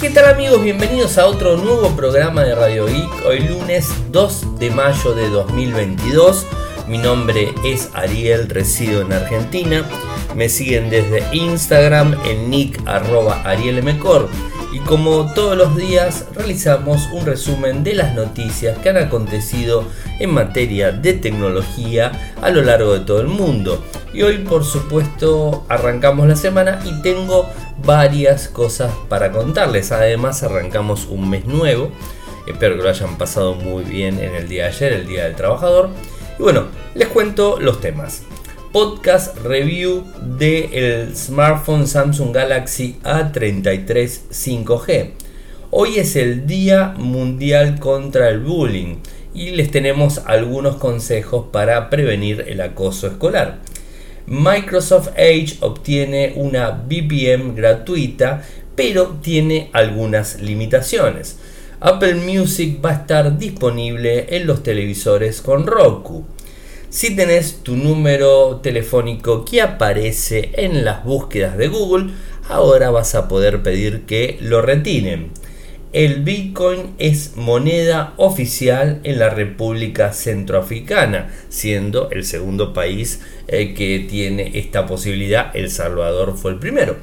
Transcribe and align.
¿Qué 0.00 0.10
tal 0.10 0.26
amigos? 0.26 0.62
Bienvenidos 0.62 1.18
a 1.18 1.26
otro 1.26 1.56
nuevo 1.56 1.88
programa 1.96 2.44
de 2.44 2.54
Radio 2.54 2.86
Geek. 2.86 3.26
Hoy 3.26 3.40
lunes 3.40 3.88
2 4.12 4.60
de 4.60 4.70
mayo 4.70 5.12
de 5.12 5.28
2022. 5.28 6.46
Mi 6.86 6.98
nombre 6.98 7.52
es 7.64 7.90
Ariel, 7.94 8.48
resido 8.48 9.02
en 9.02 9.12
Argentina. 9.12 9.84
Me 10.36 10.48
siguen 10.48 10.88
desde 10.88 11.24
Instagram 11.34 12.16
en 12.24 12.48
nick 12.48 12.80
arroba 12.86 13.42
arielmcor. 13.42 14.28
Y 14.72 14.78
como 14.80 15.34
todos 15.34 15.56
los 15.56 15.76
días 15.76 16.26
realizamos 16.32 17.08
un 17.12 17.26
resumen 17.26 17.82
de 17.82 17.94
las 17.94 18.14
noticias 18.14 18.78
que 18.78 18.90
han 18.90 18.98
acontecido 18.98 19.84
en 20.20 20.32
materia 20.32 20.92
de 20.92 21.14
tecnología 21.14 22.34
a 22.40 22.50
lo 22.50 22.62
largo 22.62 22.92
de 22.92 23.00
todo 23.00 23.20
el 23.20 23.26
mundo. 23.26 23.82
Y 24.12 24.22
hoy 24.22 24.38
por 24.38 24.64
supuesto 24.64 25.64
arrancamos 25.68 26.26
la 26.26 26.36
semana 26.36 26.80
y 26.84 27.02
tengo 27.02 27.48
varias 27.84 28.48
cosas 28.48 28.92
para 29.08 29.30
contarles. 29.32 29.92
Además 29.92 30.42
arrancamos 30.42 31.06
un 31.06 31.28
mes 31.28 31.44
nuevo. 31.44 31.90
Espero 32.46 32.76
que 32.76 32.82
lo 32.82 32.88
hayan 32.88 33.18
pasado 33.18 33.54
muy 33.54 33.84
bien 33.84 34.18
en 34.18 34.34
el 34.34 34.48
día 34.48 34.64
de 34.64 34.68
ayer, 34.70 34.92
el 34.94 35.06
Día 35.06 35.24
del 35.24 35.34
Trabajador. 35.34 35.90
Y 36.38 36.42
bueno, 36.42 36.64
les 36.94 37.08
cuento 37.08 37.58
los 37.60 37.80
temas. 37.80 38.22
Podcast 38.72 39.36
review 39.38 40.04
del 40.22 41.14
smartphone 41.14 41.86
Samsung 41.86 42.34
Galaxy 42.34 42.98
A33 43.02 44.20
5G. 44.30 45.10
Hoy 45.70 45.98
es 45.98 46.16
el 46.16 46.46
Día 46.46 46.94
Mundial 46.96 47.78
contra 47.78 48.30
el 48.30 48.40
Bullying 48.40 48.96
y 49.34 49.50
les 49.50 49.70
tenemos 49.70 50.22
algunos 50.24 50.76
consejos 50.76 51.46
para 51.52 51.90
prevenir 51.90 52.46
el 52.48 52.62
acoso 52.62 53.06
escolar. 53.06 53.58
Microsoft 54.30 55.08
Edge 55.16 55.56
obtiene 55.60 56.34
una 56.36 56.68
VPN 56.70 57.54
gratuita, 57.54 58.42
pero 58.74 59.16
tiene 59.22 59.70
algunas 59.72 60.42
limitaciones. 60.42 61.38
Apple 61.80 62.16
Music 62.16 62.78
va 62.84 62.90
a 62.90 62.94
estar 62.94 63.38
disponible 63.38 64.36
en 64.36 64.46
los 64.46 64.62
televisores 64.62 65.40
con 65.40 65.66
Roku. 65.66 66.26
Si 66.90 67.16
tenés 67.16 67.62
tu 67.62 67.74
número 67.76 68.60
telefónico 68.62 69.46
que 69.46 69.62
aparece 69.62 70.50
en 70.56 70.84
las 70.84 71.04
búsquedas 71.04 71.56
de 71.56 71.68
Google, 71.68 72.10
ahora 72.50 72.90
vas 72.90 73.14
a 73.14 73.28
poder 73.28 73.62
pedir 73.62 74.02
que 74.04 74.36
lo 74.42 74.60
retiren 74.60 75.30
el 75.92 76.22
Bitcoin 76.22 76.94
es 76.98 77.36
moneda 77.36 78.12
oficial 78.18 79.00
en 79.04 79.18
la 79.18 79.30
República 79.30 80.12
Centroafricana, 80.12 81.30
siendo 81.48 82.10
el 82.10 82.24
segundo 82.24 82.74
país 82.74 83.22
eh, 83.46 83.72
que 83.72 84.06
tiene 84.08 84.58
esta 84.58 84.86
posibilidad. 84.86 85.54
El 85.56 85.70
Salvador 85.70 86.36
fue 86.36 86.50
el 86.50 86.58
primero. 86.58 86.96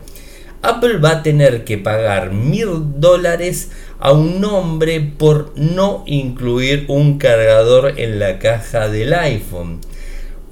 Apple 0.61 0.97
va 0.97 1.11
a 1.11 1.23
tener 1.23 1.64
que 1.64 1.77
pagar 1.77 2.31
mil 2.31 3.00
dólares 3.00 3.72
a 4.00 4.11
un 4.14 4.44
hombre 4.45 4.99
por 4.99 5.53
no 5.55 6.03
incluir 6.05 6.86
un 6.88 7.17
cargador 7.17 7.99
en 7.99 8.20
la 8.20 8.39
caja 8.39 8.88
del 8.89 9.14
iPhone. 9.14 9.80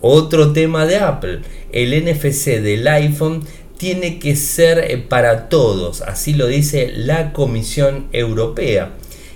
Otro 0.02 0.54
tema 0.54 0.86
de 0.86 0.98
Apple, 0.98 1.40
el 1.72 2.04
NFC 2.04 2.60
del 2.62 2.88
iPhone 2.88 3.44
tiene 3.84 4.18
que 4.18 4.38
ser 4.38 4.80
eh, 4.80 4.98
para 4.98 5.50
todos, 5.50 6.04
así 6.04 6.34
lo 6.36 6.48
dice 6.48 6.94
la 6.96 7.34
Comisión 7.34 8.08
Europea. 8.14 8.94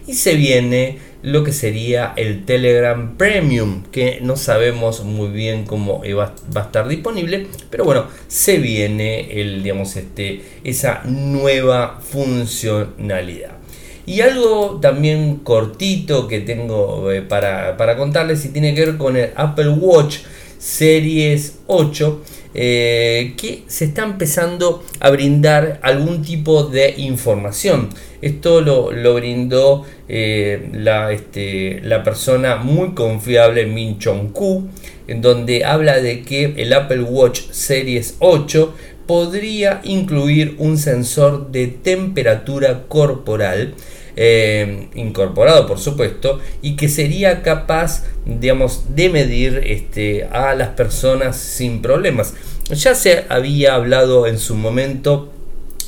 Y 0.07 0.13
se 0.13 0.35
viene 0.35 0.99
lo 1.21 1.43
que 1.43 1.51
sería 1.51 2.13
el 2.15 2.45
Telegram 2.45 3.17
Premium, 3.17 3.83
que 3.91 4.19
no 4.21 4.37
sabemos 4.37 5.03
muy 5.03 5.31
bien 5.31 5.65
cómo 5.65 6.01
va, 6.17 6.33
a 6.55 6.61
estar 6.61 6.87
disponible, 6.87 7.47
pero 7.69 7.83
bueno, 7.83 8.05
se 8.29 8.59
viene 8.59 9.41
el, 9.41 9.63
digamos, 9.63 9.97
este, 9.97 10.41
esa 10.63 11.01
nueva 11.03 11.99
funcionalidad. 11.99 13.57
Y 14.05 14.21
algo 14.21 14.79
también 14.81 15.39
cortito 15.43 16.29
que 16.29 16.39
tengo 16.39 17.11
eh, 17.11 17.21
para, 17.21 17.75
para 17.75 17.97
contarles 17.97 18.45
y 18.45 18.49
tiene 18.53 18.73
que 18.73 18.85
ver 18.85 18.97
con 18.97 19.17
el 19.17 19.31
Apple 19.35 19.71
Watch 19.71 20.19
Series 20.57 21.59
8 21.67 22.21
eh, 22.59 23.35
que 23.37 23.65
se 23.67 23.85
está 23.85 24.03
empezando 24.03 24.83
a 24.99 25.11
brindar 25.11 25.79
algún 25.83 26.23
tipo 26.23 26.63
de 26.63 26.95
información. 26.97 27.89
Esto 28.19 28.61
lo, 28.61 29.13
brindó 29.13 29.85
eh, 30.09 30.67
la, 30.73 31.11
este, 31.11 31.81
la, 31.83 32.03
persona 32.03 32.55
muy 32.55 32.95
confiable 32.95 33.67
Min 33.67 33.99
Chong 33.99 34.31
Ku, 34.31 34.67
en 35.07 35.21
donde 35.21 35.65
habla 35.65 36.01
de 36.01 36.23
que 36.23 36.55
el 36.57 36.73
Apple 36.73 37.03
Watch 37.03 37.41
Series 37.51 38.15
8 38.17 38.73
podría 39.05 39.81
incluir 39.83 40.55
un 40.57 40.79
sensor 40.79 41.51
de 41.51 41.67
temperatura 41.67 42.85
corporal 42.87 43.75
eh, 44.19 44.89
incorporado 44.95 45.67
por 45.67 45.79
supuesto 45.79 46.39
y 46.63 46.75
que 46.75 46.89
sería 46.89 47.43
capaz 47.43 48.03
digamos 48.25 48.95
de 48.95 49.09
medir 49.09 49.61
este, 49.63 50.25
a 50.25 50.55
las 50.55 50.69
personas 50.69 51.37
sin 51.37 51.81
problemas 51.83 52.33
ya 52.71 52.95
se 52.95 53.25
había 53.29 53.75
hablado 53.75 54.25
en 54.25 54.39
su 54.39 54.55
momento 54.55 55.31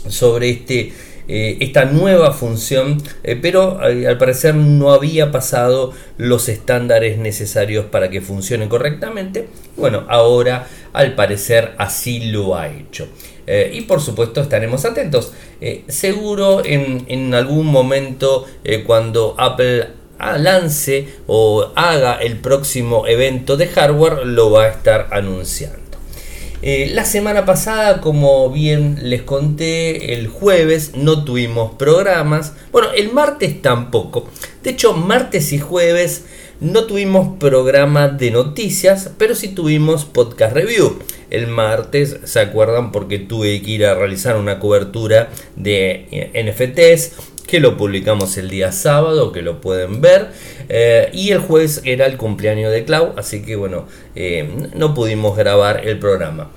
sobre 0.08 0.52
este 0.52 0.94
eh, 1.32 1.58
esta 1.60 1.86
nueva 1.86 2.34
función, 2.34 3.04
eh, 3.22 3.38
pero 3.40 3.80
al 3.80 4.18
parecer 4.18 4.56
no 4.56 4.92
había 4.92 5.32
pasado 5.32 5.94
los 6.18 6.50
estándares 6.50 7.20
necesarios 7.20 7.86
para 7.86 8.10
que 8.10 8.20
funcione 8.20 8.68
correctamente. 8.68 9.48
Bueno, 9.78 10.06
ahora 10.08 10.68
al 10.92 11.14
parecer 11.14 11.74
así 11.78 12.32
lo 12.32 12.58
ha 12.58 12.68
hecho. 12.68 13.08
Eh, 13.52 13.72
y 13.74 13.82
por 13.82 14.00
supuesto 14.00 14.42
estaremos 14.42 14.86
atentos. 14.86 15.32
Eh, 15.60 15.84
seguro 15.88 16.62
en, 16.64 17.34
algún 17.34 17.66
momento 17.66 18.46
eh, 18.64 18.84
cuando 18.86 19.34
Apple 19.40 19.88
lance 20.38 21.08
o 21.26 21.72
haga 21.76 22.18
el 22.22 22.38
próximo 22.38 23.08
evento 23.08 23.58
de 23.58 23.66
hardware 23.66 24.28
lo 24.28 24.52
va 24.52 24.66
a 24.66 24.68
estar 24.68 25.08
anunciando. 25.12 25.80
la 26.62 27.06
semana 27.06 27.46
pasada, 27.46 28.02
como 28.02 28.52
bien 28.52 29.00
les 29.02 29.24
conté, 29.24 30.14
el 30.14 30.28
jueves 30.28 30.92
no 30.94 31.24
tuvimos 31.24 31.74
programas. 31.74 32.54
Bueno, 32.72 32.90
el 32.96 33.12
martes 33.12 33.64
tampoco. 33.64 34.30
De 34.62 34.72
hecho, 34.72 34.94
martes 34.94 35.54
y 35.54 35.58
jueves 35.58 36.26
no 36.60 36.84
tuvimos 36.84 37.38
programa 37.40 38.10
de 38.10 38.30
noticias, 38.32 39.10
pero 39.18 39.34
sí 39.34 39.48
tuvimos 39.48 40.06
podcast 40.06 40.54
review. 40.54 41.00
El 41.30 41.48
martes, 41.48 42.20
¿se 42.24 42.40
acuerdan? 42.40 42.92
Porque 42.92 43.20
tuve 43.20 43.62
que 43.62 43.72
ir 43.72 43.86
a 43.86 43.94
realizar 43.94 44.36
una 44.36 44.60
cobertura 44.60 45.30
de 45.56 46.08
eh, 46.12 46.44
NFTs 46.44 47.12
que 47.46 47.60
lo 47.60 47.78
publicamos 47.78 48.38
el 48.38 48.50
día 48.50 48.72
sábado, 48.72 49.32
que 49.32 49.42
lo 49.42 49.62
pueden 49.62 50.02
ver. 50.02 50.30
Eh, 50.70 51.10
y 51.14 51.32
el 51.32 51.40
jueves 51.40 51.82
era 51.86 52.06
el 52.06 52.18
cumpleaños 52.18 52.72
de 52.72 52.84
Clau, 52.84 53.14
así 53.18 53.44
que 53.44 53.56
bueno, 53.56 53.88
eh, 54.16 54.70
no 54.74 54.94
pudimos 54.94 55.38
grabar 55.38 55.88
el 55.88 56.00
programa. 56.00 56.52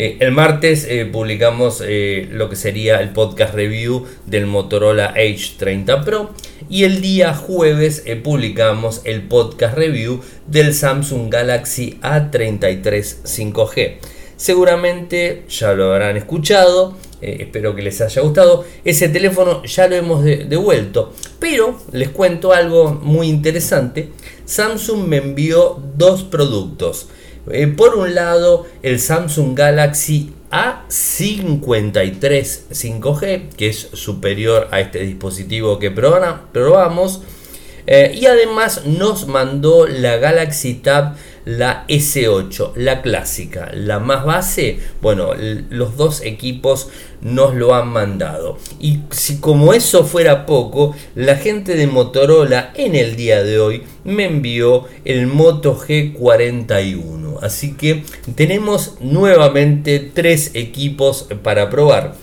El 0.00 0.30
martes 0.30 0.86
publicamos 1.10 1.80
lo 1.80 2.48
que 2.48 2.54
sería 2.54 3.00
el 3.00 3.08
podcast 3.08 3.52
review 3.52 4.06
del 4.26 4.46
Motorola 4.46 5.06
H 5.06 5.56
30 5.58 6.04
Pro 6.04 6.30
y 6.70 6.84
el 6.84 7.00
día 7.00 7.34
jueves 7.34 8.04
publicamos 8.22 9.00
el 9.02 9.22
podcast 9.22 9.76
review 9.76 10.20
del 10.46 10.72
Samsung 10.72 11.32
Galaxy 11.32 11.98
A33 12.00 13.24
5G. 13.24 14.17
Seguramente 14.38 15.44
ya 15.50 15.74
lo 15.74 15.92
habrán 15.92 16.16
escuchado, 16.16 16.96
espero 17.20 17.74
que 17.74 17.82
les 17.82 18.00
haya 18.00 18.22
gustado. 18.22 18.64
Ese 18.84 19.08
teléfono 19.08 19.64
ya 19.64 19.88
lo 19.88 19.96
hemos 19.96 20.24
devuelto, 20.24 21.12
pero 21.40 21.76
les 21.92 22.10
cuento 22.10 22.52
algo 22.52 22.92
muy 22.92 23.26
interesante. 23.28 24.10
Samsung 24.46 25.08
me 25.08 25.16
envió 25.18 25.82
dos 25.96 26.22
productos. 26.22 27.08
Eh, 27.50 27.66
por 27.66 27.96
un 27.96 28.14
lado, 28.14 28.66
el 28.82 29.00
Samsung 29.00 29.56
Galaxy 29.56 30.32
A53 30.50 32.60
5G, 32.70 33.48
que 33.56 33.68
es 33.68 33.88
superior 33.92 34.68
a 34.70 34.80
este 34.80 35.00
dispositivo 35.00 35.78
que 35.78 35.90
probamos. 35.90 37.22
Eh, 37.86 38.18
y 38.20 38.26
además 38.26 38.84
nos 38.84 39.26
mandó 39.26 39.86
la 39.86 40.18
Galaxy 40.18 40.74
Tab, 40.74 41.16
la 41.48 41.86
S8, 41.88 42.72
la 42.76 43.00
clásica, 43.00 43.70
la 43.72 43.98
más 43.98 44.26
base. 44.26 44.80
Bueno, 45.00 45.30
los 45.70 45.96
dos 45.96 46.20
equipos 46.20 46.90
nos 47.22 47.54
lo 47.54 47.74
han 47.74 47.88
mandado. 47.88 48.58
Y 48.78 48.98
si 49.10 49.38
como 49.38 49.72
eso 49.72 50.04
fuera 50.04 50.44
poco, 50.44 50.94
la 51.14 51.36
gente 51.36 51.74
de 51.74 51.86
Motorola 51.86 52.72
en 52.74 52.94
el 52.94 53.16
día 53.16 53.42
de 53.42 53.58
hoy 53.58 53.82
me 54.04 54.26
envió 54.26 54.84
el 55.06 55.26
Moto 55.26 55.74
G41. 55.74 57.38
Así 57.40 57.72
que 57.72 58.04
tenemos 58.34 58.96
nuevamente 59.00 60.00
tres 60.00 60.50
equipos 60.52 61.28
para 61.42 61.70
probar. 61.70 62.14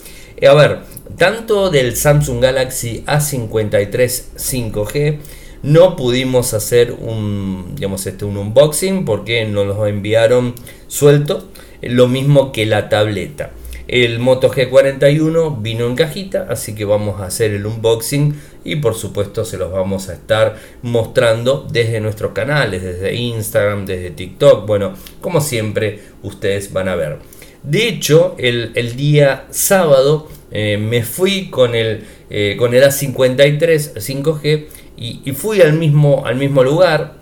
A 0.47 0.53
ver, 0.53 0.81
tanto 1.17 1.71
del 1.71 1.97
Samsung 1.97 2.43
Galaxy 2.43 3.03
A53 3.07 4.23
5G, 4.35 5.17
no 5.65 5.95
pudimos 5.95 6.53
hacer 6.53 6.91
un, 6.91 7.73
digamos, 7.73 8.05
este, 8.05 8.23
un 8.23 8.37
unboxing 8.37 9.03
porque 9.03 9.45
nos 9.45 9.65
lo 9.65 9.87
enviaron 9.87 10.53
suelto, 10.87 11.49
lo 11.81 12.07
mismo 12.07 12.51
que 12.51 12.67
la 12.67 12.87
tableta. 12.87 13.49
El 13.87 14.19
Moto 14.19 14.51
G41 14.51 15.63
vino 15.63 15.87
en 15.87 15.95
cajita, 15.95 16.45
así 16.49 16.75
que 16.75 16.85
vamos 16.85 17.19
a 17.19 17.25
hacer 17.25 17.51
el 17.51 17.65
unboxing 17.65 18.39
y 18.63 18.75
por 18.75 18.93
supuesto 18.93 19.43
se 19.43 19.57
los 19.57 19.71
vamos 19.71 20.09
a 20.09 20.13
estar 20.13 20.55
mostrando 20.83 21.67
desde 21.71 21.99
nuestros 21.99 22.33
canales, 22.33 22.83
desde 22.83 23.15
Instagram, 23.15 23.87
desde 23.87 24.11
TikTok, 24.11 24.67
bueno, 24.67 24.93
como 25.19 25.41
siempre 25.41 25.99
ustedes 26.21 26.73
van 26.73 26.89
a 26.89 26.95
ver. 26.95 27.17
De 27.63 27.87
hecho, 27.87 28.35
el, 28.37 28.95
día 28.95 29.47
sábado 29.49 30.29
eh, 30.51 30.77
me 30.77 31.01
fui 31.01 31.49
con 31.49 31.73
el, 31.73 32.03
eh, 32.29 32.55
con 32.59 32.75
el 32.75 32.83
A53 32.83 33.95
5G 33.95 34.65
y, 34.97 35.31
fui 35.33 35.61
al 35.61 35.73
mismo, 35.73 36.25
al 36.25 36.35
mismo 36.35 36.63
lugar, 36.63 37.13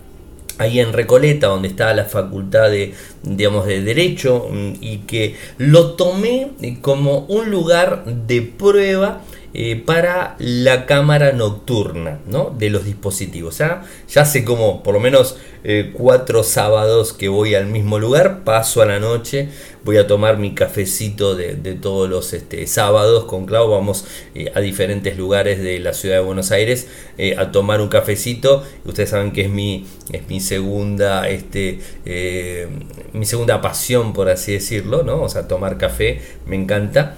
ahí 0.58 0.78
en 0.78 0.92
Recoleta, 0.92 1.48
donde 1.48 1.68
está 1.68 1.92
la 1.94 2.04
facultad 2.04 2.70
de, 2.70 2.94
digamos, 3.22 3.66
de 3.66 3.82
Derecho, 3.82 4.48
mm, 4.50 4.72
y 4.80 4.98
que 5.06 5.36
lo 5.58 5.92
tomé 5.92 6.50
como 6.80 7.20
un 7.28 7.50
lugar 7.50 8.04
de 8.04 8.42
prueba 8.42 9.22
eh, 9.56 9.76
para 9.76 10.34
la 10.40 10.84
cámara 10.84 11.30
nocturna 11.30 12.18
¿no? 12.26 12.52
de 12.58 12.70
los 12.70 12.84
dispositivos. 12.84 13.58
Ya, 13.58 13.84
ya 14.08 14.22
hace 14.22 14.44
como 14.44 14.82
por 14.82 14.94
lo 14.94 14.98
menos 14.98 15.36
eh, 15.62 15.92
cuatro 15.92 16.42
sábados 16.42 17.12
que 17.12 17.28
voy 17.28 17.54
al 17.54 17.66
mismo 17.66 18.00
lugar, 18.00 18.42
paso 18.42 18.82
a 18.82 18.86
la 18.86 18.98
noche, 18.98 19.50
voy 19.84 19.98
a 19.98 20.08
tomar 20.08 20.38
mi 20.38 20.54
cafecito 20.54 21.36
de, 21.36 21.54
todos 21.74 22.10
los 22.10 22.32
este, 22.32 22.66
sábados 22.66 23.26
con 23.26 23.46
Clau, 23.46 23.70
vamos 23.70 24.04
eh, 24.34 24.50
a 24.56 24.60
diferentes 24.60 25.16
lugares 25.16 25.62
de 25.62 25.78
la 25.78 25.92
ciudad 25.94 26.16
de 26.16 26.22
Buenos 26.22 26.50
Aires 26.50 26.88
a 27.38 27.52
tomar 27.52 27.80
un 27.80 27.88
cafecito. 27.88 28.64
Ustedes 28.84 29.10
saben 29.10 29.30
que 29.30 29.42
es 29.42 29.50
mi, 29.50 29.86
es 30.10 30.28
mi 30.28 30.40
segunda, 30.40 31.28
este, 31.28 31.78
mi 33.12 33.24
segunda 33.24 33.60
pasión, 33.60 34.12
por 34.14 34.28
así 34.28 34.52
decirlo, 34.52 35.04
¿no? 35.04 35.22
O 35.22 35.28
sea, 35.28 35.46
tomar 35.46 35.78
café, 35.78 36.20
me 36.44 36.56
encanta. 36.56 37.14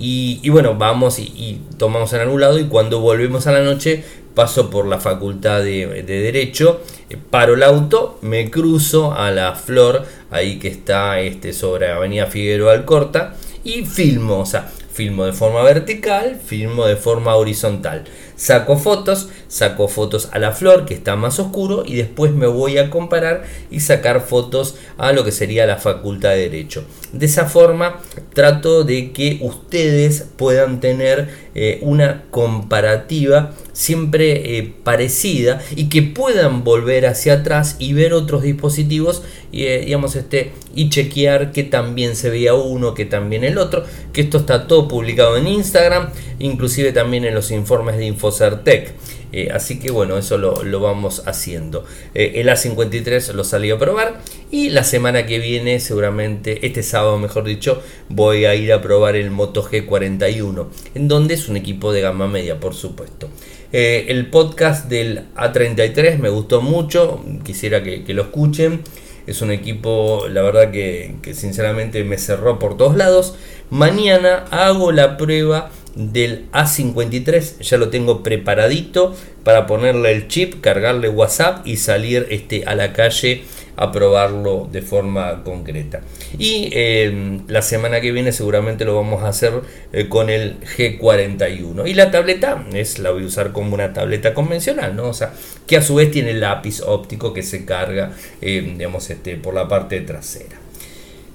Y, 0.00 0.48
bueno, 0.50 0.76
vamos 0.76 1.18
y, 1.18 1.60
tomamos 1.76 2.12
el 2.12 2.20
anulado 2.20 2.58
y 2.58 2.66
cuando 2.66 3.00
volvemos 3.00 3.46
a 3.48 3.52
la 3.52 3.62
noche 3.62 4.04
paso 4.34 4.70
por 4.70 4.86
la 4.86 5.00
facultad 5.00 5.62
de, 5.64 6.04
Derecho, 6.04 6.80
eh, 7.10 7.16
paro 7.16 7.54
el 7.54 7.64
auto, 7.64 8.20
me 8.22 8.50
cruzo 8.50 9.12
a 9.12 9.32
la 9.32 9.56
flor, 9.56 10.04
ahí 10.30 10.60
que 10.60 10.68
está 10.68 11.18
este, 11.18 11.52
sobre 11.52 11.90
Avenida 11.90 12.26
Figueroa 12.26 12.74
Alcorta, 12.74 13.34
y 13.64 13.84
filmo, 13.84 14.38
o 14.38 14.46
sea, 14.46 14.70
filmo 14.92 15.24
de 15.24 15.32
forma 15.32 15.62
vertical, 15.62 16.40
filmo 16.44 16.86
de 16.86 16.94
forma 16.94 17.34
horizontal. 17.34 18.04
Saco 18.38 18.76
fotos, 18.76 19.30
saco 19.48 19.88
fotos 19.88 20.28
a 20.30 20.38
la 20.38 20.52
flor 20.52 20.86
que 20.86 20.94
está 20.94 21.16
más 21.16 21.40
oscuro 21.40 21.82
y 21.84 21.96
después 21.96 22.32
me 22.32 22.46
voy 22.46 22.78
a 22.78 22.88
comparar 22.88 23.42
y 23.68 23.80
sacar 23.80 24.20
fotos 24.20 24.76
a 24.96 25.12
lo 25.12 25.24
que 25.24 25.32
sería 25.32 25.66
la 25.66 25.78
facultad 25.78 26.30
de 26.30 26.48
derecho. 26.48 26.84
De 27.12 27.26
esa 27.26 27.46
forma 27.46 28.00
trato 28.34 28.84
de 28.84 29.10
que 29.10 29.40
ustedes 29.42 30.24
puedan 30.36 30.78
tener 30.78 31.48
eh, 31.56 31.80
una 31.82 32.26
comparativa 32.30 33.54
siempre 33.72 34.58
eh, 34.58 34.72
parecida 34.82 35.60
y 35.74 35.88
que 35.88 36.02
puedan 36.02 36.62
volver 36.62 37.06
hacia 37.06 37.34
atrás 37.34 37.76
y 37.78 37.92
ver 37.92 38.12
otros 38.12 38.42
dispositivos 38.42 39.22
y, 39.50 39.64
eh, 39.64 39.82
digamos, 39.84 40.16
este, 40.16 40.52
y 40.74 40.90
chequear 40.90 41.52
que 41.52 41.62
también 41.62 42.16
se 42.16 42.28
veía 42.28 42.54
uno, 42.54 42.94
que 42.94 43.04
también 43.04 43.44
el 43.44 43.56
otro, 43.56 43.84
que 44.12 44.20
esto 44.20 44.38
está 44.38 44.66
todo 44.66 44.88
publicado 44.88 45.36
en 45.36 45.46
Instagram, 45.46 46.10
inclusive 46.38 46.92
también 46.92 47.24
en 47.24 47.34
los 47.34 47.50
informes 47.50 47.96
de 47.96 48.06
Infocertec. 48.28 48.94
Eh, 49.30 49.50
así 49.52 49.78
que 49.78 49.90
bueno, 49.90 50.16
eso 50.16 50.38
lo, 50.38 50.80
vamos 50.80 51.22
haciendo. 51.26 51.84
el 52.14 52.48
A53 52.48 53.32
lo 53.32 53.44
salí 53.44 53.70
a 53.70 53.78
probar 53.78 54.20
y 54.50 54.70
la 54.70 54.84
semana 54.84 55.26
que 55.26 55.38
viene, 55.38 55.80
seguramente, 55.80 56.66
este 56.66 56.82
sábado 56.82 57.18
mejor 57.18 57.44
dicho, 57.44 57.82
voy 58.08 58.46
a 58.46 58.54
ir 58.54 58.72
a 58.72 58.80
probar 58.80 59.16
el 59.16 59.30
Moto 59.30 59.62
G41, 59.62 60.66
en 60.94 61.08
donde 61.08 61.34
es 61.34 61.48
un 61.48 61.58
equipo 61.58 61.92
de 61.92 62.00
gama 62.00 62.26
media, 62.26 62.58
por 62.58 62.74
supuesto. 62.74 63.28
Eh, 63.70 64.06
el 64.08 64.30
podcast 64.30 64.88
del 64.88 65.24
A33 65.36 66.16
me 66.18 66.30
gustó 66.30 66.62
mucho, 66.62 67.22
quisiera 67.44 67.82
que, 67.82 68.02
lo 68.14 68.22
escuchen. 68.22 68.80
Es 69.26 69.42
un 69.42 69.50
equipo, 69.50 70.24
la 70.30 70.40
verdad 70.40 70.70
que, 70.70 71.16
sinceramente 71.34 72.02
me 72.04 72.16
cerró 72.16 72.58
por 72.58 72.78
todos 72.78 72.96
lados. 72.96 73.34
Mañana 73.68 74.46
hago 74.50 74.90
la 74.90 75.18
prueba 75.18 75.70
del 75.94 76.50
A53, 76.52 77.60
ya 77.60 77.76
lo 77.76 77.88
tengo 77.88 78.22
preparadito 78.22 79.14
para 79.44 79.66
ponerle 79.66 80.12
el 80.12 80.28
chip, 80.28 80.60
cargarle 80.60 81.08
WhatsApp 81.08 81.66
y 81.66 81.76
salir 81.76 82.26
este, 82.30 82.64
a 82.66 82.74
la 82.74 82.92
calle 82.92 83.42
a 83.78 83.92
probarlo 83.92 84.68
de 84.70 84.82
forma 84.82 85.44
concreta. 85.44 86.00
Y 86.36 86.68
eh, 86.72 87.40
la 87.46 87.62
semana 87.62 88.00
que 88.00 88.10
viene 88.10 88.32
seguramente 88.32 88.84
lo 88.84 88.96
vamos 88.96 89.22
a 89.22 89.28
hacer 89.28 89.52
eh, 89.92 90.08
con 90.08 90.30
el 90.30 90.58
G41. 90.60 91.88
Y 91.88 91.94
la 91.94 92.10
tableta 92.10 92.64
es 92.72 92.98
la 92.98 93.12
voy 93.12 93.22
a 93.22 93.26
usar 93.26 93.52
como 93.52 93.74
una 93.74 93.92
tableta 93.92 94.34
convencional, 94.34 94.96
¿no? 94.96 95.04
O 95.04 95.14
sea, 95.14 95.32
que 95.66 95.76
a 95.76 95.82
su 95.82 95.94
vez 95.94 96.10
tiene 96.10 96.34
lápiz 96.34 96.80
óptico 96.80 97.32
que 97.32 97.44
se 97.44 97.64
carga, 97.64 98.12
eh, 98.42 98.74
digamos, 98.76 99.08
este, 99.10 99.36
por 99.36 99.54
la 99.54 99.68
parte 99.68 100.00
trasera. 100.00 100.56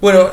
Bueno, 0.02 0.32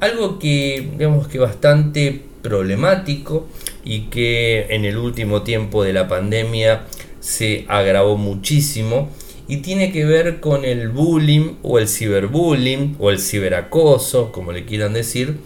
algo 0.00 0.38
que 0.38 0.88
digamos 0.96 1.28
que 1.28 1.38
bastante 1.38 2.22
problemático 2.44 3.48
y 3.84 4.02
que 4.02 4.66
en 4.68 4.84
el 4.84 4.98
último 4.98 5.42
tiempo 5.42 5.82
de 5.82 5.92
la 5.92 6.06
pandemia 6.06 6.84
se 7.18 7.64
agravó 7.68 8.16
muchísimo 8.16 9.08
y 9.48 9.58
tiene 9.58 9.90
que 9.90 10.04
ver 10.04 10.40
con 10.40 10.64
el 10.64 10.90
bullying 10.90 11.54
o 11.62 11.78
el 11.78 11.88
ciberbullying 11.88 12.96
o 12.98 13.10
el 13.10 13.18
ciberacoso, 13.18 14.30
como 14.30 14.52
le 14.52 14.64
quieran 14.64 14.92
decir, 14.92 15.38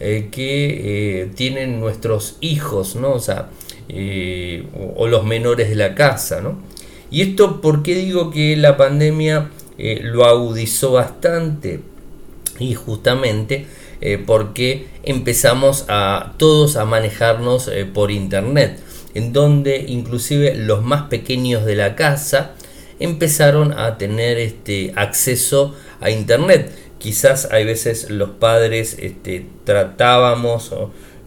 eh, 0.00 0.28
que 0.30 1.22
eh, 1.22 1.30
tienen 1.34 1.78
nuestros 1.78 2.36
hijos, 2.40 2.96
¿no? 2.96 3.12
O 3.12 3.20
sea, 3.20 3.50
eh, 3.88 4.66
o, 4.96 5.06
los 5.06 5.24
menores 5.24 5.68
de 5.68 5.74
la 5.74 5.94
casa, 5.94 6.40
¿no? 6.40 6.58
Y 7.10 7.22
esto, 7.22 7.60
¿por 7.60 7.82
qué 7.82 7.94
digo 7.94 8.30
que 8.30 8.56
la 8.56 8.76
pandemia 8.76 9.50
lo 9.78 10.24
agudizó 10.24 10.92
bastante? 10.92 11.80
Y 12.58 12.74
justamente 12.74 13.66
porque 14.26 14.86
empezamos 15.02 15.84
a 15.88 16.34
todos 16.36 16.76
a 16.76 16.84
manejarnos 16.84 17.70
por 17.92 18.10
internet, 18.10 18.80
en 19.14 19.32
donde 19.32 19.84
inclusive 19.88 20.54
los 20.54 20.82
más 20.82 21.04
pequeños 21.04 21.64
de 21.64 21.76
la 21.76 21.96
casa, 21.96 22.52
empezaron 22.98 23.72
a 23.78 23.98
tener 23.98 24.38
este 24.38 24.92
acceso 24.96 25.74
a 26.00 26.10
internet. 26.10 26.72
Quizás 26.98 27.48
hay 27.50 27.64
veces 27.64 28.10
los 28.10 28.30
padres 28.30 28.96
este, 28.98 29.46
tratábamos 29.64 30.72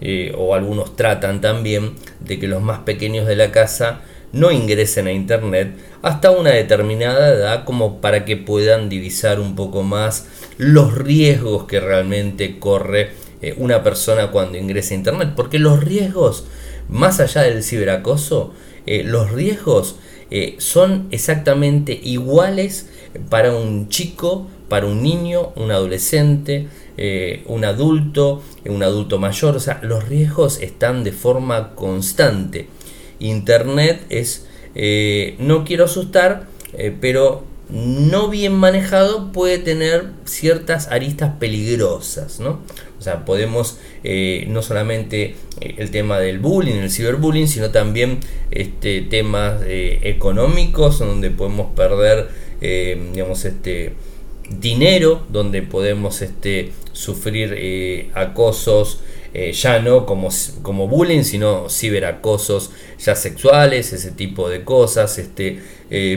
eh, 0.01 0.33
o, 0.37 0.55
algunos 0.55 0.95
tratan 0.95 1.41
también 1.41 1.93
de 2.19 2.39
que 2.39 2.47
los 2.47 2.61
más 2.61 2.79
pequeños 2.79 3.27
de 3.27 3.35
la 3.35 3.51
casa 3.51 4.01
no 4.31 4.51
ingresen 4.51 5.07
a 5.07 5.11
internet 5.11 5.73
hasta 6.01 6.31
una 6.31 6.51
determinada 6.51 7.29
edad 7.33 7.65
como 7.65 7.99
para 7.99 8.25
que 8.25 8.37
puedan 8.37 8.87
divisar 8.87 9.39
un 9.39 9.55
poco 9.55 9.83
más 9.83 10.27
los 10.59 10.93
riesgos 10.93 11.63
que 11.63 11.79
realmente 11.79 12.59
corre 12.59 13.11
eh, 13.41 13.55
una 13.57 13.81
persona 13.81 14.29
cuando 14.29 14.57
ingresa 14.57 14.93
a 14.93 14.97
internet 14.97 15.29
porque 15.33 15.57
los 15.57 15.81
riesgos 15.81 16.43
más 16.89 17.21
allá 17.21 17.43
del 17.43 17.63
ciberacoso 17.63 18.53
eh, 18.85 19.03
los 19.05 19.31
riesgos 19.31 19.95
eh, 20.29 20.55
son 20.57 21.07
exactamente 21.11 21.97
iguales 22.03 22.89
para 23.29 23.55
un 23.55 23.87
chico, 23.87 24.47
para 24.67 24.85
un 24.85 25.01
niño, 25.01 25.53
un 25.55 25.71
adolescente, 25.71 26.67
un 27.47 27.65
adulto, 27.65 28.43
un 28.65 28.83
adulto 28.83 29.17
mayor. 29.17 29.55
O 29.55 29.59
sea, 29.59 29.79
los 29.81 30.07
riesgos 30.07 30.61
están 30.61 31.03
de 31.03 31.11
forma 31.11 31.73
constante. 31.73 32.67
Internet 33.19 34.05
es, 34.09 34.45
no 35.39 35.63
quiero 35.63 35.85
asustar, 35.85 36.47
pero 37.01 37.45
no 37.69 38.29
bien 38.29 38.53
manejado 38.53 39.31
puede 39.31 39.59
tener 39.59 40.07
ciertas 40.25 40.87
aristas 40.87 41.33
peligrosas, 41.39 42.39
¿no? 42.39 42.59
O 42.97 43.01
sea, 43.01 43.25
podemos 43.25 43.77
eh, 44.03 44.45
no 44.49 44.61
solamente 44.61 45.35
eh, 45.61 45.75
el 45.77 45.91
tema 45.91 46.19
del 46.19 46.39
bullying, 46.39 46.75
el 46.75 46.91
ciberbullying, 46.91 47.47
sino 47.47 47.69
también 47.69 48.19
este, 48.51 49.01
temas 49.01 49.61
eh, 49.65 49.99
económicos 50.03 50.99
donde 50.99 51.29
podemos 51.29 51.73
perder, 51.75 52.29
digamos, 52.59 53.45
este 53.45 53.93
dinero, 54.49 55.23
donde 55.29 55.61
podemos 55.61 56.21
este, 56.21 56.73
sufrir 56.91 58.11
acosos, 58.15 58.99
ya 59.33 59.79
no 59.79 60.05
como, 60.05 60.29
como 60.61 60.87
bullying, 60.87 61.23
sino 61.23 61.69
ciberacosos 61.69 62.71
ya 62.97 63.15
sexuales, 63.15 63.93
ese 63.93 64.11
tipo 64.11 64.49
de 64.49 64.63
cosas, 64.63 65.17
este, 65.19 65.59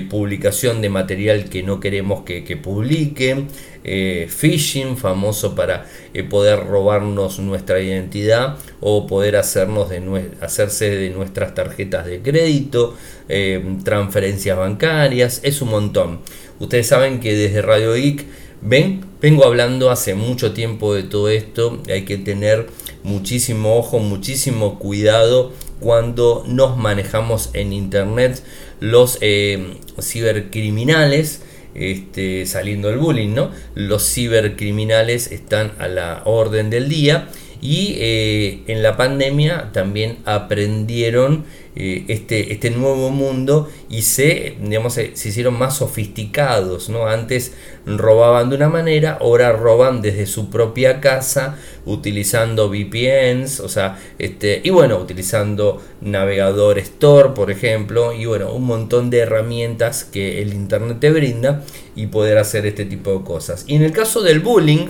publicación 0.09 0.81
de 0.81 0.89
material 0.89 1.45
que 1.51 1.63
no 1.63 1.79
queremos 1.81 2.23
que, 2.23 2.45
que 2.45 2.57
publiquen, 2.57 3.49
eh, 3.85 4.29
phishing, 4.31 4.97
famoso 4.97 5.57
para 5.57 5.87
eh, 6.15 6.23
poder 6.23 6.61
robarnos 6.61 7.41
nuestra 7.41 7.81
identidad 7.81 8.57
o 8.81 9.09
poder 9.09 9.35
hacernos 9.35 9.91
de 9.91 10.01
hacerse 10.41 10.89
de 10.91 11.11
nuestras 11.11 11.55
tarjetas 11.55 12.07
de 12.07 12.21
crédito, 12.21 12.97
eh, 13.29 13.61
transferencias 13.83 14.57
bancarias, 14.57 15.41
es 15.43 15.63
un 15.63 15.71
montón. 15.71 16.21
Ustedes 16.61 16.87
saben 16.87 17.19
que 17.19 17.35
desde 17.35 17.61
Radio 17.61 17.95
Geek 17.95 18.25
Ven, 18.65 19.05
vengo 19.21 19.45
hablando 19.45 19.91
hace 19.91 20.15
mucho 20.15 20.53
tiempo 20.53 20.95
de 20.95 21.03
todo 21.03 21.29
esto, 21.29 21.83
hay 21.89 22.05
que 22.05 22.17
tener 22.17 22.69
muchísimo 23.03 23.77
ojo, 23.77 23.99
muchísimo 23.99 24.79
cuidado 24.79 25.53
cuando 25.81 26.45
nos 26.47 26.77
manejamos 26.77 27.51
en 27.55 27.73
internet 27.73 28.41
los 28.79 29.19
eh, 29.21 29.79
cibercriminales. 30.01 31.43
Este, 31.75 32.45
saliendo 32.45 32.91
el 32.91 32.99
bullying, 32.99 33.35
¿no? 33.35 33.51
Los 33.75 34.07
cibercriminales 34.07 35.33
están 35.33 35.73
a 35.79 35.89
la 35.89 36.21
orden 36.27 36.69
del 36.69 36.91
día 36.91 37.31
y 37.63 37.95
eh, 37.99 38.65
en 38.67 38.83
la 38.83 38.97
pandemia 38.97 39.71
también 39.73 40.19
aprendieron 40.25 41.45
eh, 41.77 42.05
este, 42.09 42.53
este 42.53 42.71
nuevo 42.71 43.11
mundo 43.11 43.71
y 43.89 44.03
se, 44.03 44.57
digamos, 44.61 44.95
se, 44.95 45.13
hicieron 45.15 45.57
más 45.57 45.77
sofisticados. 45.77 46.89
¿no? 46.89 47.07
Antes 47.07 47.53
robaban 47.87 48.51
de 48.51 48.57
una 48.57 48.69
manera, 48.69 49.17
ahora 49.21 49.53
roban 49.53 50.03
desde 50.03 50.27
su 50.27 50.51
propia 50.51 51.01
casa 51.01 51.57
utilizando 51.87 52.69
VPNs, 52.69 53.61
o 53.61 53.69
sea, 53.69 53.97
este, 54.19 54.61
y 54.65 54.71
bueno, 54.71 54.99
utilizando 54.99 55.81
navegador 56.01 56.83
Tor, 56.99 57.33
por 57.33 57.53
ejemplo, 57.53 58.13
y 58.13 58.27
bueno, 58.27 58.53
un 58.53 58.65
montón 58.65 59.09
de 59.09 59.19
herramientas 59.19 60.03
que 60.03 60.43
el 60.43 60.53
Internet 60.53 60.99
te 60.99 61.11
brinda 61.11 61.63
y 61.95 62.09
poder 62.09 62.39
hacer 62.39 62.67
este 62.67 62.87
tipo 62.87 63.17
de 63.17 63.25
cosas. 63.25 63.65
Y 63.69 63.77
en 63.77 63.83
el 63.85 63.93
caso 63.93 64.21
del 64.23 64.41
bullying, 64.41 64.89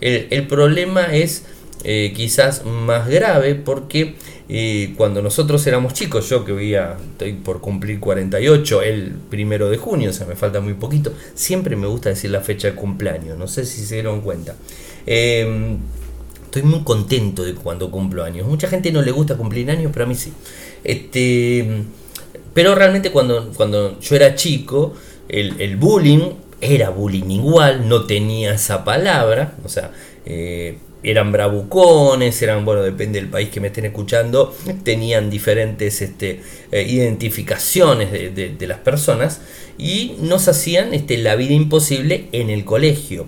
el 0.00 0.46
problema 0.46 1.14
es 1.14 1.44
eh, 1.84 2.12
quizás 2.16 2.64
más 2.64 3.08
grave 3.08 3.54
porque 3.54 4.16
eh, 4.48 4.94
cuando 4.96 5.22
nosotros 5.22 5.66
éramos 5.66 5.92
chicos, 5.92 6.28
yo 6.28 6.44
que 6.44 6.52
voy 6.52 6.74
a, 6.74 6.96
estoy 7.12 7.34
por 7.34 7.60
cumplir 7.60 8.00
48 8.00 8.82
el 8.82 9.12
primero 9.30 9.70
de 9.70 9.76
junio, 9.76 10.10
o 10.10 10.12
sea, 10.12 10.26
me 10.26 10.34
falta 10.34 10.60
muy 10.60 10.74
poquito, 10.74 11.12
siempre 11.34 11.76
me 11.76 11.86
gusta 11.86 12.08
decir 12.08 12.30
la 12.30 12.40
fecha 12.40 12.68
de 12.68 12.74
cumpleaños, 12.74 13.38
no 13.38 13.46
sé 13.46 13.64
si 13.64 13.84
se 13.84 13.96
dieron 13.96 14.22
cuenta. 14.22 14.56
Em, 15.06 15.78
estoy 16.44 16.62
muy 16.62 16.80
contento 16.84 17.42
de 17.42 17.54
cuando 17.54 17.90
cumplo 17.90 18.24
años. 18.24 18.46
Mucha 18.46 18.68
gente 18.68 18.92
no 18.92 19.02
le 19.02 19.10
gusta 19.10 19.36
cumplir 19.36 19.70
años, 19.70 19.90
pero 19.92 20.04
a 20.04 20.08
mí 20.08 20.14
sí. 20.14 20.32
Este, 20.82 21.84
pero 22.54 22.74
realmente 22.74 23.10
cuando, 23.10 23.52
cuando 23.56 23.98
yo 24.00 24.16
era 24.16 24.34
chico, 24.34 24.94
el, 25.28 25.60
el 25.60 25.76
bullying 25.76 26.30
era 26.60 26.90
bullying 26.90 27.30
igual, 27.30 27.88
no 27.88 28.04
tenía 28.04 28.54
esa 28.54 28.84
palabra, 28.84 29.54
o 29.64 29.68
sea, 29.68 29.90
eh, 30.26 30.78
eran 31.02 31.32
bravucones, 31.32 32.40
eran, 32.40 32.64
bueno, 32.64 32.82
depende 32.82 33.20
del 33.20 33.28
país 33.28 33.50
que 33.50 33.60
me 33.60 33.66
estén 33.68 33.84
escuchando, 33.84 34.56
tenían 34.84 35.28
diferentes 35.28 36.00
este, 36.00 36.40
eh, 36.72 36.82
identificaciones 36.88 38.10
de, 38.10 38.66
las 38.66 38.78
personas 38.78 39.42
y 39.76 40.16
nos 40.20 40.48
hacían 40.48 40.94
este, 40.94 41.18
la 41.18 41.36
vida 41.36 41.52
imposible 41.52 42.28
en 42.32 42.48
el 42.48 42.64
colegio. 42.64 43.26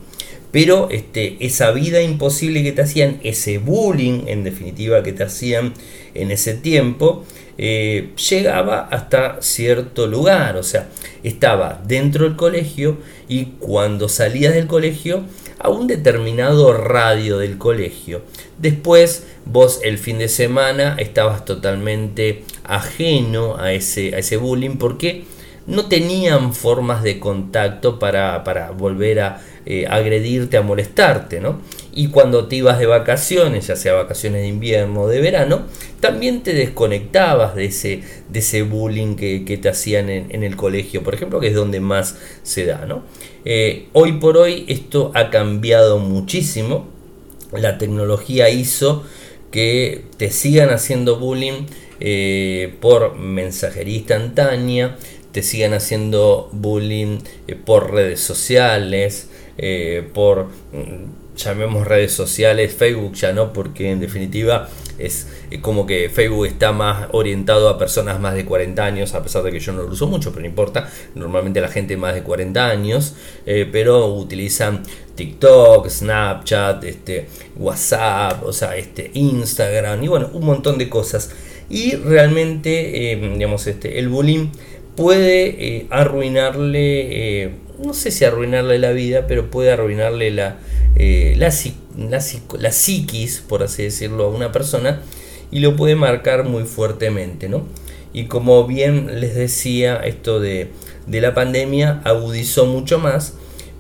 Pero 0.53 0.89
este, 0.91 1.37
esa 1.41 1.71
vida 1.73 2.01
imposible 2.01 2.63
que 2.63 2.73
te 2.73 2.81
hacían, 2.81 3.21
ese 3.23 3.59
bullying 3.59 4.23
en 4.27 4.43
definitiva 4.43 5.03
que 5.03 5.13
te 5.13 5.25
hacían 5.25 5.75
en 6.15 6.31
ese 6.31 6.55
tiempo, 6.55 7.27
eh, 7.59 8.13
llegaba 8.31 8.89
hasta 8.91 9.41
cierto 9.41 10.07
lugar, 10.07 10.57
o 10.57 10.63
sea, 10.63 10.89
estaba 11.23 11.81
dentro 11.87 12.25
del 12.25 12.37
colegio 12.37 12.99
y 13.29 13.47
cuando 13.59 14.09
salías 14.09 14.55
del 14.55 14.67
colegio, 14.67 15.25
a 15.59 15.71
un 15.71 15.87
determinado 15.87 16.73
radio 16.75 17.39
del 17.39 17.59
colegio. 17.59 18.23
Después 18.59 19.27
vos 19.45 19.81
el 19.83 19.99
fin 19.99 20.19
de 20.19 20.29
semana 20.29 20.97
estabas 20.99 21.45
totalmente 21.45 22.45
ajeno 22.65 23.57
a 23.57 23.73
ese, 23.73 24.15
a 24.15 24.19
ese 24.19 24.37
bullying 24.37 24.77
porque 24.77 25.25
no 25.67 25.87
tenían 25.87 26.55
formas 26.55 27.03
de 27.03 27.19
contacto 27.19 27.99
para, 27.99 28.71
volver 28.77 29.21
a 29.21 29.41
eh, 29.69 29.85
agredirte, 29.91 30.57
a 30.57 30.63
molestarte, 30.63 31.41
¿no? 31.41 31.61
Y 31.93 32.11
cuando 32.11 32.47
te 32.47 32.55
ibas 32.55 32.79
de 32.79 32.87
vacaciones, 32.87 33.67
ya 33.67 33.75
sea 33.75 33.95
vacaciones 33.95 34.43
de 34.43 34.47
invierno 34.47 35.01
o 35.03 35.09
de 35.09 35.21
verano, 35.21 35.63
también 35.99 36.45
te 36.45 36.53
desconectabas 36.53 37.57
de 37.57 37.65
ese, 37.65 38.03
de 38.29 38.39
ese 38.39 38.63
bullying 38.63 39.17
que, 39.17 39.59
te 39.61 39.69
hacían 39.69 40.09
en, 40.09 40.45
el 40.45 40.55
colegio, 40.55 41.03
por 41.03 41.15
ejemplo, 41.15 41.41
que 41.41 41.49
es 41.49 41.55
donde 41.57 41.81
más 41.81 42.17
se 42.45 42.65
da, 42.65 42.87
¿no? 42.87 43.03
Eh, 43.45 43.89
hoy 43.93 44.13
por 44.13 44.37
hoy 44.37 44.67
esto 44.69 45.11
ha 45.17 45.31
cambiado 45.31 45.99
muchísimo. 45.99 46.87
La 47.51 47.77
tecnología 47.77 48.51
hizo 48.51 49.03
que 49.51 50.05
te 50.17 50.31
sigan 50.31 50.71
haciendo 50.71 51.19
bullying 51.19 51.67
eh, 51.99 52.73
por 52.81 53.17
mensajería 53.17 53.97
instantánea, 53.97 54.97
te 55.33 55.43
sigan 55.43 55.75
haciendo 55.75 56.51
bullying 56.53 57.19
por 57.65 57.93
redes 57.93 58.21
sociales, 58.21 59.29
por 60.13 60.47
mm, 60.47 61.37
llamemos 61.37 61.87
redes 61.87 62.13
sociales, 62.13 62.75
Facebook 62.75 63.15
ya 63.15 63.33
no, 63.33 63.53
porque 63.53 63.91
en 63.91 64.01
definitiva 64.01 64.69
es 64.99 65.29
como 65.61 65.87
que 65.87 66.09
Facebook 66.09 66.47
está 66.47 66.73
más 66.73 67.09
orientado 67.13 67.69
a 67.69 67.79
personas 67.79 68.19
más 68.21 68.35
de 68.35 68.45
40 68.45 68.85
años, 68.85 69.15
a 69.15 69.23
pesar 69.23 69.43
de 69.43 69.53
que 69.53 69.61
yo 69.61 69.73
no 69.73 69.83
lo 69.83 69.93
uso 69.93 70.07
mucho, 70.07 70.31
pero 70.31 70.43
no 70.43 70.49
importa, 70.49 70.91
normalmente 71.15 71.61
la 71.61 71.69
gente 71.69 71.97
más 71.97 72.15
de 72.15 72.23
40 72.23 72.67
años, 72.67 73.15
eh, 73.45 73.69
pero 73.71 74.15
utilizan 74.15 74.83
TikTok, 75.15 75.89
Snapchat, 75.89 76.85
este, 76.85 77.27
WhatsApp, 77.57 78.43
o 78.45 78.53
sea, 78.53 78.77
este, 78.77 79.11
Instagram 79.15 80.03
y 80.03 80.09
bueno, 80.09 80.31
un 80.33 80.45
montón 80.45 80.79
de 80.79 80.89
cosas. 80.89 81.31
Y 81.69 81.97
realmente, 81.97 83.13
eh, 83.13 83.17
digamos, 83.17 83.67
este, 83.67 83.99
el 83.99 84.09
bullying 84.09 84.49
puede 84.95 85.77
eh, 85.77 85.87
arruinarle, 85.91 87.51
no 87.83 87.95
sé 87.95 88.11
si 88.11 88.25
arruinarle 88.25 88.79
la 88.79 88.93
vida, 88.93 89.27
pero 89.27 89.51
puede 89.51 89.71
arruinarle 89.71 90.31
la, 90.31 90.59
eh, 90.97 91.35
la, 91.37 91.53
la, 92.59 92.73
psiquis, 92.73 93.41
por 93.47 93.63
así 93.63 93.83
decirlo, 93.85 94.25
a 94.25 94.29
una 94.29 94.53
persona 94.53 95.03
y 95.51 95.61
lo 95.61 95.77
puede 95.77 95.95
marcar 95.95 96.45
muy 96.45 96.65
fuertemente, 96.65 97.49
¿no? 97.49 97.67
Y 98.13 98.27
como 98.27 98.67
bien 98.67 99.21
les 99.21 99.35
decía, 99.35 99.97
esto 99.97 100.41
de, 100.41 100.71
la 101.07 101.35
pandemia 101.35 102.01
agudizó 102.05 102.67
mucho 102.67 102.99
más 102.99 103.35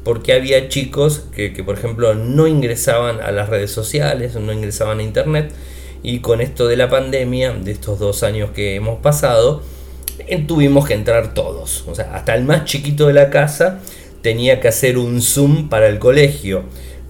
porque 0.05 0.33
había 0.33 0.69
chicos 0.69 1.25
que, 1.35 1.51
por 1.65 1.77
ejemplo, 1.77 2.15
no 2.15 2.47
ingresaban 2.47 3.21
a 3.21 3.33
las 3.33 3.49
redes 3.49 3.73
sociales, 3.73 4.37
no 4.37 4.53
ingresaban 4.53 5.01
a 5.01 5.03
internet, 5.03 5.51
y 6.05 6.21
con 6.21 6.41
esto 6.41 6.69
de 6.69 6.77
la 6.77 6.89
pandemia, 6.89 7.53
de 7.53 7.73
estos 7.73 7.99
dos 7.99 8.23
años 8.23 8.51
que 8.51 8.77
hemos 8.77 9.01
pasado, 9.01 9.63
tuvimos 10.47 10.87
que 10.87 10.95
entrar 10.95 11.35
todos. 11.35 11.85
O 11.87 11.95
sea, 11.95 12.15
hasta 12.15 12.35
el 12.35 12.45
más 12.45 12.65
chiquito 12.65 13.07
de 13.07 13.15
la 13.15 13.31
casa 13.31 13.81
tenía 14.23 14.61
que 14.61 14.69
hacer 14.69 14.99
un 14.99 15.23
Zoom 15.23 15.69
para 15.69 15.89
el 15.89 15.99
colegio 15.99 16.65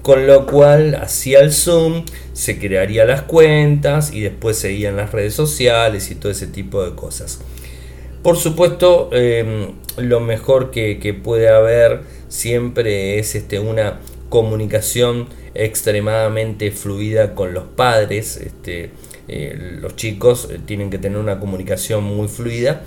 con 0.06 0.28
lo 0.28 0.46
cual 0.46 0.94
hacía 0.94 1.40
el 1.40 1.52
Zoom, 1.52 2.04
se 2.32 2.60
crearía 2.60 3.04
las 3.04 3.22
cuentas 3.22 4.12
y 4.12 4.20
después 4.20 4.56
seguían 4.56 4.96
las 4.96 5.10
redes 5.10 5.34
sociales 5.34 6.12
y 6.12 6.14
todo 6.14 6.30
ese 6.30 6.46
tipo 6.46 6.84
de 6.88 6.94
cosas. 6.94 7.40
Por 8.22 8.36
supuesto, 8.36 9.10
em, 9.10 9.72
lo 9.96 10.20
mejor 10.20 10.70
que, 10.70 11.20
puede 11.24 11.48
haber 11.48 12.02
siempre 12.28 13.18
es 13.18 13.34
este, 13.34 13.58
una 13.58 13.98
comunicación 14.28 15.26
extremadamente 15.54 16.70
fluida 16.70 17.34
con 17.34 17.52
los 17.52 17.64
padres. 17.64 18.36
Este, 18.36 18.90
eh, 19.28 19.56
los 19.80 19.96
chicos 19.96 20.48
eh, 20.50 20.58
tienen 20.64 20.90
que 20.90 20.98
tener 20.98 21.18
una 21.18 21.40
comunicación 21.40 22.04
muy 22.04 22.28
fluida 22.28 22.82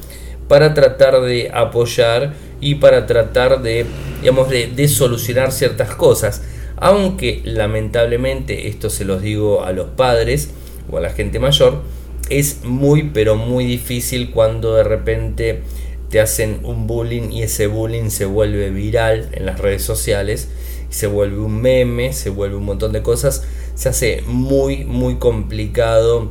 para 0.48 0.74
tratar 0.74 1.22
de 1.22 1.51
apoyar 1.53 2.34
y 2.60 2.75
para 2.75 3.05
tratar 3.05 3.62
de, 3.62 3.86
digamos, 4.22 4.50
de 4.50 4.88
solucionar 4.88 5.51
ciertas 5.51 5.93
cosas. 5.96 6.41
Aunque 6.77 7.41
lamentablemente, 7.43 8.67
esto 8.67 8.89
se 8.89 9.05
los 9.05 9.22
digo 9.22 9.63
a 9.63 9.74
los 9.74 9.89
padres 9.89 10.50
o 10.89 10.98
a 10.98 11.01
la 11.01 11.10
gente 11.10 11.39
mayor, 11.39 11.81
es 12.29 12.63
muy 12.63 13.10
pero 13.13 13.36
muy 13.36 13.65
difícil 13.65 14.31
cuando 14.31 14.75
de 14.75 14.84
repente 14.84 15.62
te 16.10 16.19
hacen 16.19 16.62
un 16.63 16.88
bullying 16.88 17.31
y 17.31 17.43
ese 17.43 17.67
bullying 17.67 18.10
se 18.10 18.25
vuelve 18.25 18.69
viral 18.69 19.29
en 19.34 19.46
las 19.46 19.60
redes 19.60 19.84
sociales, 19.84 20.48
se 20.89 21.08
vuelve 21.08 21.39
un 21.39 21.62
meme, 21.62 22.13
se 22.13 22.29
vuelve 22.29 22.55
un 22.55 22.65
montón 22.65 22.93
de 22.93 23.03
cosas, 23.03 23.43
se 23.79 23.88
hace 23.88 24.24
muy 24.27 24.83
muy 24.83 25.15
complicado 25.15 26.27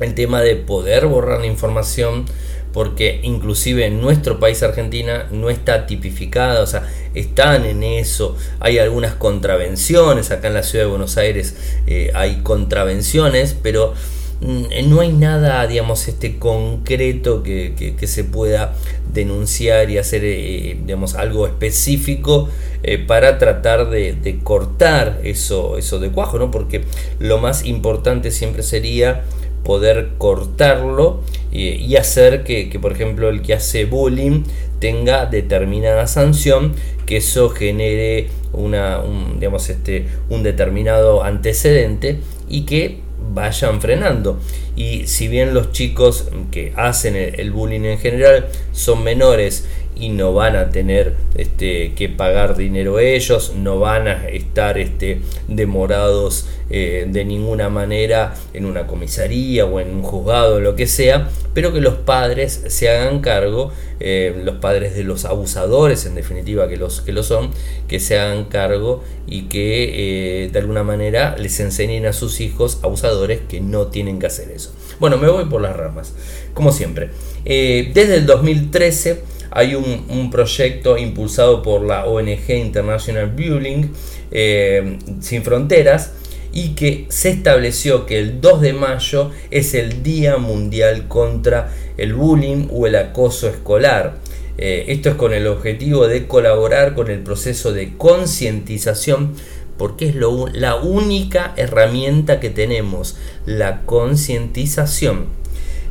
el 0.00 0.14
tema 0.14 0.42
de 0.42 0.54
poder 0.54 1.06
borrar 1.06 1.40
la 1.40 1.46
información 1.46 2.26
porque 2.74 3.20
inclusive 3.22 3.86
en 3.86 4.02
nuestro 4.02 4.38
país 4.38 4.62
Argentina 4.62 5.26
no 5.30 5.48
está 5.48 5.86
tipificada, 5.86 6.60
o 6.60 6.66
sea, 6.66 6.86
están 7.14 7.64
en 7.64 7.84
eso, 7.84 8.36
hay 8.60 8.78
algunas 8.78 9.14
contravenciones, 9.14 10.30
acá 10.30 10.48
en 10.48 10.54
la 10.54 10.62
ciudad 10.62 10.84
de 10.84 10.90
Buenos 10.90 11.16
Aires 11.16 11.56
eh, 11.86 12.10
hay 12.14 12.40
contravenciones, 12.42 13.56
pero 13.62 13.94
mm, 14.42 14.90
no 14.90 15.00
hay 15.00 15.12
nada, 15.12 15.66
digamos, 15.66 16.06
este 16.06 16.38
concreto 16.38 17.42
que, 17.42 17.94
se 18.06 18.24
pueda 18.24 18.74
denunciar 19.10 19.88
y 19.88 19.96
hacer, 19.96 20.22
eh, 20.22 20.76
digamos, 20.84 21.14
algo 21.14 21.46
específico 21.46 22.50
eh, 22.86 22.98
para 22.98 23.38
tratar 23.38 23.88
de, 23.90 24.38
cortar 24.42 25.20
eso, 25.24 25.78
eso 25.78 25.98
de 25.98 26.10
cuajo, 26.10 26.38
¿no? 26.38 26.50
Porque 26.50 26.82
lo 27.18 27.38
más 27.38 27.64
importante 27.64 28.30
siempre 28.30 28.62
sería 28.62 29.24
poder 29.64 30.10
cortarlo 30.18 31.22
y 31.50 31.96
hacer 31.96 32.44
que, 32.44 32.78
por 32.82 32.92
ejemplo, 32.92 33.30
el 33.30 33.40
que 33.40 33.54
hace 33.54 33.86
bullying 33.86 34.42
tenga 34.80 35.24
determinada 35.24 36.06
sanción, 36.06 36.74
que 37.06 37.18
eso 37.18 37.48
genere 37.48 38.28
una, 38.52 39.00
un, 39.00 39.38
digamos, 39.40 39.70
este, 39.70 40.06
un 40.28 40.42
determinado 40.42 41.24
antecedente 41.24 42.18
y 42.50 42.66
que 42.66 43.00
vayan 43.32 43.80
frenando. 43.80 44.38
Y 44.76 45.06
si 45.06 45.28
bien 45.28 45.54
los 45.54 45.72
chicos 45.72 46.28
que 46.50 46.72
hacen 46.76 47.16
el 47.16 47.50
bullying 47.52 47.84
en 47.84 47.98
general 47.98 48.48
son 48.72 49.02
menores 49.02 49.66
y 49.96 50.08
no 50.08 50.32
van 50.32 50.56
a 50.56 50.70
tener 50.70 51.14
este, 51.36 51.94
que 51.94 52.08
pagar 52.08 52.56
dinero 52.56 52.98
ellos, 52.98 53.54
no 53.56 53.78
van 53.78 54.08
a 54.08 54.28
estar 54.28 54.78
este, 54.78 55.20
demorados 55.48 56.46
eh, 56.70 57.06
de 57.08 57.24
ninguna 57.24 57.68
manera 57.68 58.34
en 58.54 58.64
una 58.64 58.86
comisaría 58.86 59.66
o 59.66 59.80
en 59.80 59.90
un 59.90 60.02
juzgado 60.02 60.56
o 60.56 60.60
lo 60.60 60.74
que 60.76 60.86
sea, 60.86 61.28
pero 61.52 61.72
que 61.72 61.80
los 61.80 61.94
padres 61.94 62.64
se 62.68 62.88
hagan 62.88 63.20
cargo, 63.20 63.70
eh, 64.00 64.34
los 64.44 64.56
padres 64.56 64.94
de 64.94 65.04
los 65.04 65.24
abusadores 65.24 66.06
en 66.06 66.14
definitiva 66.14 66.68
que 66.68 66.76
los 66.76 67.00
que 67.02 67.12
lo 67.12 67.22
son, 67.22 67.50
que 67.86 68.00
se 68.00 68.18
hagan 68.18 68.46
cargo 68.46 69.04
y 69.26 69.42
que 69.42 70.44
eh, 70.44 70.50
de 70.50 70.58
alguna 70.58 70.82
manera 70.82 71.36
les 71.38 71.60
enseñen 71.60 72.06
a 72.06 72.12
sus 72.12 72.40
hijos 72.40 72.80
abusadores 72.82 73.40
que 73.48 73.60
no 73.60 73.88
tienen 73.88 74.18
que 74.18 74.26
hacer 74.26 74.50
eso. 74.50 74.72
Bueno, 74.98 75.18
me 75.18 75.28
voy 75.28 75.44
por 75.44 75.60
las 75.60 75.76
ramas, 75.76 76.14
como 76.54 76.72
siempre. 76.72 77.10
desde 77.44 78.16
el 78.16 78.26
2013 78.26 79.33
hay 79.54 79.76
un, 79.76 80.30
proyecto 80.32 80.98
impulsado 80.98 81.62
por 81.62 81.82
la 81.82 82.06
ONG 82.06 82.50
International 82.50 83.28
Bullying 83.28 83.84
eh, 84.32 84.98
Sin 85.20 85.44
Fronteras 85.44 86.12
y 86.52 86.70
que 86.70 87.06
se 87.08 87.30
estableció 87.30 88.04
que 88.04 88.18
el 88.18 88.40
2 88.40 88.60
de 88.60 88.72
mayo 88.72 89.30
es 89.52 89.74
el 89.74 90.02
Día 90.02 90.38
Mundial 90.38 91.06
contra 91.06 91.72
el 91.96 92.14
Bullying 92.14 92.66
o 92.72 92.88
el 92.88 92.96
Acoso 92.96 93.48
Escolar. 93.48 94.16
Eh, 94.58 94.86
esto 94.88 95.10
es 95.10 95.14
con 95.14 95.32
el 95.32 95.46
objetivo 95.46 96.08
de 96.08 96.26
colaborar 96.26 96.94
con 96.94 97.08
el 97.08 97.20
proceso 97.20 97.72
de 97.72 97.96
concientización 97.96 99.34
porque 99.78 100.08
es 100.08 100.16
la 100.16 100.76
única 100.76 101.54
herramienta 101.56 102.40
que 102.40 102.50
tenemos, 102.50 103.16
la 103.46 103.82
concientización 103.82 105.43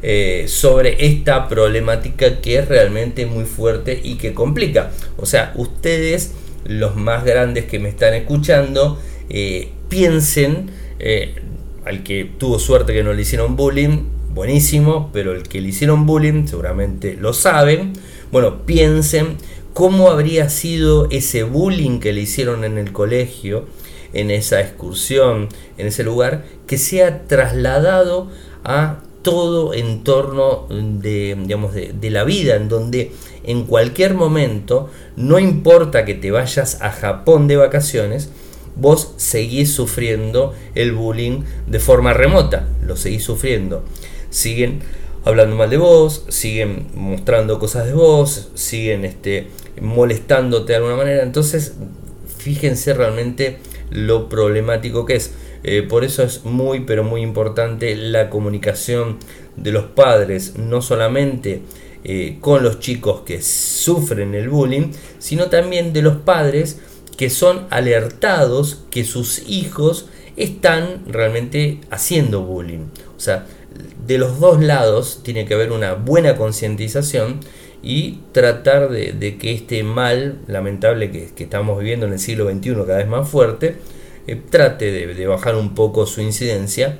eh, 0.05 0.49
sobre 0.49 1.05
esta 1.05 1.47
problemática 1.47 2.41
que 2.41 2.57
es 2.59 2.67
realmente 2.67 3.25
muy 3.25 3.45
fuerte 3.45 4.01
y 4.03 4.15
que 4.15 4.33
complica. 4.33 4.91
O 5.15 5.25
sea, 5.25 5.53
ustedes, 5.55 6.33
los 6.65 6.97
más 6.97 7.23
grandes 7.23 7.63
que 7.65 7.79
me 7.79 7.87
están 7.87 8.13
escuchando, 8.13 8.99
eh, 9.29 9.69
piensen, 9.87 10.71
eh, 10.99 11.35
al 11.85 12.03
que 12.03 12.29
tuvo 12.37 12.59
suerte 12.59 12.91
que 12.91 13.01
no 13.01 13.13
le 13.13 13.21
hicieron 13.21 13.55
bullying, 13.55 13.99
buenísimo, 14.33 15.09
pero 15.13 15.31
el 15.31 15.43
que 15.43 15.61
le 15.61 15.69
hicieron 15.69 16.05
bullying 16.05 16.47
seguramente 16.47 17.15
lo 17.15 17.31
saben. 17.31 17.93
Bueno, 18.29 18.65
piensen 18.65 19.37
cómo 19.73 20.09
habría 20.09 20.49
sido 20.49 21.07
ese 21.11 21.43
bullying 21.43 22.01
que 22.01 22.11
le 22.11 22.19
hicieron 22.19 22.65
en 22.65 22.77
el 22.77 22.91
colegio, 22.91 23.67
en 24.11 24.31
esa 24.31 24.59
excursión, 24.59 25.47
en 25.77 25.87
ese 25.87 26.03
lugar, 26.03 26.43
que 26.67 26.77
sea 26.77 27.23
trasladado 27.25 28.29
a 28.65 28.99
todo 29.23 29.73
en 29.73 30.03
torno 30.03 30.67
de, 30.69 31.35
digamos, 31.39 31.73
de, 31.73 32.09
la 32.11 32.23
vida, 32.23 32.55
en 32.55 32.69
donde 32.69 33.11
en 33.43 33.63
cualquier 33.63 34.13
momento, 34.13 34.89
no 35.15 35.39
importa 35.39 36.05
que 36.05 36.13
te 36.13 36.29
vayas 36.29 36.81
a 36.81 36.91
Japón 36.91 37.47
de 37.47 37.55
vacaciones, 37.55 38.29
vos 38.75 39.13
seguís 39.17 39.73
sufriendo 39.73 40.53
el 40.75 40.91
bullying 40.91 41.41
de 41.67 41.79
forma 41.79 42.13
remota, 42.13 42.67
lo 42.85 42.95
seguís 42.95 43.23
sufriendo. 43.23 43.83
Siguen 44.29 44.81
hablando 45.25 45.55
mal 45.55 45.69
de 45.69 45.77
vos, 45.77 46.25
siguen 46.29 46.87
mostrando 46.95 47.59
cosas 47.59 47.85
de 47.85 47.93
vos, 47.93 48.49
siguen 48.55 49.05
este, 49.05 49.47
molestándote 49.81 50.73
de 50.73 50.77
alguna 50.77 50.95
manera. 50.95 51.23
Entonces, 51.23 51.73
fíjense 52.37 52.93
realmente 52.93 53.59
lo 53.89 54.29
problemático 54.29 55.05
que 55.05 55.15
es. 55.15 55.31
Eh, 55.63 55.81
por 55.81 56.03
eso 56.03 56.23
es 56.23 56.43
muy, 56.45 56.81
pero 56.81 57.03
muy 57.03 57.21
importante 57.21 57.95
la 57.95 58.29
comunicación 58.29 59.17
de 59.55 59.71
los 59.71 59.85
padres, 59.85 60.57
no 60.57 60.81
solamente 60.81 61.61
eh, 62.03 62.37
con 62.41 62.63
los 62.63 62.79
chicos 62.79 63.21
que 63.21 63.41
sufren 63.41 64.35
el 64.35 64.49
bullying, 64.49 64.91
sino 65.19 65.47
también 65.47 65.93
de 65.93 66.01
los 66.01 66.17
padres 66.17 66.79
que 67.17 67.29
son 67.29 67.65
alertados 67.69 68.83
que 68.89 69.05
sus 69.05 69.47
hijos 69.47 70.07
están 70.35 71.03
realmente 71.07 71.79
haciendo 71.91 72.41
bullying. 72.41 72.87
O 73.15 73.19
sea, 73.19 73.45
de 74.05 74.17
los 74.17 74.39
dos 74.39 74.61
lados 74.61 75.21
tiene 75.23 75.45
que 75.45 75.53
haber 75.53 75.71
una 75.71 75.93
buena 75.93 76.35
concientización 76.35 77.39
y 77.81 78.19
tratar 78.31 78.89
de, 78.89 79.37
que 79.37 79.53
este 79.53 79.83
mal 79.83 80.39
lamentable 80.47 81.11
que, 81.11 81.29
que, 81.35 81.43
estamos 81.43 81.79
viviendo 81.79 82.05
en 82.05 82.13
el 82.13 82.19
siglo 82.19 82.49
XXI 82.49 82.73
cada 82.85 82.97
vez 82.97 83.07
más 83.07 83.27
fuerte, 83.29 83.75
eh, 84.25 84.41
trate 84.49 84.91
de, 84.91 85.27
bajar 85.27 85.55
un 85.55 85.75
poco 85.75 86.05
su 86.05 86.21
incidencia, 86.21 86.97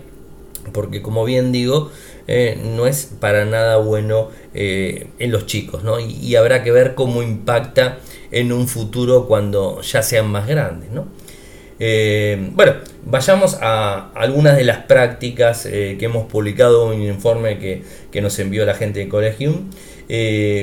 porque 0.73 1.01
como 1.01 1.23
bien 1.23 1.51
digo, 1.51 1.89
eh, 2.27 2.59
no 2.62 2.86
es 2.86 3.09
para 3.19 3.45
nada 3.45 3.77
bueno 3.77 4.29
eh, 4.53 5.07
en 5.19 5.31
los 5.31 5.45
chicos, 5.45 5.83
¿no? 5.83 5.99
Y, 5.99 6.36
habrá 6.36 6.63
que 6.63 6.71
ver 6.71 6.95
cómo 6.95 7.23
impacta 7.23 7.99
en 8.31 8.51
un 8.51 8.67
futuro 8.67 9.27
cuando 9.27 9.81
ya 9.81 10.03
sean 10.03 10.27
más 10.27 10.47
grandes, 10.47 10.91
¿no? 10.91 11.07
bueno, 12.53 12.75
vayamos 13.03 13.57
a 13.59 14.12
algunas 14.13 14.55
de 14.55 14.63
las 14.63 14.86
prácticas 14.86 15.63
que 15.63 15.97
hemos 15.99 16.31
publicado 16.31 16.93
en 16.93 17.01
un 17.01 17.07
informe 17.07 17.59
que, 17.59 17.83
que, 18.09 18.21
nos 18.21 18.39
envió 18.39 18.65
la 18.65 18.73
gente 18.73 19.01
de 19.01 19.09
Collegium. 19.09 19.69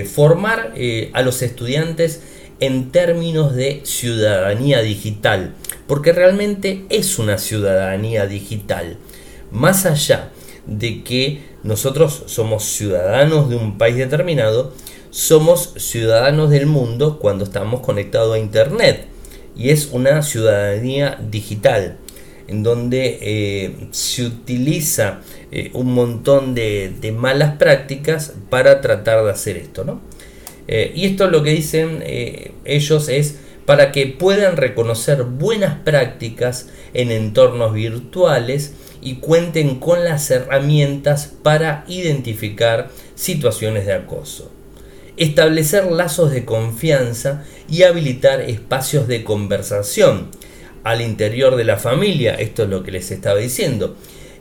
formar 0.07 0.73
a 1.13 1.23
los 1.23 1.43
estudiantes 1.43 2.23
en 2.61 2.93
términos 2.93 3.55
de 3.55 3.81
ciudadanía 3.85 4.83
digital, 4.83 5.55
porque 5.87 6.13
realmente 6.13 6.85
es 6.91 7.19
una 7.19 7.39
ciudadanía 7.39 8.27
digital. 8.27 8.99
Más 9.51 9.87
allá 9.87 10.31
de 10.67 11.03
que 11.03 11.43
nosotros 11.63 12.25
somos 12.27 12.65
ciudadanos 12.65 13.49
de 13.49 13.57
un 13.57 13.79
país 13.79 13.97
determinado, 13.97 14.73
somos 15.11 15.75
ciudadanos 15.77 16.51
del 16.51 16.67
mundo 16.67 17.19
cuando 17.19 17.45
estamos 17.45 17.81
conectados 17.81 18.35
a 18.35 18.39
Internet. 18.39 19.07
Y 19.57 19.71
es 19.71 19.89
una 19.91 20.23
ciudadanía 20.23 21.19
digital, 21.31 21.99
en 22.47 22.63
donde 22.63 23.19
eh, 23.21 23.89
se 23.91 24.27
utiliza 24.27 25.21
eh, 25.51 25.71
un 25.75 25.93
montón 25.93 26.55
de, 26.55 26.95
de, 27.01 27.13
malas 27.13 27.57
prácticas 27.57 28.33
para 28.49 28.81
tratar 28.81 29.25
de 29.25 29.31
hacer 29.31 29.57
esto. 29.57 29.85
¿no? 29.85 30.01
Eh, 30.73 30.93
y 30.95 31.07
esto 31.07 31.29
lo 31.29 31.43
que 31.43 31.51
dicen 31.51 32.01
eh, 32.07 32.53
ellos 32.65 33.09
es 33.09 33.41
para 33.67 33.91
que 33.91 34.07
puedan 34.07 34.57
reconocer 34.57 35.25
buenas 35.25 35.79
prácticas 35.81 36.69
en 36.95 37.11
entornos 37.11 37.75
virtuales 37.75 38.75
y 39.03 39.17
cuenten 39.17 39.81
con 39.81 40.05
las 40.05 40.31
herramientas 40.31 41.33
para 41.43 41.85
identificar 41.89 42.89
situaciones 43.17 43.85
de 43.85 43.95
acoso. 43.95 44.53
Establecer 45.17 45.91
lazos 45.91 46.31
de 46.31 46.45
confianza 46.45 47.45
y 47.69 47.83
habilitar 47.83 48.41
espacios 48.41 49.09
de 49.09 49.25
conversación 49.25 50.29
al 50.85 51.01
interior 51.01 51.57
de 51.57 51.65
la 51.65 51.79
familia, 51.79 52.35
esto 52.35 52.63
es 52.63 52.69
lo 52.69 52.85
que 52.85 52.93
les 52.93 53.11
estaba 53.11 53.41
diciendo, 53.41 53.97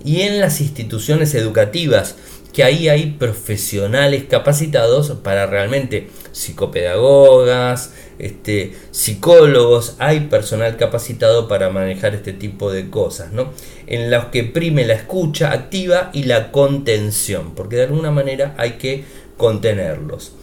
y 0.06 0.22
en 0.22 0.40
las 0.40 0.62
instituciones 0.62 1.34
educativas, 1.34 2.18
que 2.54 2.64
ahí 2.64 2.90
hay 2.90 3.12
profesionales 3.12 4.24
capacitados 4.30 5.12
para 5.24 5.46
realmente 5.46 6.08
psicopedagogas, 6.32 7.94
este, 8.18 8.74
psicólogos, 8.92 9.96
hay 10.00 10.22
personal 10.22 10.76
capacitado 10.76 11.48
para 11.48 11.70
manejar 11.70 12.16
este 12.16 12.34
tipo 12.34 12.72
de 12.72 12.90
cosas, 12.90 13.32
¿no? 13.32 13.52
En 13.88 14.12
los 14.12 14.26
que 14.26 14.44
prime 14.44 14.86
la 14.86 14.96
escucha 14.96 15.52
activa 15.52 16.10
y 16.14 16.24
la 16.24 16.52
contención, 16.52 17.54
porque 17.56 17.78
de 17.78 17.84
alguna 17.84 18.12
manera 18.12 18.56
hay 18.58 18.74
que 18.74 19.06
contenerlos. 19.38 20.34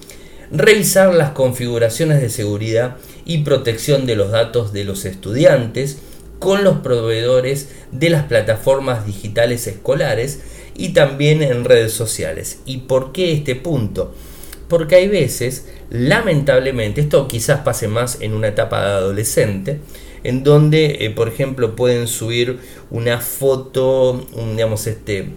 Revisar 0.51 1.13
las 1.13 1.33
configuraciones 1.33 2.21
de 2.21 2.31
seguridad 2.31 2.97
y 3.25 3.39
protección 3.39 4.07
de 4.07 4.15
los 4.15 4.31
datos 4.31 4.73
de 4.73 4.85
los 4.85 5.05
estudiantes 5.05 5.99
con 6.39 6.65
los 6.65 6.79
proveedores 6.79 7.69
de 7.91 8.11
las 8.11 8.25
plataformas 8.25 9.07
digitales 9.07 9.67
escolares 9.67 10.41
y 10.77 10.91
también 10.91 11.43
en 11.43 11.65
redes 11.65 11.93
sociales. 11.93 12.61
¿Y 12.67 12.79
por 12.79 13.13
qué 13.13 13.33
este 13.33 13.55
punto? 13.55 14.15
Porque 14.69 14.97
hay 14.97 15.09
veces, 15.09 15.67
lamentablemente, 15.91 17.01
esto 17.01 17.29
quizás 17.29 17.61
pase 17.61 17.89
más 17.89 18.19
en 18.21 18.35
una 18.35 18.49
etapa 18.49 18.81
adolescente, 18.81 19.81
en 20.25 20.43
donde, 20.43 21.05
eh, 21.05 21.11
por 21.11 21.29
ejemplo, 21.29 21.77
pueden 21.77 22.09
subir 22.09 22.59
una 22.91 23.21
foto, 23.21 24.27
digamos, 24.51 24.87
este, 24.87 25.31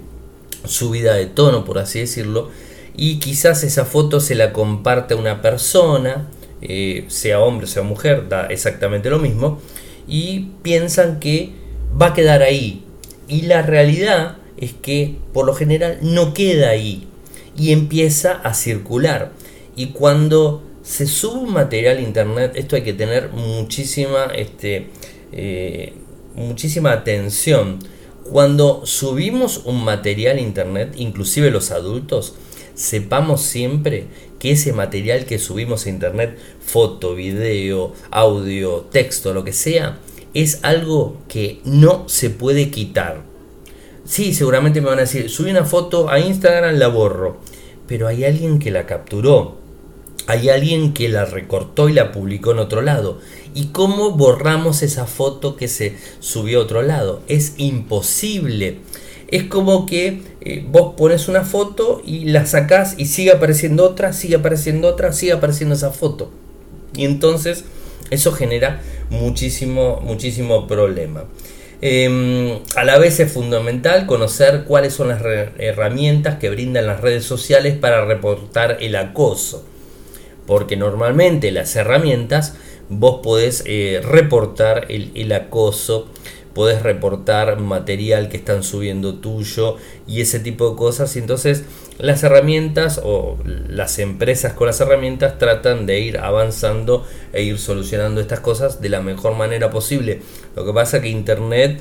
subida 0.65 1.13
de 1.13 1.27
tono, 1.27 1.63
por 1.63 1.77
así 1.77 1.99
decirlo, 1.99 2.49
y 2.97 3.19
quizás 3.19 3.63
esa 3.63 3.85
foto 3.85 4.19
se 4.19 4.35
la 4.35 4.51
comparte 4.51 5.13
a 5.13 5.17
una 5.17 5.41
persona, 5.41 6.27
eh, 6.61 7.05
sea 7.07 7.39
hombre, 7.39 7.67
sea 7.67 7.83
mujer, 7.83 8.27
da 8.27 8.47
exactamente 8.47 9.09
lo 9.09 9.19
mismo, 9.19 9.61
y 10.07 10.49
piensan 10.63 11.19
que 11.19 11.51
va 11.99 12.07
a 12.07 12.13
quedar 12.13 12.41
ahí. 12.41 12.83
Y 13.27 13.43
la 13.43 13.61
realidad 13.61 14.38
es 14.59 14.73
que 14.73 15.15
por 15.33 15.45
lo 15.45 15.53
general 15.53 15.99
no 16.01 16.33
queda 16.33 16.69
ahí 16.69 17.07
y 17.57 17.71
empieza 17.71 18.33
a 18.33 18.53
circular. 18.53 19.31
Y 19.75 19.87
cuando 19.87 20.63
se 20.83 21.07
sube 21.07 21.39
un 21.39 21.53
material 21.53 21.97
a 21.97 22.01
internet, 22.01 22.53
esto 22.55 22.75
hay 22.75 22.83
que 22.83 22.93
tener 22.93 23.29
muchísima, 23.29 24.25
este, 24.35 24.89
eh, 25.31 25.93
muchísima 26.35 26.91
atención. 26.91 27.79
Cuando 28.23 28.85
subimos 28.85 29.61
un 29.65 29.83
material 29.83 30.37
a 30.37 30.41
internet, 30.41 30.93
inclusive 30.97 31.51
los 31.51 31.71
adultos, 31.71 32.35
sepamos 32.73 33.41
siempre 33.41 34.05
que 34.39 34.51
ese 34.51 34.73
material 34.73 35.25
que 35.25 35.39
subimos 35.39 35.85
a 35.85 35.89
internet, 35.89 36.37
foto, 36.59 37.15
video, 37.15 37.93
audio, 38.11 38.87
texto, 38.91 39.33
lo 39.33 39.43
que 39.43 39.53
sea, 39.53 39.99
es 40.33 40.59
algo 40.63 41.17
que 41.27 41.59
no 41.65 42.07
se 42.07 42.29
puede 42.29 42.71
quitar. 42.71 43.28
Sí, 44.09 44.33
seguramente 44.33 44.81
me 44.81 44.87
van 44.87 44.97
a 44.97 45.01
decir, 45.01 45.29
subí 45.29 45.51
una 45.51 45.65
foto 45.65 46.09
a 46.09 46.19
Instagram, 46.19 46.77
la 46.79 46.87
borro. 46.87 47.37
Pero 47.85 48.07
hay 48.07 48.25
alguien 48.25 48.57
que 48.57 48.71
la 48.71 48.87
capturó. 48.87 49.57
Hay 50.25 50.49
alguien 50.49 50.93
que 50.95 51.09
la 51.09 51.25
recortó 51.25 51.89
y 51.89 51.93
la 51.93 52.11
publicó 52.11 52.51
en 52.51 52.57
otro 52.57 52.81
lado. 52.81 53.19
¿Y 53.53 53.67
cómo 53.67 54.09
borramos 54.13 54.81
esa 54.81 55.05
foto 55.05 55.55
que 55.55 55.67
se 55.67 55.95
subió 56.21 56.59
a 56.59 56.63
otro 56.63 56.81
lado? 56.81 57.21
Es 57.27 57.53
imposible. 57.57 58.79
Es 59.27 59.43
como 59.43 59.85
que 59.85 60.23
eh, 60.41 60.65
vos 60.67 60.95
pones 60.97 61.27
una 61.27 61.43
foto 61.43 62.01
y 62.03 62.25
la 62.25 62.47
sacás 62.47 62.95
y 62.97 63.05
sigue 63.05 63.31
apareciendo 63.31 63.83
otra, 63.85 64.11
sigue 64.11 64.37
apareciendo 64.37 64.87
otra, 64.87 65.13
sigue 65.13 65.33
apareciendo 65.33 65.75
esa 65.75 65.91
foto. 65.91 66.31
Y 66.95 67.05
entonces 67.05 67.63
eso 68.09 68.31
genera 68.31 68.81
muchísimo, 69.11 70.01
muchísimo 70.01 70.65
problema. 70.65 71.25
Em, 71.81 72.59
a 72.75 72.83
la 72.83 72.97
vez 72.97 73.19
es 73.21 73.31
fundamental 73.31 74.05
conocer 74.05 74.65
cuáles 74.65 74.93
son 74.93 75.07
las 75.07 75.21
herramientas 75.57 76.37
que 76.37 76.49
brindan 76.49 76.87
las 76.87 76.99
redes 76.99 77.23
sociales 77.23 77.77
para 77.77 78.05
reportar 78.05 78.77
el 78.81 78.95
acoso. 78.95 79.63
Porque 80.45 80.75
normalmente 80.75 81.51
las 81.51 81.75
herramientas 81.75 82.55
vos 82.89 83.21
podés 83.23 83.63
eh, 83.65 84.01
reportar 84.03 84.87
el, 84.89 85.11
el 85.13 85.31
acoso 85.31 86.09
podés 86.59 86.83
reportar 86.83 87.57
material 87.57 88.27
que 88.27 88.35
están 88.35 88.63
subiendo 88.63 89.15
tuyo 89.15 89.77
y 90.05 90.19
ese 90.19 90.41
tipo 90.41 90.69
de 90.69 90.75
cosas. 90.75 91.15
Y 91.15 91.19
entonces 91.19 91.63
las 91.99 92.21
herramientas 92.23 92.99
o 93.01 93.37
las 93.45 93.97
empresas 93.97 94.51
con 94.55 94.67
las 94.67 94.81
herramientas 94.81 95.37
tratan 95.37 95.85
de 95.85 96.01
ir 96.01 96.17
avanzando 96.17 97.07
e 97.31 97.43
ir 97.43 97.59
solucionando 97.59 98.19
estas 98.19 98.41
cosas 98.41 98.81
de 98.81 98.89
la 98.89 98.99
mejor 98.99 99.35
manera 99.35 99.69
posible. 99.69 100.21
Lo 100.53 100.65
que 100.65 100.73
pasa 100.73 101.01
que 101.01 101.07
Internet 101.07 101.79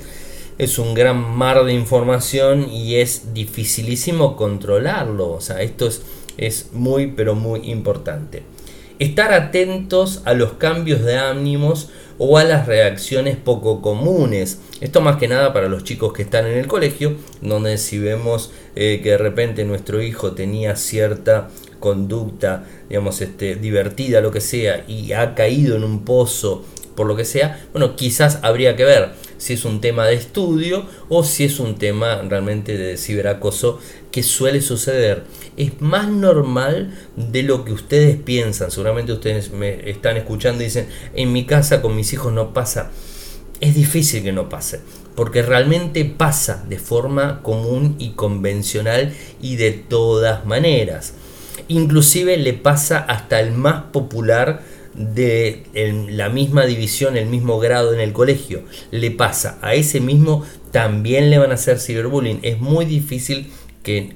es 0.58 0.78
un 0.78 0.94
gran 0.94 1.18
mar 1.18 1.64
de 1.64 1.72
información 1.72 2.70
y 2.70 3.00
es 3.00 3.34
dificilísimo 3.34 4.36
controlarlo. 4.36 5.28
O 5.28 5.40
sea, 5.40 5.60
esto 5.60 5.88
es, 5.88 6.02
es 6.36 6.68
muy 6.72 7.08
pero 7.08 7.34
muy 7.34 7.68
importante. 7.68 8.44
Estar 8.98 9.32
atentos 9.32 10.22
a 10.24 10.34
los 10.34 10.54
cambios 10.54 11.04
de 11.04 11.16
ánimos 11.16 11.88
o 12.18 12.36
a 12.36 12.42
las 12.42 12.66
reacciones 12.66 13.36
poco 13.36 13.80
comunes. 13.80 14.58
Esto 14.80 15.00
más 15.00 15.18
que 15.18 15.28
nada 15.28 15.52
para 15.52 15.68
los 15.68 15.84
chicos 15.84 16.12
que 16.12 16.22
están 16.22 16.46
en 16.46 16.58
el 16.58 16.66
colegio, 16.66 17.14
donde 17.40 17.78
si 17.78 18.00
vemos 18.00 18.50
eh, 18.74 19.00
que 19.00 19.10
de 19.10 19.18
repente 19.18 19.64
nuestro 19.64 20.02
hijo 20.02 20.32
tenía 20.32 20.74
cierta 20.74 21.48
conducta, 21.78 22.64
digamos, 22.88 23.20
este, 23.20 23.54
divertida, 23.54 24.20
lo 24.20 24.32
que 24.32 24.40
sea, 24.40 24.84
y 24.88 25.12
ha 25.12 25.36
caído 25.36 25.76
en 25.76 25.84
un 25.84 26.04
pozo 26.04 26.64
por 26.96 27.06
lo 27.06 27.14
que 27.14 27.24
sea, 27.24 27.64
bueno, 27.70 27.94
quizás 27.94 28.40
habría 28.42 28.74
que 28.74 28.84
ver 28.84 29.10
si 29.36 29.52
es 29.52 29.64
un 29.64 29.80
tema 29.80 30.06
de 30.08 30.14
estudio 30.14 30.84
o 31.08 31.22
si 31.22 31.44
es 31.44 31.60
un 31.60 31.76
tema 31.76 32.20
realmente 32.28 32.76
de 32.76 32.96
ciberacoso 32.96 33.78
que 34.10 34.24
suele 34.24 34.60
suceder. 34.60 35.22
Es 35.58 35.80
más 35.80 36.08
normal 36.08 36.96
de 37.16 37.42
lo 37.42 37.64
que 37.64 37.72
ustedes 37.72 38.16
piensan. 38.16 38.70
Seguramente 38.70 39.12
ustedes 39.12 39.50
me 39.50 39.90
están 39.90 40.16
escuchando 40.16 40.62
y 40.62 40.66
dicen, 40.66 40.88
en 41.14 41.32
mi 41.32 41.46
casa 41.46 41.82
con 41.82 41.96
mis 41.96 42.12
hijos 42.12 42.32
no 42.32 42.54
pasa. 42.54 42.92
Es 43.60 43.74
difícil 43.74 44.22
que 44.22 44.30
no 44.30 44.48
pase, 44.48 44.78
porque 45.16 45.42
realmente 45.42 46.04
pasa 46.04 46.64
de 46.68 46.78
forma 46.78 47.42
común 47.42 47.96
y 47.98 48.10
convencional 48.10 49.12
y 49.42 49.56
de 49.56 49.72
todas 49.72 50.46
maneras. 50.46 51.14
Inclusive 51.66 52.36
le 52.36 52.52
pasa 52.52 52.98
hasta 52.98 53.40
el 53.40 53.50
más 53.50 53.82
popular 53.90 54.62
de 54.94 55.64
la 56.08 56.28
misma 56.28 56.66
división, 56.66 57.16
el 57.16 57.26
mismo 57.26 57.58
grado 57.58 57.92
en 57.92 58.00
el 58.00 58.12
colegio, 58.12 58.62
le 58.92 59.10
pasa 59.10 59.58
a 59.60 59.74
ese 59.74 60.00
mismo, 60.00 60.44
también 60.70 61.30
le 61.30 61.38
van 61.38 61.50
a 61.50 61.54
hacer 61.54 61.80
ciberbullying. 61.80 62.38
Es 62.42 62.60
muy 62.60 62.84
difícil 62.84 63.50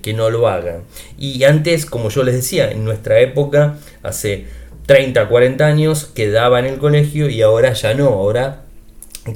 que, 0.03 0.13
no 0.13 0.31
lo 0.31 0.49
hagan. 0.49 0.83
Y 1.19 1.45
antes, 1.45 1.87
como 1.87 2.11
yo 2.11 2.23
les 2.23 2.35
decía, 2.35 2.71
en 2.71 2.85
nuestra 2.85 3.21
época, 3.21 3.79
hace 4.03 4.47
30, 4.87 5.29
40 5.29 5.67
años, 5.67 6.05
quedaba 6.05 6.59
en 6.59 6.67
el 6.67 6.79
colegio 6.79 7.31
y 7.31 7.41
ahora 7.41 7.73
ya 7.73 7.95
no, 7.95 8.09
ahora 8.09 8.65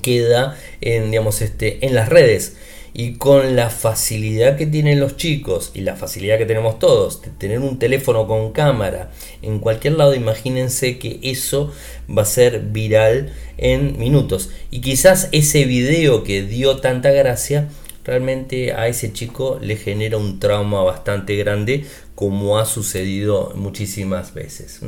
queda 0.02 0.56
en, 0.80 1.10
digamos, 1.10 1.40
este, 1.40 1.86
en 1.86 1.94
las 1.94 2.08
redes 2.08 2.56
y 2.92 3.14
con 3.14 3.56
la 3.56 3.68
facilidad 3.68 4.56
que 4.56 4.66
tienen 4.66 5.00
los 5.00 5.16
chicos 5.16 5.70
y 5.74 5.82
la 5.82 5.96
facilidad 5.96 6.38
que 6.38 6.46
tenemos 6.46 6.78
todos 6.78 7.20
de 7.20 7.28
tener 7.28 7.58
un 7.58 7.78
teléfono 7.78 8.26
con 8.26 8.52
cámara 8.52 9.10
en 9.42 9.58
cualquier 9.58 9.94
lado, 9.94 10.14
imagínense 10.14 10.98
que 10.98 11.20
eso 11.22 11.72
va 12.08 12.22
a 12.22 12.26
ser 12.26 12.60
viral 12.60 13.34
en 13.58 13.98
minutos. 13.98 14.48
Y 14.70 14.80
quizás 14.80 15.28
ese 15.32 15.64
video 15.64 16.24
que 16.24 16.42
dio 16.42 16.78
tanta 16.78 17.10
gracia 17.10 17.68
realmente 18.06 18.72
a 18.72 18.86
ese 18.86 19.12
chico 19.12 19.58
le 19.60 19.76
genera 19.76 20.16
un 20.16 20.38
trauma 20.38 20.82
bastante 20.82 21.36
grande 21.36 21.84
como 22.14 22.58
ha 22.58 22.64
sucedido 22.64 23.52
muchísimas 23.56 24.32
veces. 24.32 24.80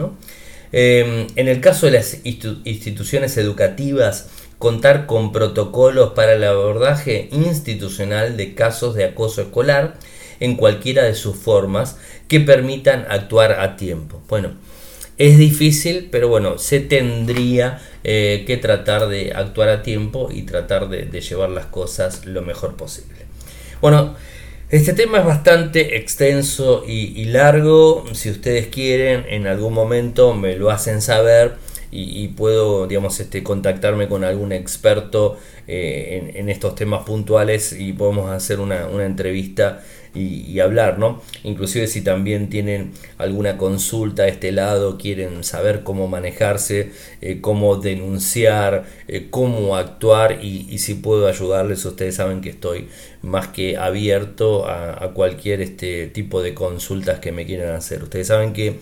Em, 0.70 1.26
en 1.34 1.48
el 1.48 1.60
caso 1.60 1.86
de 1.86 1.92
las 1.92 2.18
instituciones 2.24 3.36
educativas, 3.36 4.28
contar 4.58 5.06
con 5.06 5.32
protocolos 5.32 6.12
para 6.12 6.34
el 6.34 6.44
abordaje 6.44 7.28
institucional 7.32 8.36
de 8.36 8.54
casos 8.54 8.94
de 8.94 9.04
acoso 9.04 9.42
escolar 9.42 9.98
en 10.40 10.56
cualquiera 10.56 11.02
de 11.02 11.14
sus 11.14 11.36
formas 11.36 11.96
que 12.28 12.40
permitan 12.40 13.06
actuar 13.08 13.60
a 13.60 13.76
tiempo. 13.76 14.22
Bueno, 14.28 14.52
es 15.18 15.36
difícil, 15.38 16.08
pero 16.10 16.28
bueno, 16.28 16.58
se 16.58 16.80
tendría 16.80 17.80
eh, 18.04 18.44
que 18.46 18.56
tratar 18.56 19.08
de 19.08 19.32
actuar 19.34 19.68
a 19.68 19.82
tiempo 19.82 20.28
y 20.32 20.42
tratar 20.42 20.88
de, 20.88 21.20
llevar 21.20 21.50
las 21.50 21.66
cosas 21.66 22.24
lo 22.24 22.42
mejor 22.42 22.76
posible. 22.76 23.18
Bueno, 23.80 24.14
este 24.70 24.92
tema 24.92 25.18
es 25.18 25.24
bastante 25.24 25.96
extenso 25.96 26.84
y 26.86 27.24
largo. 27.26 28.04
Si 28.12 28.30
ustedes 28.30 28.66
quieren, 28.66 29.24
en 29.28 29.46
algún 29.46 29.72
momento 29.72 30.34
me 30.34 30.56
lo 30.56 30.70
hacen 30.70 31.00
saber 31.00 31.56
y, 31.90 32.28
puedo, 32.28 32.86
digamos, 32.86 33.18
este, 33.18 33.42
contactarme 33.42 34.08
con 34.08 34.22
algún 34.22 34.52
experto 34.52 35.38
eh, 35.66 36.32
en, 36.34 36.48
estos 36.50 36.74
temas 36.74 37.04
puntuales 37.04 37.72
y 37.72 37.94
podemos 37.94 38.30
hacer 38.30 38.60
una, 38.60 38.88
entrevista 39.04 39.82
y, 40.14 40.58
hablar, 40.60 40.98
¿no? 40.98 41.22
Inclusive 41.44 41.86
si 41.86 42.00
también 42.00 42.48
tienen 42.48 42.92
alguna 43.18 43.56
consulta 43.56 44.24
a 44.24 44.28
este 44.28 44.52
lado, 44.52 44.98
quieren 44.98 45.44
saber 45.44 45.82
cómo 45.82 46.08
manejarse, 46.08 46.92
eh, 47.20 47.40
cómo 47.40 47.76
denunciar, 47.76 48.84
eh, 49.06 49.28
cómo 49.30 49.76
actuar 49.76 50.42
y, 50.42 50.78
si 50.78 50.94
puedo 50.94 51.28
ayudarles, 51.28 51.84
ustedes 51.84 52.16
saben 52.16 52.40
que 52.40 52.50
estoy 52.50 52.88
más 53.22 53.48
que 53.48 53.76
abierto 53.76 54.66
a, 54.66 55.04
a 55.04 55.08
cualquier 55.12 55.60
este 55.60 56.06
tipo 56.08 56.42
de 56.42 56.54
consultas 56.54 57.20
que 57.20 57.32
me 57.32 57.46
quieran 57.46 57.74
hacer. 57.74 58.02
Ustedes 58.02 58.28
saben 58.28 58.52
que 58.52 58.78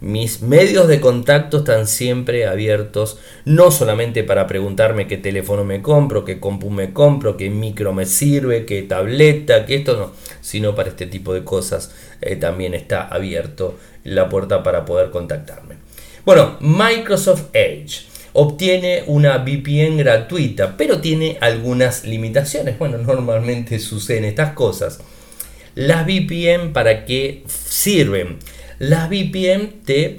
mis 0.00 0.42
medios 0.42 0.86
de 0.86 1.00
contacto 1.00 1.58
están 1.58 1.86
siempre 1.86 2.46
abiertos, 2.46 3.18
no 3.44 3.70
solamente 3.70 4.22
para 4.22 4.46
preguntarme 4.46 5.08
qué 5.08 5.16
teléfono 5.16 5.64
me 5.64 5.82
compro, 5.82 6.24
qué 6.24 6.38
compu 6.38 6.70
me 6.70 6.92
compro, 6.92 7.36
qué 7.36 7.50
micro 7.50 7.92
me 7.92 8.06
sirve, 8.06 8.64
qué 8.64 8.82
tableta, 8.82 9.66
qué 9.66 9.76
esto 9.76 9.96
no, 9.96 10.12
sino 10.40 10.74
para 10.74 10.90
este 10.90 11.06
tipo 11.06 11.34
de 11.34 11.42
cosas 11.42 11.92
eh, 12.20 12.36
también 12.36 12.74
está 12.74 13.08
abierto 13.08 13.76
la 14.04 14.28
puerta 14.28 14.62
para 14.62 14.84
poder 14.84 15.10
contactarme. 15.10 15.76
Bueno, 16.24 16.56
Microsoft 16.60 17.46
Edge 17.52 18.06
obtiene 18.34 19.02
una 19.06 19.38
VPN 19.38 19.96
gratuita, 19.96 20.76
pero 20.76 21.00
tiene 21.00 21.38
algunas 21.40 22.04
limitaciones. 22.04 22.78
Bueno, 22.78 22.98
normalmente 23.06 23.78
suceden 23.78 24.24
estas 24.24 24.52
cosas. 24.52 25.00
Las 25.74 26.06
VPN 26.06 26.72
para 26.72 27.04
qué 27.04 27.44
sirven? 27.46 28.38
Las 28.78 29.08
VPN 29.10 29.72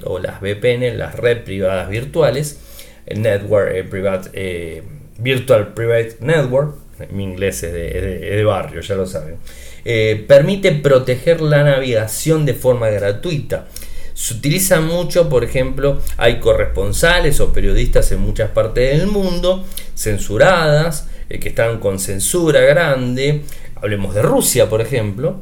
o 0.04 0.18
las 0.18 0.40
VPN, 0.40 0.98
las 0.98 1.14
redes 1.14 1.42
privadas 1.44 1.88
virtuales, 1.88 2.58
Network 3.06 3.70
eh, 3.72 3.88
eh, 4.34 4.82
Virtual 5.18 5.72
Private 5.72 6.16
Network, 6.20 6.76
mi 7.10 7.24
inglés 7.24 7.62
es 7.62 7.72
de, 7.72 8.44
barrio, 8.44 8.82
ya 8.82 8.94
lo 8.94 9.06
saben, 9.06 9.36
eh, 9.84 10.24
permite 10.28 10.72
proteger 10.72 11.40
la 11.40 11.64
navegación 11.64 12.44
de 12.44 12.54
forma 12.54 12.90
gratuita. 12.90 13.66
Se 14.12 14.34
utiliza 14.34 14.82
mucho, 14.82 15.30
por 15.30 15.44
ejemplo, 15.44 15.98
hay 16.18 16.40
corresponsales 16.40 17.40
o 17.40 17.54
periodistas 17.54 18.12
en 18.12 18.20
muchas 18.20 18.50
partes 18.50 18.98
del 18.98 19.06
mundo, 19.06 19.64
censuradas, 19.94 21.08
que 21.28 21.48
están 21.48 21.78
con 21.78 21.98
censura 21.98 22.60
grande, 22.60 23.42
hablemos 23.76 24.14
de 24.14 24.20
Rusia, 24.20 24.68
por 24.68 24.82
ejemplo, 24.82 25.40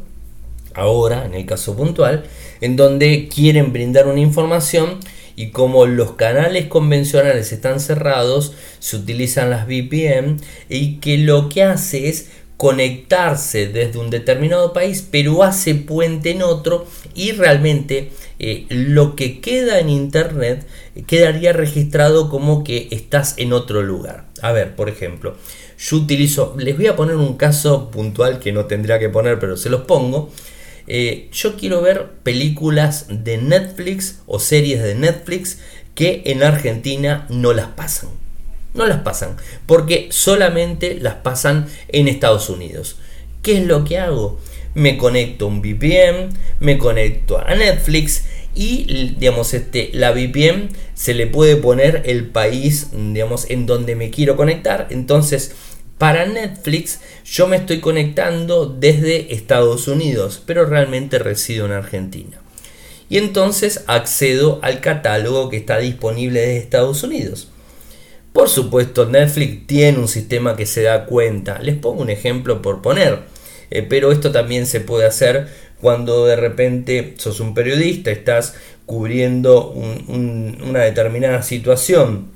ahora, 0.74 1.24
en 1.24 1.34
el 1.34 1.44
caso 1.46 1.76
puntual, 1.76 2.24
en 2.60 2.76
donde 2.76 3.28
quieren 3.28 3.72
brindar 3.72 4.06
una 4.06 4.20
información 4.20 4.98
y 5.36 5.50
como 5.50 5.86
los 5.86 6.12
canales 6.12 6.66
convencionales 6.66 7.52
están 7.52 7.78
cerrados, 7.78 8.54
se 8.80 8.96
utilizan 8.96 9.50
las 9.50 9.66
VPN 9.66 10.38
y 10.68 10.96
que 10.96 11.18
lo 11.18 11.48
que 11.48 11.62
hace 11.62 12.08
es 12.08 12.28
conectarse 12.58 13.68
desde 13.68 14.00
un 14.00 14.10
determinado 14.10 14.72
país, 14.72 15.06
pero 15.08 15.44
hace 15.44 15.76
puente 15.76 16.32
en 16.32 16.42
otro 16.42 16.86
y 17.14 17.30
realmente 17.30 18.10
eh, 18.40 18.66
lo 18.68 19.14
que 19.14 19.40
queda 19.40 19.78
en 19.78 19.88
internet 19.88 20.66
quedaría 21.06 21.52
registrado 21.52 22.28
como 22.28 22.64
que 22.64 22.88
estás 22.90 23.34
en 23.38 23.52
otro 23.52 23.82
lugar. 23.82 24.24
A 24.42 24.50
ver, 24.50 24.74
por 24.74 24.88
ejemplo, 24.88 25.36
yo 25.78 25.96
utilizo, 25.98 26.56
les 26.58 26.76
voy 26.76 26.88
a 26.88 26.96
poner 26.96 27.14
un 27.14 27.36
caso 27.36 27.92
puntual 27.92 28.40
que 28.40 28.50
no 28.50 28.64
tendría 28.64 28.98
que 28.98 29.08
poner, 29.08 29.38
pero 29.38 29.56
se 29.56 29.70
los 29.70 29.82
pongo. 29.82 30.32
Eh, 30.90 31.28
yo 31.32 31.56
quiero 31.56 31.82
ver 31.82 32.12
películas 32.22 33.06
de 33.10 33.36
Netflix 33.36 34.20
o 34.26 34.40
series 34.40 34.82
de 34.82 34.94
Netflix 34.94 35.58
que 35.94 36.22
en 36.24 36.42
Argentina 36.42 37.26
no 37.28 37.52
las 37.52 37.66
pasan. 37.68 38.08
No 38.72 38.86
las 38.86 39.00
pasan, 39.00 39.36
porque 39.66 40.08
solamente 40.10 40.98
las 41.00 41.16
pasan 41.16 41.66
en 41.88 42.08
Estados 42.08 42.48
Unidos. 42.48 42.96
¿Qué 43.42 43.58
es 43.58 43.66
lo 43.66 43.84
que 43.84 43.98
hago? 43.98 44.40
Me 44.74 44.96
conecto 44.96 45.44
a 45.44 45.48
un 45.48 45.60
VPN, 45.60 46.30
me 46.60 46.78
conecto 46.78 47.38
a 47.38 47.54
Netflix 47.54 48.24
y 48.54 49.14
digamos 49.18 49.54
este 49.54 49.90
la 49.92 50.10
VPN 50.10 50.70
se 50.94 51.14
le 51.14 51.26
puede 51.26 51.56
poner 51.56 52.02
el 52.06 52.26
país 52.26 52.88
digamos 52.92 53.48
en 53.50 53.66
donde 53.66 53.94
me 53.94 54.10
quiero 54.10 54.36
conectar. 54.36 54.86
Entonces, 54.90 55.54
para 55.98 56.26
Netflix 56.26 57.00
yo 57.24 57.46
me 57.48 57.56
estoy 57.56 57.80
conectando 57.80 58.66
desde 58.66 59.34
Estados 59.34 59.88
Unidos, 59.88 60.42
pero 60.46 60.64
realmente 60.64 61.18
resido 61.18 61.66
en 61.66 61.72
Argentina. 61.72 62.40
Y 63.10 63.18
entonces 63.18 63.84
accedo 63.86 64.60
al 64.62 64.80
catálogo 64.80 65.48
que 65.48 65.56
está 65.56 65.78
disponible 65.78 66.40
desde 66.40 66.58
Estados 66.58 67.02
Unidos. 67.02 67.48
Por 68.32 68.48
supuesto, 68.48 69.06
Netflix 69.06 69.66
tiene 69.66 69.98
un 69.98 70.08
sistema 70.08 70.56
que 70.56 70.66
se 70.66 70.82
da 70.82 71.06
cuenta. 71.06 71.58
Les 71.60 71.76
pongo 71.76 72.02
un 72.02 72.10
ejemplo 72.10 72.62
por 72.62 72.82
poner. 72.82 73.20
Eh, 73.70 73.82
pero 73.82 74.12
esto 74.12 74.30
también 74.30 74.66
se 74.66 74.80
puede 74.80 75.06
hacer 75.06 75.48
cuando 75.80 76.26
de 76.26 76.36
repente 76.36 77.14
sos 77.18 77.40
un 77.40 77.54
periodista, 77.54 78.10
estás 78.10 78.54
cubriendo 78.86 79.70
una 79.70 80.80
determinada 80.80 81.42
situación 81.42 82.28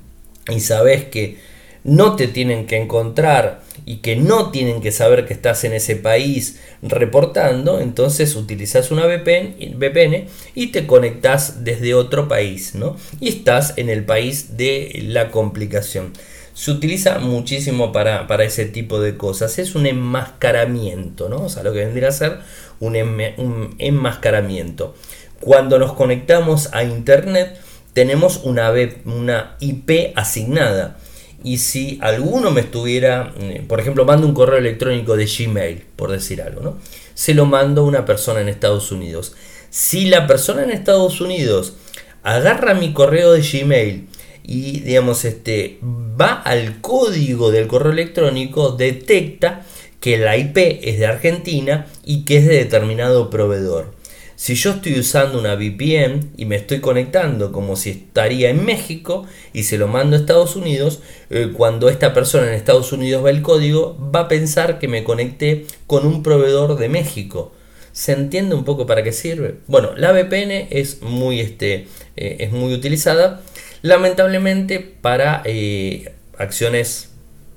y 0.49 0.61
sabes 0.61 1.05
que 1.05 1.39
no 1.85 2.17
te 2.17 2.29
tienen 2.29 2.67
que 2.67 2.77
encontrar 2.77 3.63
y 3.85 3.97
que 3.97 4.17
no 4.17 4.51
tienen 4.51 4.81
que 4.81 4.93
saber 4.93 5.27
que 5.27 5.35
estás 5.35 5.65
en 5.65 5.73
ese 5.73 5.97
país 5.97 6.61
reportando, 6.83 7.81
entonces 7.81 8.37
utilizas 8.37 8.91
una 8.91 9.07
VPN, 9.07 10.27
y 10.55 10.67
te 10.69 10.87
conectas 10.87 11.65
desde 11.65 11.95
otro 11.95 12.29
país, 12.29 12.75
¿no? 12.75 12.97
Y 13.21 13.29
estás 13.29 13.75
en 13.77 13.89
el 13.89 14.05
país 14.05 14.57
de 14.57 15.03
la 15.09 15.31
complicación. 15.31 16.13
Se 16.55 16.71
utiliza 16.71 17.19
muchísimo 17.19 17.93
para, 17.93 18.27
ese 18.45 18.67
tipo 18.67 19.01
de 19.01 19.17
cosas. 19.17 19.59
Es 19.59 19.75
un 19.75 19.87
enmascaramiento, 19.87 21.29
¿no? 21.29 21.45
O 21.45 21.49
sea, 21.49 21.63
lo 21.63 21.73
que 21.73 21.81
vendría 21.81 22.09
a 22.09 22.13
ser 22.13 22.39
un, 22.79 22.95
un 22.95 23.75
enmascaramiento. 23.79 24.95
Cuando 25.41 25.79
nos 25.79 25.95
conectamos 25.95 26.69
a 26.73 26.85
Internet, 26.85 27.59
tenemos 27.95 28.43
una, 28.45 28.71
una 29.07 29.57
IP 29.61 30.13
asignada 30.15 30.99
y 31.45 31.59
si 31.59 31.99
alguno 32.01 32.51
me 32.51 32.61
estuviera, 32.61 33.33
eh, 33.41 33.63
por 33.67 33.81
ejemplo, 33.81 34.05
mando 34.05 34.27
un 34.27 34.35
correo 34.35 34.59
electrónico 34.59 35.17
de 35.17 35.27
Gmail, 35.27 35.83
por 35.97 36.11
decir 36.11 36.43
algo, 36.43 36.61
¿no? 36.61 36.79
Se 37.15 37.35
lo 37.35 37.47
mando 37.47 37.83
a 37.83 37.85
una 37.85 38.05
persona 38.05 38.41
en 38.41 38.49
Estados 38.49 38.93
Unidos. 38.93 39.35
Si 39.71 40.07
la 40.07 40.27
persona 40.27 40.63
en 40.63 40.71
Estados 40.71 41.21
Unidos 41.21 41.75
agarra 42.23 42.75
mi 42.75 42.93
correo 42.93 43.33
de 43.33 43.43
Gmail 43.43 44.09
y, 44.45 44.81
digamos, 44.81 45.25
este, 45.25 45.79
va 45.83 46.33
al 46.33 46.81
código 46.81 47.51
del 47.51 47.67
correo 47.67 47.93
electrónico, 47.93 48.73
detecta 48.73 49.65
que 50.01 50.19
la 50.19 50.37
IP 50.37 50.59
es 50.83 50.99
de 50.99 51.07
Argentina 51.07 51.87
y 52.05 52.25
que 52.25 52.39
es 52.39 52.47
de 52.47 52.57
determinado 52.57 53.31
proveedor. 53.31 53.95
Si 54.43 54.57
yo 54.57 54.73
estoy 54.73 54.99
usando 54.99 55.39
una 55.39 55.55
VPN 55.55 56.33
y 56.37 56.47
me 56.47 56.57
estoy 56.57 56.81
conectando 56.81 57.53
como 57.53 57.77
si 57.77 57.91
estaría 57.91 58.51
en 58.51 58.65
México 58.65 59.25
y 59.53 59.63
se 59.63 59.79
lo 59.79 59.87
mando 59.87 60.17
a 60.17 60.19
Estados 60.19 60.57
Unidos, 60.57 60.99
eh, 61.31 61.53
cuando 61.57 61.89
esta 61.89 62.13
persona 62.13 62.49
en 62.49 62.55
Estados 62.55 62.91
Unidos 62.91 63.23
ve 63.23 63.31
el 63.31 63.43
código, 63.43 63.97
va 64.13 64.23
a 64.23 64.29
pensar 64.29 64.81
que 64.81 64.89
me 64.89 65.05
conecté 65.05 65.67
con 65.87 66.09
un 66.09 66.25
proveedor 66.25 66.77
de 66.77 66.89
México. 66.89 67.53
¿Se 67.93 68.11
entiende 68.11 68.57
un 68.57 68.65
poco 68.65 68.85
para 68.85 69.05
qué 69.05 69.13
sirve? 69.13 69.59
Bueno, 69.69 69.91
la 69.97 70.11
VPN 70.11 70.67
es 70.71 71.03
muy, 71.03 71.39
este, 71.39 71.87
eh, 72.17 72.39
es 72.41 72.51
muy 72.51 72.75
utilizada, 72.75 73.43
lamentablemente 73.83 74.81
para 74.81 75.43
eh, 75.45 76.15
acciones 76.37 77.13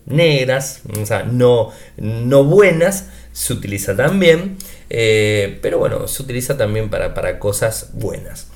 negras, 0.06 0.84
o 1.02 1.04
sea, 1.08 1.24
no, 1.24 1.72
no 1.98 2.44
buenas, 2.44 3.10
se 3.34 3.54
utiliza 3.54 3.96
también, 3.96 4.58
eh, 4.90 5.60
pero 5.62 5.80
bueno, 5.80 6.08
se 6.08 6.24
utiliza 6.24 6.58
también 6.58 6.90
para, 6.90 7.14
para 7.14 7.40
cosas 7.40 7.90
buenas. 7.94 8.48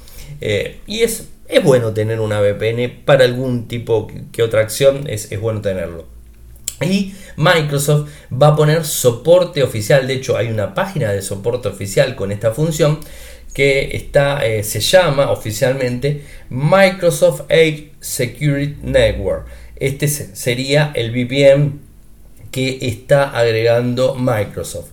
Eh, 0.41 0.79
y 0.87 1.01
es, 1.01 1.27
es 1.47 1.63
bueno 1.63 1.93
tener 1.93 2.19
una 2.19 2.39
VPN 2.39 3.03
para 3.05 3.25
algún 3.25 3.67
tipo 3.67 4.07
que 4.31 4.43
otra 4.43 4.61
acción, 4.61 5.05
es, 5.07 5.31
es 5.31 5.39
bueno 5.39 5.61
tenerlo. 5.61 6.07
Y 6.81 7.13
Microsoft 7.35 8.09
va 8.31 8.49
a 8.49 8.55
poner 8.55 8.85
soporte 8.85 9.63
oficial, 9.63 10.07
de 10.07 10.13
hecho 10.13 10.37
hay 10.37 10.47
una 10.47 10.73
página 10.73 11.11
de 11.11 11.21
soporte 11.21 11.67
oficial 11.67 12.15
con 12.15 12.31
esta 12.31 12.51
función 12.51 12.99
que 13.53 13.97
está, 13.97 14.45
eh, 14.45 14.63
se 14.63 14.79
llama 14.79 15.31
oficialmente 15.31 16.23
Microsoft 16.49 17.41
Edge 17.49 17.91
Security 17.99 18.77
Network. 18.83 19.47
Este 19.75 20.07
sería 20.07 20.91
el 20.93 21.11
VPN 21.11 21.79
que 22.51 22.79
está 22.81 23.29
agregando 23.29 24.15
Microsoft. 24.15 24.91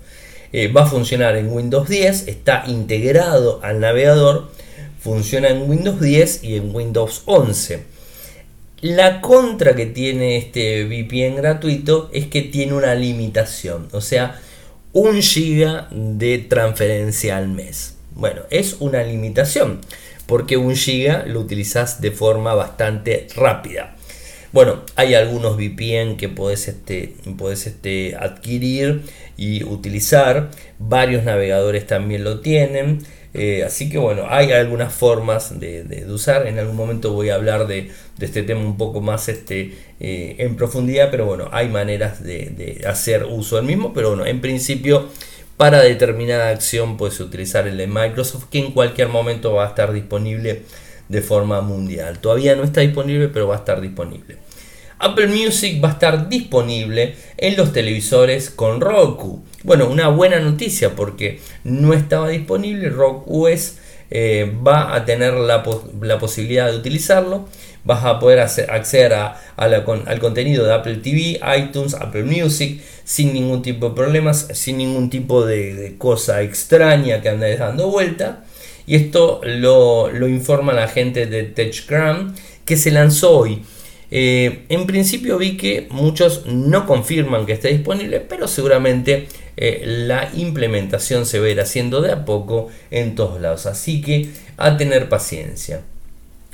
Eh, 0.58 0.68
va 0.68 0.84
a 0.84 0.86
funcionar 0.86 1.36
en 1.36 1.52
Windows 1.52 1.86
10, 1.86 2.28
está 2.28 2.64
integrado 2.66 3.60
al 3.62 3.78
navegador, 3.78 4.48
funciona 4.98 5.50
en 5.50 5.68
Windows 5.68 6.00
10 6.00 6.44
y 6.44 6.56
en 6.56 6.74
Windows 6.74 7.24
11. 7.26 7.82
La 8.80 9.20
contra 9.20 9.76
que 9.76 9.84
tiene 9.84 10.38
este 10.38 10.84
VPN 10.86 11.36
gratuito 11.36 12.08
es 12.10 12.28
que 12.28 12.40
tiene 12.40 12.72
una 12.72 12.94
limitación, 12.94 13.88
o 13.92 14.00
sea, 14.00 14.40
un 14.94 15.20
giga 15.20 15.88
de 15.90 16.38
transferencia 16.38 17.36
al 17.36 17.48
mes. 17.48 17.96
Bueno, 18.14 18.40
es 18.48 18.76
una 18.80 19.02
limitación, 19.02 19.82
porque 20.24 20.56
un 20.56 20.74
giga 20.74 21.26
lo 21.26 21.40
utilizas 21.40 22.00
de 22.00 22.12
forma 22.12 22.54
bastante 22.54 23.26
rápida. 23.36 23.95
Bueno, 24.56 24.80
hay 24.94 25.12
algunos 25.12 25.58
VPN 25.58 26.16
que 26.16 26.30
puedes 26.30 26.66
este, 26.66 27.14
este, 27.52 28.16
adquirir 28.16 29.02
y 29.36 29.62
utilizar. 29.64 30.48
Varios 30.78 31.24
navegadores 31.24 31.86
también 31.86 32.24
lo 32.24 32.40
tienen. 32.40 33.00
Eh, 33.34 33.64
así 33.66 33.90
que 33.90 33.98
bueno, 33.98 34.24
hay 34.30 34.52
algunas 34.52 34.94
formas 34.94 35.60
de, 35.60 36.06
usar. 36.08 36.46
En 36.46 36.58
algún 36.58 36.74
momento 36.74 37.12
voy 37.12 37.28
a 37.28 37.34
hablar 37.34 37.66
de, 37.66 37.90
este 38.18 38.44
tema 38.44 38.62
un 38.62 38.78
poco 38.78 39.02
más 39.02 39.28
este, 39.28 39.74
eh, 40.00 40.36
en 40.38 40.56
profundidad, 40.56 41.10
pero 41.10 41.26
bueno, 41.26 41.50
hay 41.52 41.68
maneras 41.68 42.24
de, 42.24 42.82
hacer 42.88 43.26
uso 43.26 43.56
del 43.56 43.66
mismo. 43.66 43.92
Pero 43.92 44.08
bueno, 44.08 44.24
en 44.24 44.40
principio, 44.40 45.10
para 45.58 45.82
determinada 45.82 46.48
acción 46.48 46.96
puedes 46.96 47.20
utilizar 47.20 47.68
el 47.68 47.76
de 47.76 47.88
Microsoft, 47.88 48.46
que 48.50 48.60
en 48.60 48.72
cualquier 48.72 49.08
momento 49.08 49.52
va 49.52 49.66
a 49.66 49.68
estar 49.68 49.92
disponible 49.92 50.62
de 51.10 51.20
forma 51.20 51.60
mundial. 51.60 52.20
Todavía 52.20 52.56
no 52.56 52.64
está 52.64 52.80
disponible, 52.80 53.28
pero 53.28 53.48
va 53.48 53.56
a 53.56 53.58
estar 53.58 53.82
disponible. 53.82 54.45
Apple 54.98 55.26
Music 55.26 55.82
va 55.82 55.90
a 55.90 55.92
estar 55.92 56.28
disponible 56.28 57.16
en 57.36 57.56
los 57.56 57.72
televisores 57.72 58.50
con 58.50 58.80
Roku. 58.80 59.44
Bueno, 59.62 59.88
una 59.88 60.08
buena 60.08 60.40
noticia 60.40 60.94
porque 60.96 61.40
no 61.64 61.92
estaba 61.92 62.30
disponible. 62.30 62.88
Roku 62.88 63.46
eh, 64.10 64.52
va 64.66 64.94
a 64.94 65.04
tener 65.04 65.34
la, 65.34 65.62
posibilidad 65.62 66.70
de 66.70 66.78
utilizarlo. 66.78 67.46
Vas 67.84 68.04
a 68.04 68.18
poder 68.18 68.40
acceder 68.40 69.14
al 69.56 70.20
contenido 70.20 70.64
de 70.64 70.72
Apple 70.72 70.96
TV, 70.96 71.40
iTunes, 71.58 71.94
Apple 71.94 72.24
Music 72.24 72.80
sin 73.04 73.34
ningún 73.34 73.62
tipo 73.62 73.90
de 73.90 73.94
problemas, 73.94 74.48
sin 74.54 74.78
ningún 74.78 75.10
tipo 75.10 75.44
de, 75.44 75.94
cosa 75.98 76.42
extraña 76.42 77.20
que 77.20 77.28
andes 77.28 77.58
dando 77.58 77.90
vuelta. 77.90 78.44
Y 78.86 78.96
esto 78.96 79.40
lo, 79.44 80.10
lo 80.10 80.26
informa 80.26 80.72
la 80.72 80.88
gente 80.88 81.26
de 81.26 81.42
TechCram 81.42 82.34
que 82.64 82.76
se 82.76 82.90
lanzó 82.90 83.38
hoy. 83.38 83.62
Eh, 84.10 84.64
en 84.68 84.86
principio 84.86 85.38
vi 85.38 85.56
que 85.56 85.88
muchos 85.90 86.46
no 86.46 86.86
confirman 86.86 87.46
que 87.46 87.52
esté 87.52 87.68
disponible, 87.68 88.20
pero 88.20 88.46
seguramente 88.46 89.28
eh, 89.56 89.82
la 89.84 90.30
implementación 90.34 91.26
se 91.26 91.40
va 91.40 91.46
a 91.46 91.50
ir 91.50 91.60
haciendo 91.60 92.00
de 92.00 92.12
a 92.12 92.24
poco 92.24 92.68
en 92.90 93.14
todos 93.14 93.40
lados. 93.40 93.66
Así 93.66 94.00
que 94.00 94.30
a 94.56 94.76
tener 94.76 95.08
paciencia. 95.08 95.82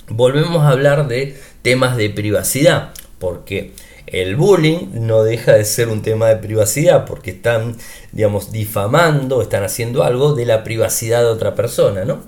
Volvemos 0.08 0.62
a 0.62 0.70
hablar 0.70 1.08
de 1.08 1.36
temas 1.62 1.96
de 1.96 2.10
privacidad, 2.10 2.90
porque 3.18 3.72
el 4.06 4.36
bullying 4.36 4.88
no 4.92 5.22
deja 5.22 5.52
de 5.54 5.64
ser 5.64 5.88
un 5.88 6.02
tema 6.02 6.28
de 6.28 6.36
privacidad 6.36 7.06
porque 7.06 7.30
están, 7.30 7.76
digamos, 8.12 8.52
difamando, 8.52 9.40
están 9.40 9.64
haciendo 9.64 10.02
algo 10.02 10.34
de 10.34 10.44
la 10.44 10.64
privacidad 10.64 11.20
de 11.20 11.28
otra 11.28 11.54
persona, 11.54 12.04
¿no? 12.04 12.22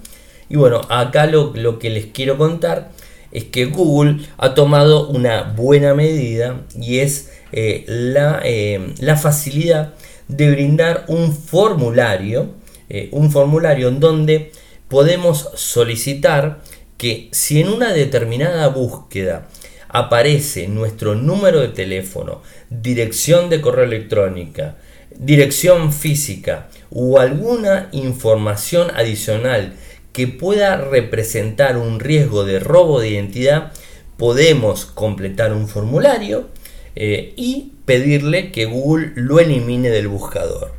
Y 0.48 0.56
bueno, 0.56 0.82
acá 0.88 1.26
lo, 1.26 1.78
que 1.78 1.90
les 1.90 2.06
quiero 2.06 2.38
contar 2.38 2.90
es 3.34 3.44
que 3.44 3.66
Google 3.66 4.20
ha 4.38 4.54
tomado 4.54 5.08
una 5.08 5.42
buena 5.42 5.92
medida 5.92 6.62
y 6.80 7.00
es 7.00 7.32
eh, 7.52 7.84
la, 7.86 8.40
eh, 8.44 8.94
la, 9.00 9.16
facilidad 9.16 9.94
de 10.28 10.50
brindar 10.50 11.04
un 11.08 11.34
formulario, 11.34 12.52
eh, 12.88 13.08
un 13.12 13.30
formulario 13.30 13.88
en 13.88 14.00
donde 14.00 14.52
podemos 14.88 15.50
solicitar 15.54 16.62
que 16.96 17.28
si 17.32 17.60
en 17.60 17.68
una 17.68 17.92
determinada 17.92 18.68
búsqueda 18.68 19.48
aparece 19.88 20.68
nuestro 20.68 21.16
número 21.16 21.60
de 21.60 21.68
teléfono, 21.68 22.40
dirección 22.70 23.50
de 23.50 23.60
correo 23.60 23.84
electrónica, 23.84 24.76
dirección 25.16 25.92
física 25.92 26.68
o 26.90 27.18
alguna 27.18 27.88
información 27.92 28.90
adicional 28.94 29.74
que 30.14 30.28
pueda 30.28 30.76
representar 30.76 31.76
un 31.76 31.98
riesgo 31.98 32.44
de 32.44 32.60
robo 32.60 33.00
de 33.00 33.08
identidad, 33.10 33.72
podemos 34.16 34.86
completar 34.86 35.52
un 35.52 35.66
formulario 35.66 36.48
eh, 36.94 37.34
y 37.36 37.72
pedirle 37.84 38.52
que 38.52 38.64
Google 38.64 39.10
lo 39.16 39.40
elimine 39.40 39.90
del 39.90 40.06
buscador. 40.06 40.72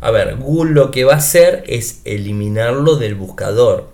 A 0.00 0.10
ver, 0.10 0.36
Google 0.36 0.72
lo 0.72 0.90
que 0.90 1.04
va 1.04 1.14
a 1.14 1.16
hacer 1.16 1.64
es 1.66 2.02
eliminarlo 2.04 2.96
del 2.96 3.14
buscador. 3.14 3.88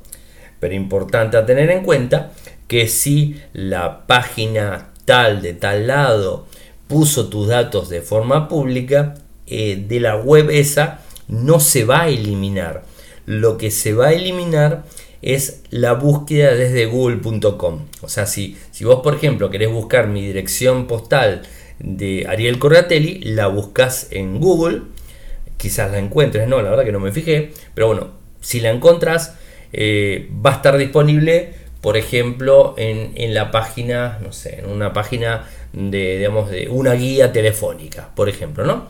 Pero 0.59 0.75
importante 0.75 1.37
a 1.37 1.47
tener 1.47 1.71
en 1.71 1.85
cuenta 1.85 2.33
que 2.67 2.89
si 2.89 3.41
la 3.53 4.07
página 4.09 4.91
tal 5.05 5.43
de 5.43 5.55
tal 5.55 5.87
lado 5.87 6.47
puso 6.89 7.29
tus 7.29 7.47
datos 7.47 7.89
de 7.89 8.03
forma 8.03 8.49
pública, 8.49 9.15
eh, 9.47 9.85
de 9.89 10.01
la 10.01 10.17
web 10.17 10.51
esa 10.51 11.03
no 11.29 11.61
se 11.61 11.85
va 11.85 12.03
a 12.03 12.09
eliminar. 12.09 12.83
Lo 13.27 13.57
que 13.59 13.71
se 13.71 13.95
va 13.95 14.09
a 14.09 14.13
eliminar 14.13 14.85
es 15.23 15.63
la 15.71 15.93
búsqueda 15.95 16.55
desde 16.55 16.87
google.com. 16.87 17.87
O 18.01 18.09
sea, 18.09 18.27
si, 18.27 18.57
si 18.71 18.85
vos, 18.85 19.01
por 19.03 19.15
ejemplo, 19.15 19.51
querés 19.51 19.71
buscar 19.71 20.09
mi 20.09 20.27
dirección 20.27 20.87
postal 20.87 21.43
de 21.79 22.27
Ariel 22.29 22.59
Corratelli, 22.59 23.21
la 23.21 23.47
buscas 23.47 24.09
en 24.11 24.41
Google, 24.41 24.83
quizás 25.57 25.91
la 25.91 25.99
encuentres, 25.99 26.49
no, 26.49 26.61
la 26.63 26.71
verdad 26.71 26.85
que 26.85 26.93
no 26.93 27.01
me 27.01 27.13
fijé, 27.13 27.53
pero 27.75 27.89
bueno, 27.89 28.11
si 28.41 28.61
la 28.61 28.71
encontras, 28.71 29.35
eh, 29.73 30.29
va 30.45 30.51
a 30.51 30.57
estar 30.57 30.77
disponible 30.77 31.63
por 31.83 31.97
ejemplo, 31.97 32.75
en, 32.79 33.35
la 33.35 33.51
página, 33.51 34.21
no 34.23 34.33
sé, 34.33 34.61
en 34.61 34.71
una 34.71 34.93
página 34.93 35.49
de, 35.73 36.19
digamos, 36.19 36.49
de 36.49 36.69
una 36.69 36.93
guía 36.95 37.33
telefónica, 37.33 38.09
por 38.15 38.29
ejemplo, 38.29 38.65
¿no? 38.65 38.87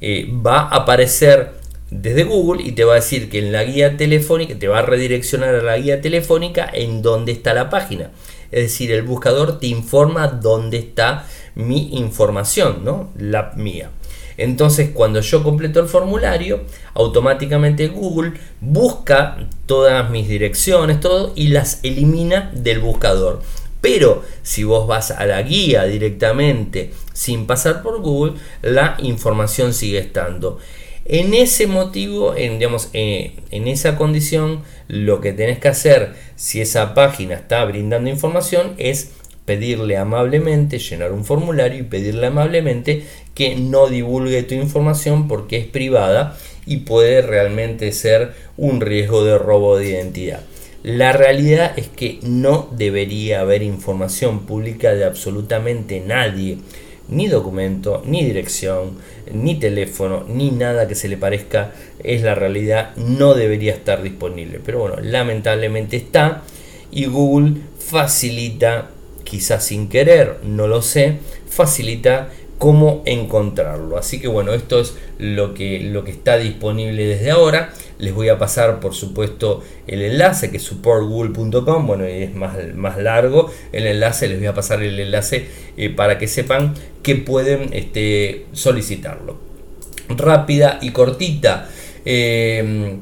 Eh, 0.00 0.26
va 0.34 0.60
a 0.60 0.76
aparecer 0.76 1.52
desde 1.94 2.24
Google 2.24 2.62
y 2.64 2.72
te 2.72 2.82
va 2.82 2.94
a 2.94 2.96
decir 2.96 3.30
que 3.30 3.38
en 3.38 3.52
la 3.52 3.62
guía 3.62 3.96
telefónica, 3.96 4.58
te 4.58 4.66
va 4.66 4.80
a 4.80 4.82
redireccionar 4.82 5.54
a 5.54 5.62
la 5.62 5.78
guía 5.78 6.00
telefónica 6.00 6.68
en 6.72 7.02
donde 7.02 7.30
está 7.30 7.54
la 7.54 7.70
página. 7.70 8.10
Es 8.50 8.64
decir, 8.64 8.90
el 8.90 9.02
buscador 9.02 9.60
te 9.60 9.68
informa 9.68 10.26
dónde 10.26 10.78
está 10.78 11.24
mi 11.54 11.96
información, 11.96 12.84
¿no? 12.84 13.10
La 13.16 13.52
mía. 13.54 13.90
Entonces, 14.36 14.90
cuando 14.92 15.20
yo 15.20 15.44
completo 15.44 15.78
el 15.78 15.86
formulario, 15.86 16.64
automáticamente 16.94 17.86
Google 17.86 18.32
busca 18.60 19.48
todas 19.66 20.10
mis 20.10 20.28
direcciones, 20.28 20.98
todo, 20.98 21.32
y 21.36 21.48
las 21.48 21.78
elimina 21.84 22.50
del 22.54 22.80
buscador. 22.80 23.40
Pero 23.80 24.24
si 24.42 24.64
vos 24.64 24.88
vas 24.88 25.12
a 25.12 25.26
la 25.26 25.40
guía 25.42 25.84
directamente 25.84 26.92
sin 27.12 27.46
pasar 27.46 27.82
por 27.82 28.00
Google, 28.00 28.32
la 28.62 28.96
información 28.98 29.72
sigue 29.72 29.98
estando. 29.98 30.58
En 31.06 31.34
ese 31.34 31.66
motivo, 31.66 32.34
en, 32.34 32.58
digamos, 32.58 32.88
eh, 32.94 33.34
en 33.50 33.68
esa 33.68 33.96
condición, 33.96 34.62
lo 34.88 35.20
que 35.20 35.32
tenés 35.32 35.58
que 35.58 35.68
hacer 35.68 36.14
si 36.34 36.62
esa 36.62 36.94
página 36.94 37.34
está 37.34 37.62
brindando 37.64 38.08
información 38.08 38.72
es 38.78 39.10
pedirle 39.44 39.98
amablemente, 39.98 40.78
llenar 40.78 41.12
un 41.12 41.24
formulario 41.24 41.80
y 41.80 41.82
pedirle 41.82 42.28
amablemente 42.28 43.04
que 43.34 43.56
no 43.56 43.88
divulgue 43.88 44.42
tu 44.44 44.54
información 44.54 45.28
porque 45.28 45.58
es 45.58 45.66
privada 45.66 46.38
y 46.64 46.78
puede 46.78 47.20
realmente 47.20 47.92
ser 47.92 48.32
un 48.56 48.80
riesgo 48.80 49.24
de 49.24 49.36
robo 49.36 49.76
de 49.76 49.90
identidad. 49.90 50.40
La 50.82 51.12
realidad 51.12 51.72
es 51.78 51.88
que 51.88 52.18
no 52.22 52.68
debería 52.72 53.40
haber 53.40 53.62
información 53.62 54.46
pública 54.46 54.94
de 54.94 55.04
absolutamente 55.04 56.00
nadie, 56.00 56.58
ni 57.08 57.28
documento, 57.28 58.02
ni 58.06 58.24
dirección, 58.24 58.98
ni 59.32 59.56
teléfono, 59.56 60.24
ni 60.28 60.50
nada 60.50 60.88
que 60.88 60.94
se 60.94 61.08
le 61.08 61.16
parezca, 61.16 61.72
es 62.02 62.22
la 62.22 62.34
realidad, 62.34 62.94
no 62.96 63.34
debería 63.34 63.72
estar 63.72 64.02
disponible. 64.02 64.60
Pero 64.64 64.80
bueno, 64.80 64.96
lamentablemente 65.00 65.96
está 65.96 66.42
y 66.90 67.06
Google 67.06 67.56
facilita 67.78 68.90
quizás 69.24 69.66
sin 69.66 69.88
querer, 69.88 70.38
no 70.44 70.66
lo 70.66 70.82
sé, 70.82 71.18
facilita 71.48 72.30
cómo 72.58 73.02
encontrarlo. 73.04 73.98
Así 73.98 74.20
que 74.20 74.28
bueno, 74.28 74.52
esto 74.52 74.80
es 74.80 74.96
lo 75.18 75.54
que, 75.54 75.80
lo 75.80 76.04
que 76.04 76.10
está 76.10 76.36
disponible 76.36 77.06
desde 77.06 77.30
ahora. 77.30 77.72
Les 77.98 78.12
voy 78.12 78.28
a 78.28 78.38
pasar 78.38 78.80
por 78.80 78.94
supuesto 78.94 79.62
el 79.86 80.02
enlace 80.02 80.50
que 80.50 80.56
es 80.56 80.62
supportgoogle.com, 80.62 81.86
bueno, 81.86 82.04
es 82.04 82.34
más, 82.34 82.56
más 82.74 82.98
largo 82.98 83.50
el 83.72 83.86
enlace, 83.86 84.28
les 84.28 84.38
voy 84.38 84.48
a 84.48 84.54
pasar 84.54 84.82
el 84.82 84.98
enlace 84.98 85.46
eh, 85.76 85.90
para 85.90 86.18
que 86.18 86.26
sepan 86.26 86.74
que 87.02 87.16
pueden 87.16 87.72
este, 87.72 88.46
solicitarlo. 88.52 89.38
Rápida 90.08 90.78
y 90.82 90.90
cortita. 90.90 91.68
Eh, 92.04 92.98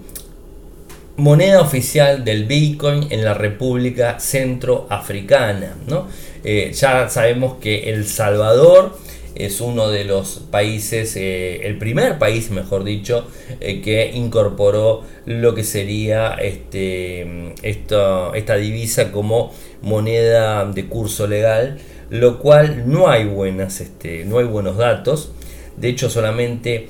moneda 1.17 1.61
oficial 1.61 2.25
del 2.25 2.45
Bitcoin 2.45 3.07
en 3.11 3.25
la 3.25 3.35
República 3.35 4.19
Centroafricana. 4.19 5.77
¿no? 5.87 6.09
Eh, 6.45 6.73
ya 6.75 7.09
sabemos 7.09 7.59
que 7.61 7.91
El 7.91 8.07
Salvador 8.07 8.99
es 9.35 9.61
uno 9.61 9.89
de 9.91 10.05
los 10.05 10.41
países, 10.51 11.17
eh, 11.17 11.67
el 11.67 11.79
primer 11.79 12.19
país, 12.19 12.51
mejor 12.51 12.85
dicho, 12.85 13.27
eh, 13.61 13.81
que 13.81 14.13
incorporó 14.15 15.05
lo 15.27 15.55
que 15.55 15.65
sería 15.65 16.35
este, 16.35 17.55
esta, 17.63 18.57
divisa 18.57 19.13
como 19.13 19.53
moneda 19.83 20.65
de 20.67 20.87
curso 20.87 21.27
legal, 21.27 21.79
lo 22.11 22.39
cual 22.39 22.91
no 22.91 23.09
hay, 23.09 23.25
buenas, 23.25 23.81
este, 23.81 24.25
no 24.25 24.39
hay 24.39 24.45
buenos 24.45 24.77
datos. 24.77 25.33
De 25.77 25.89
hecho, 25.89 26.11
solamente 26.11 26.89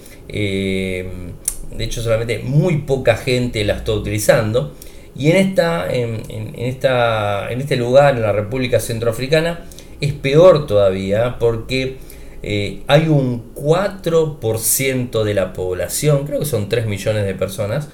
de 1.76 1.84
hecho, 1.84 2.02
solamente 2.02 2.40
muy 2.40 2.78
poca 2.78 3.16
gente 3.16 3.64
la 3.64 3.74
está 3.74 3.92
utilizando. 3.92 4.74
Y 5.14 5.30
en, 5.30 5.36
esta, 5.36 5.92
en, 5.92 6.22
esta, 6.56 7.50
en 7.50 7.60
este 7.60 7.76
lugar, 7.76 8.14
en 8.14 8.22
la 8.22 8.32
República 8.32 8.80
Centroafricana, 8.80 9.60
es 10.00 10.12
peor 10.12 10.66
todavía 10.66 11.36
porque 11.38 11.96
eh, 12.42 12.82
hay 12.88 13.06
un 13.06 13.54
4% 13.54 15.22
de 15.22 15.34
la 15.34 15.52
población, 15.52 16.26
creo 16.26 16.40
que 16.40 16.46
son 16.46 16.68
3 16.68 16.86
millones 16.86 17.24
de 17.24 17.34
personas, 17.34 17.88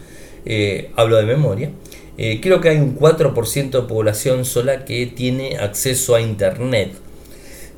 eh, 0.47 0.91
hablo 0.97 1.17
de 1.17 1.25
memoria, 1.25 1.71
eh, 2.17 2.41
creo 2.41 2.61
que 2.61 2.71
hay 2.71 2.79
un 2.79 2.97
4% 2.97 3.83
de 3.83 3.87
población 3.87 4.47
sola 4.47 4.87
que 4.87 5.07
tiene 5.07 5.59
acceso 5.59 6.15
a 6.15 6.21
Internet. 6.21 6.93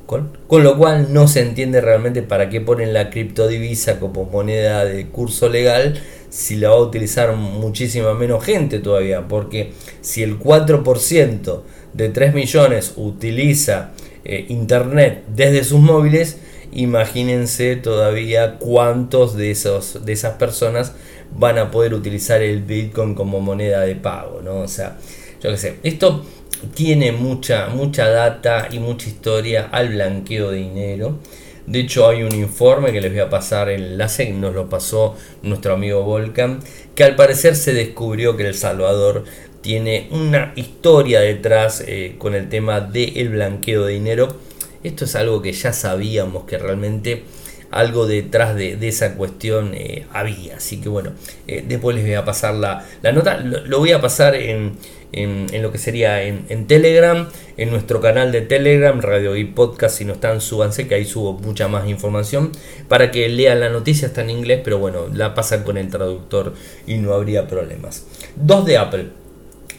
Con, 0.05 0.63
lo 0.63 0.77
cual 0.77 1.13
no 1.13 1.29
se 1.29 1.39
entiende 1.39 1.79
realmente 1.79 2.21
para 2.21 2.49
qué 2.49 2.59
ponen 2.59 2.93
la 2.93 3.09
criptodivisa 3.09 3.97
como 3.97 4.25
moneda 4.25 4.83
de 4.83 5.07
curso 5.07 5.47
legal 5.47 6.01
si 6.29 6.57
la 6.57 6.69
va 6.69 6.75
a 6.75 6.81
utilizar 6.81 7.33
muchísima 7.37 8.13
menos 8.13 8.43
gente 8.43 8.79
todavía. 8.79 9.29
Porque 9.29 9.71
si 10.01 10.21
el 10.21 10.37
4% 10.37 11.61
de 11.93 12.09
3 12.09 12.33
millones 12.33 12.93
utiliza 12.97 13.91
Internet 14.25 15.23
desde 15.33 15.63
sus 15.63 15.79
móviles, 15.79 16.39
imagínense 16.71 17.75
todavía 17.75 18.57
cuántos 18.57 19.35
de, 19.35 19.51
esos, 19.51 20.05
de 20.05 20.13
esas 20.13 20.35
personas 20.35 20.93
van 21.35 21.57
a 21.57 21.71
poder 21.71 21.93
utilizar 21.93 22.41
el 22.41 22.61
Bitcoin 22.61 23.15
como 23.15 23.39
moneda 23.39 23.81
de 23.81 23.95
pago. 23.95 24.41
¿no? 24.41 24.59
O 24.59 24.67
sea, 24.67 24.97
yo 25.41 25.49
qué 25.51 25.57
sé, 25.57 25.75
esto 25.83 26.25
tiene 26.73 27.11
mucha, 27.11 27.67
mucha 27.67 28.09
data 28.09 28.67
y 28.71 28.79
mucha 28.79 29.09
historia 29.09 29.69
al 29.71 29.89
blanqueo 29.89 30.51
de 30.51 30.57
dinero. 30.57 31.19
De 31.67 31.79
hecho, 31.79 32.07
hay 32.07 32.23
un 32.23 32.33
informe 32.33 32.91
que 32.91 33.01
les 33.01 33.11
voy 33.11 33.21
a 33.21 33.29
pasar 33.29 33.69
el 33.69 33.83
enlace, 33.93 34.27
que 34.27 34.33
nos 34.33 34.53
lo 34.53 34.67
pasó 34.67 35.15
nuestro 35.43 35.73
amigo 35.73 36.03
Volcan, 36.03 36.59
que 36.95 37.03
al 37.03 37.15
parecer 37.15 37.55
se 37.55 37.73
descubrió 37.73 38.35
que 38.35 38.47
El 38.47 38.55
Salvador 38.55 39.23
tiene 39.61 40.07
una 40.11 40.53
historia 40.55 41.21
detrás 41.21 41.83
eh, 41.87 42.15
con 42.17 42.33
el 42.33 42.49
tema 42.49 42.81
del 42.81 43.29
blanqueo 43.29 43.85
de 43.85 43.93
dinero. 43.93 44.35
Esto 44.83 45.05
es 45.05 45.15
algo 45.15 45.41
que 45.41 45.53
ya 45.53 45.73
sabíamos 45.73 46.45
que 46.45 46.57
realmente 46.57 47.23
algo 47.71 48.05
detrás 48.05 48.55
de, 48.55 48.77
esa 48.87 49.15
cuestión 49.15 49.73
había. 50.13 50.57
Así 50.57 50.79
que 50.81 50.89
bueno, 50.89 51.11
después 51.47 51.95
les 51.95 52.05
voy 52.05 52.15
a 52.15 52.25
pasar 52.25 52.55
la, 52.55 52.85
nota. 53.13 53.37
Lo, 53.37 53.79
voy 53.79 53.93
a 53.93 54.01
pasar 54.01 54.35
en, 54.35 54.75
lo 55.13 55.71
que 55.71 55.77
sería 55.77 56.21
en, 56.21 56.67
Telegram, 56.67 57.29
en 57.57 57.71
nuestro 57.71 58.01
canal 58.01 58.31
de 58.31 58.41
Telegram, 58.41 58.99
Radio 58.99 59.37
y 59.37 59.45
Podcast. 59.45 59.97
Si 59.97 60.05
no 60.05 60.13
están, 60.13 60.41
súbanse, 60.41 60.87
que 60.87 60.95
ahí 60.95 61.05
subo 61.05 61.33
mucha 61.33 61.69
más 61.69 61.87
información 61.87 62.51
para 62.89 63.09
que 63.09 63.29
lean 63.29 63.61
la 63.61 63.69
noticia. 63.69 64.07
Está 64.07 64.21
en 64.21 64.31
inglés, 64.31 64.59
pero 64.63 64.77
bueno, 64.77 65.07
la 65.13 65.33
pasan 65.33 65.63
con 65.63 65.77
el 65.77 65.89
traductor 65.89 66.53
y 66.85 66.95
no 66.95 67.13
habría 67.13 67.47
problemas. 67.47 68.05
Dos 68.35 68.65
de 68.65 68.77
Apple. 68.77 69.21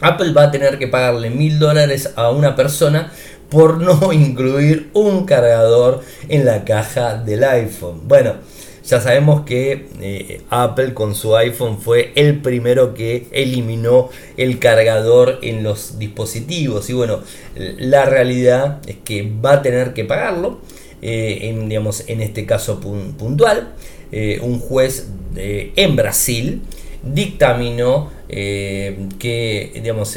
Apple 0.01 0.33
va 0.33 0.43
a 0.43 0.51
tener 0.51 0.79
que 0.79 0.87
pagarle 0.87 1.29
mil 1.29 1.59
dólares 1.59 2.11
a 2.15 2.29
una 2.29 2.55
persona 2.55 3.11
por 3.53 3.79
no 3.79 4.11
incluir 4.13 4.89
un 4.93 5.25
cargador 5.25 6.01
en 6.27 6.43
la 6.43 6.65
caja 6.65 7.15
del 7.15 7.43
iPhone. 7.43 8.01
Bueno, 8.07 8.33
ya 8.83 8.99
sabemos 8.99 9.45
que 9.45 9.87
eh, 10.01 10.41
Apple 10.49 10.93
con 10.93 11.15
su 11.15 11.37
iPhone 11.37 11.79
fue 11.79 12.11
el 12.15 12.41
primero 12.41 12.93
que 12.95 13.27
eliminó 13.31 14.09
el 14.35 14.59
cargador 14.59 15.39
en 15.43 15.63
los 15.63 15.99
dispositivos. 15.99 16.89
Y 16.89 16.93
bueno, 16.93 17.21
la 17.55 18.05
realidad 18.05 18.81
es 18.87 18.97
que 19.05 19.31
va 19.43 19.53
a 19.53 19.61
tener 19.61 19.93
que 19.93 20.03
pagarlo. 20.03 20.59
Eh, 21.01 21.49
en, 21.49 21.69
digamos, 21.69 22.05
en 22.07 22.21
este 22.21 22.45
caso 22.45 22.79
puntual, 22.79 23.73
eh, 24.11 24.39
un 24.41 24.59
juez 24.59 25.09
en 25.35 25.95
Brasil 25.95 26.61
dictaminó 27.03 28.11
que 28.29 29.71
digamos, 29.73 30.13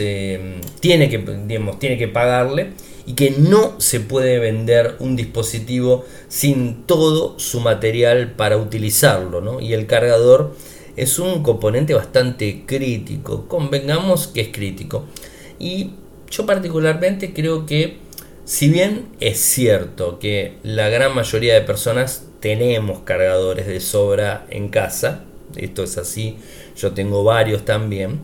tiene, 0.81 1.09
que, 1.09 1.19
digamos, 1.47 1.79
tiene 1.79 1.99
que 1.99 2.09
pagarle 2.09 2.69
y 3.07 3.15
que 3.15 3.31
no 3.31 3.81
se 3.81 4.01
puede 4.01 4.39
vender 4.41 4.97
un 4.99 5.15
dispositivo 5.15 6.05
sin 6.29 6.83
todo 6.83 7.39
su 7.39 7.61
material 7.61 8.33
para 8.33 8.57
utilizarlo. 8.57 9.41
¿no? 9.41 9.61
Y 9.61 9.73
el 9.73 9.87
cargador 9.87 10.55
es 10.97 11.19
un 11.19 11.43
componente 11.43 11.95
bastante 11.95 12.65
crítico, 12.67 13.47
convengamos 13.47 14.27
que 14.27 14.41
es 14.41 14.49
crítico. 14.49 15.05
Y 15.59 15.93
yo 16.31 16.45
particularmente 16.47 17.33
creo 17.33 17.65
que 17.65 17.99
si 18.45 18.69
bien 18.69 19.07
es 19.21 19.39
cierto 19.39 20.19
que 20.19 20.59
la 20.63 20.89
gran 20.89 21.15
mayoría 21.15 21.55
de 21.55 21.61
personas 21.61 22.27
tenemos 22.41 23.01
cargadores 23.01 23.67
de 23.67 23.81
sobra 23.81 24.47
en 24.51 24.69
casa, 24.69 25.25
esto 25.57 25.85
es 25.85 25.99
así, 25.99 26.37
yo 26.77 26.93
tengo 26.93 27.25
varios 27.25 27.65
también, 27.65 28.21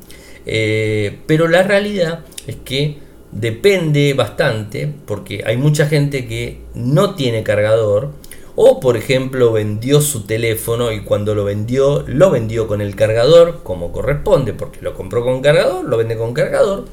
eh, 0.47 1.19
pero 1.27 1.49
la 1.49 1.63
realidad 1.63 2.21
es 2.47 2.57
que 2.57 2.99
depende 3.33 4.15
bastante, 4.15 4.93
porque 5.07 5.43
hay 5.45 5.57
mucha 5.57 5.87
gente 5.87 6.27
que 6.27 6.61
no 6.75 7.15
tiene 7.15 7.43
cargador, 7.43 8.11
o 8.55 8.81
por 8.81 8.97
ejemplo 8.97 9.51
vendió 9.53 10.01
su 10.01 10.25
teléfono 10.25 10.93
y 10.93 11.01
cuando 11.01 11.35
lo 11.35 11.45
vendió, 11.45 12.05
lo 12.07 12.31
vendió 12.31 12.69
con 12.69 12.81
el 12.81 12.95
cargador, 12.95 13.63
como 13.63 13.93
corresponde, 13.93 14.53
porque 14.53 14.81
lo 14.83 14.95
compró 14.95 15.25
con 15.25 15.41
cargador, 15.41 15.85
lo 15.85 15.97
vende 15.97 16.17
con 16.17 16.35
cargador, 16.35 16.85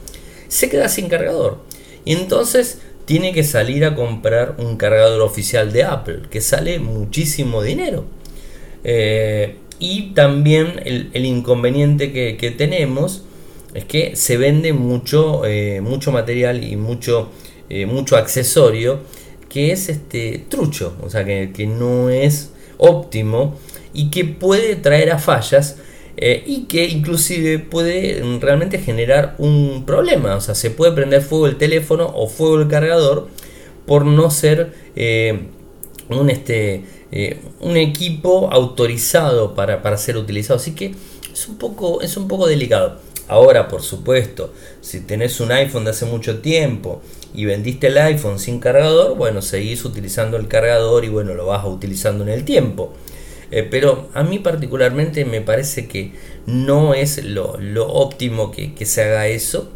se 0.47 0.69
queda 0.69 0.87
sin 0.87 1.09
cargador. 1.09 1.57
Y 2.05 2.13
entonces 2.13 2.79
tiene 3.05 3.33
que 3.33 3.43
salir 3.43 3.85
a 3.85 3.95
comprar 3.95 4.55
un 4.57 4.77
cargador 4.77 5.21
oficial 5.21 5.73
de 5.73 5.83
Apple, 5.83 6.21
que 6.29 6.41
sale 6.41 6.79
muchísimo 6.79 7.61
dinero. 7.61 8.05
Eh, 8.83 9.57
y 9.79 10.11
también 10.13 10.81
el, 10.85 11.25
inconveniente 11.25 12.11
que, 12.11 12.51
tenemos 12.51 13.23
es 13.73 13.85
que 13.85 14.15
se 14.15 14.37
vende 14.37 14.73
mucho, 14.73 15.45
eh, 15.45 15.81
mucho 15.81 16.11
material 16.11 16.63
y 16.63 16.75
mucho, 16.75 17.29
eh, 17.69 17.85
mucho 17.85 18.17
accesorio 18.17 18.99
que 19.49 19.71
es 19.71 19.89
este 19.89 20.45
trucho, 20.47 20.95
o 21.01 21.09
sea 21.09 21.25
que, 21.25 21.67
no 21.67 22.09
es 22.09 22.51
óptimo 22.77 23.57
y 23.93 24.11
que 24.11 24.25
puede 24.25 24.75
traer 24.75 25.11
a 25.11 25.17
fallas 25.17 25.77
eh, 26.17 26.43
y 26.45 26.65
que 26.65 26.85
inclusive 26.85 27.59
puede 27.59 28.21
realmente 28.39 28.77
generar 28.79 29.35
un 29.39 29.85
problema, 29.85 30.35
o 30.35 30.41
sea, 30.41 30.53
se 30.55 30.69
puede 30.69 30.91
prender 30.91 31.21
fuego 31.21 31.47
el 31.47 31.57
teléfono 31.57 32.11
o 32.13 32.27
fuego 32.27 32.59
el 32.59 32.67
cargador 32.67 33.27
por 33.85 34.05
no 34.05 34.29
ser 34.29 34.73
un 36.09 36.29
este 36.29 36.83
un 37.59 37.77
equipo 37.77 38.49
autorizado 38.51 39.55
para, 39.55 39.97
ser 39.97 40.17
utilizado. 40.17 40.59
Así 40.59 40.75
que 40.75 40.93
es 41.31 41.47
un, 41.47 41.57
poco, 41.57 42.01
es 42.01 42.17
un 42.17 42.27
poco 42.27 42.47
delicado. 42.47 42.99
Ahora, 43.29 43.67
por 43.67 43.83
supuesto, 43.83 44.53
si 44.81 45.01
tenés 45.01 45.39
un 45.39 45.51
iPhone 45.51 45.85
de 45.85 45.91
hace 45.91 46.05
mucho 46.05 46.39
tiempo 46.39 47.01
y 47.33 47.45
vendiste 47.45 47.87
el 47.87 47.97
iPhone 47.99 48.39
sin 48.39 48.59
cargador, 48.59 49.15
bueno, 49.15 49.41
seguís 49.41 49.85
utilizando 49.85 50.35
el 50.35 50.47
cargador 50.47 51.05
y 51.05 51.09
bueno, 51.09 51.35
lo 51.35 51.45
vas 51.45 51.63
utilizando 51.65 52.23
en 52.23 52.29
el 52.29 52.43
tiempo. 52.43 52.91
Eh, 53.51 53.67
pero 53.69 54.09
a 54.13 54.23
mí 54.23 54.39
particularmente 54.39 55.25
me 55.25 55.41
parece 55.41 55.87
que 55.87 56.11
no 56.47 56.95
es 56.95 57.23
lo, 57.23 57.53
óptimo 57.87 58.51
que, 58.51 58.85
se 58.85 59.03
haga 59.03 59.27
eso. 59.27 59.69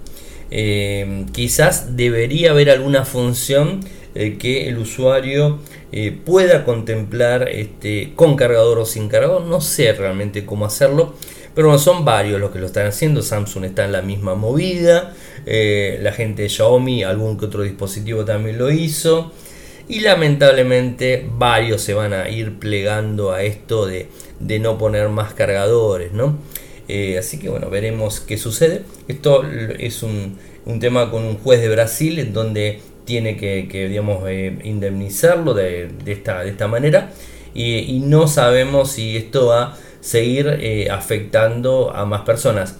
Eh, 0.49 1.25
quizás 1.31 1.95
debería 1.95 2.51
haber 2.51 2.71
alguna 2.71 3.05
función 3.05 3.81
que 4.13 4.67
el 4.69 4.77
usuario 4.77 5.59
eh, 5.91 6.11
pueda 6.11 6.65
contemplar 6.65 7.49
este, 7.49 8.13
con 8.15 8.35
cargador 8.35 8.79
o 8.79 8.85
sin 8.85 9.09
cargador. 9.09 9.43
No 9.43 9.61
sé 9.61 9.93
realmente 9.93 10.43
cómo 10.43 10.65
hacerlo. 10.65 11.13
Pero 11.55 11.67
bueno, 11.67 11.79
son 11.79 12.03
varios 12.03 12.39
los 12.39 12.51
que 12.51 12.59
lo 12.59 12.65
están 12.65 12.87
haciendo. 12.87 13.21
Samsung 13.21 13.65
está 13.65 13.85
en 13.85 13.91
la 13.91 14.01
misma 14.01 14.35
movida. 14.35 15.13
Eh, 15.45 15.99
la 16.01 16.11
gente 16.11 16.43
de 16.43 16.49
Xiaomi, 16.49 17.03
algún 17.03 17.37
que 17.37 17.45
otro 17.45 17.63
dispositivo 17.63 18.25
también 18.25 18.57
lo 18.57 18.71
hizo. 18.71 19.31
Y 19.87 19.99
lamentablemente 19.99 21.27
varios 21.37 21.81
se 21.81 21.93
van 21.93 22.13
a 22.13 22.29
ir 22.29 22.57
plegando 22.57 23.31
a 23.31 23.43
esto 23.43 23.85
de, 23.85 24.09
no 24.59 24.77
poner 24.77 25.09
más 25.09 25.33
cargadores. 25.33 26.11
¿no? 26.13 26.37
Eh, 26.87 27.17
así 27.17 27.37
que 27.37 27.49
bueno, 27.49 27.69
veremos 27.69 28.19
qué 28.19 28.37
sucede. 28.37 28.83
Esto 29.07 29.43
es 29.77 30.03
un, 30.03 30.37
un 30.65 30.79
tema 30.79 31.11
con 31.11 31.23
un 31.23 31.37
juez 31.37 31.61
de 31.61 31.69
Brasil 31.69 32.17
en 32.19 32.33
donde 32.33 32.79
tiene 33.05 33.37
que, 33.37 33.87
digamos, 33.89 34.23
eh, 34.27 34.57
indemnizarlo 34.63 35.53
de, 35.53 35.89
esta, 36.05 36.43
de 36.43 36.49
esta 36.49 36.67
manera 36.67 37.11
y, 37.53 37.99
no 37.99 38.27
sabemos 38.27 38.91
si 38.91 39.15
esto 39.15 39.47
va 39.47 39.77
seguir 40.03 40.59
eh, 40.59 40.89
afectando 40.91 41.91
a 41.95 42.05
más 42.05 42.21
personas. 42.21 42.75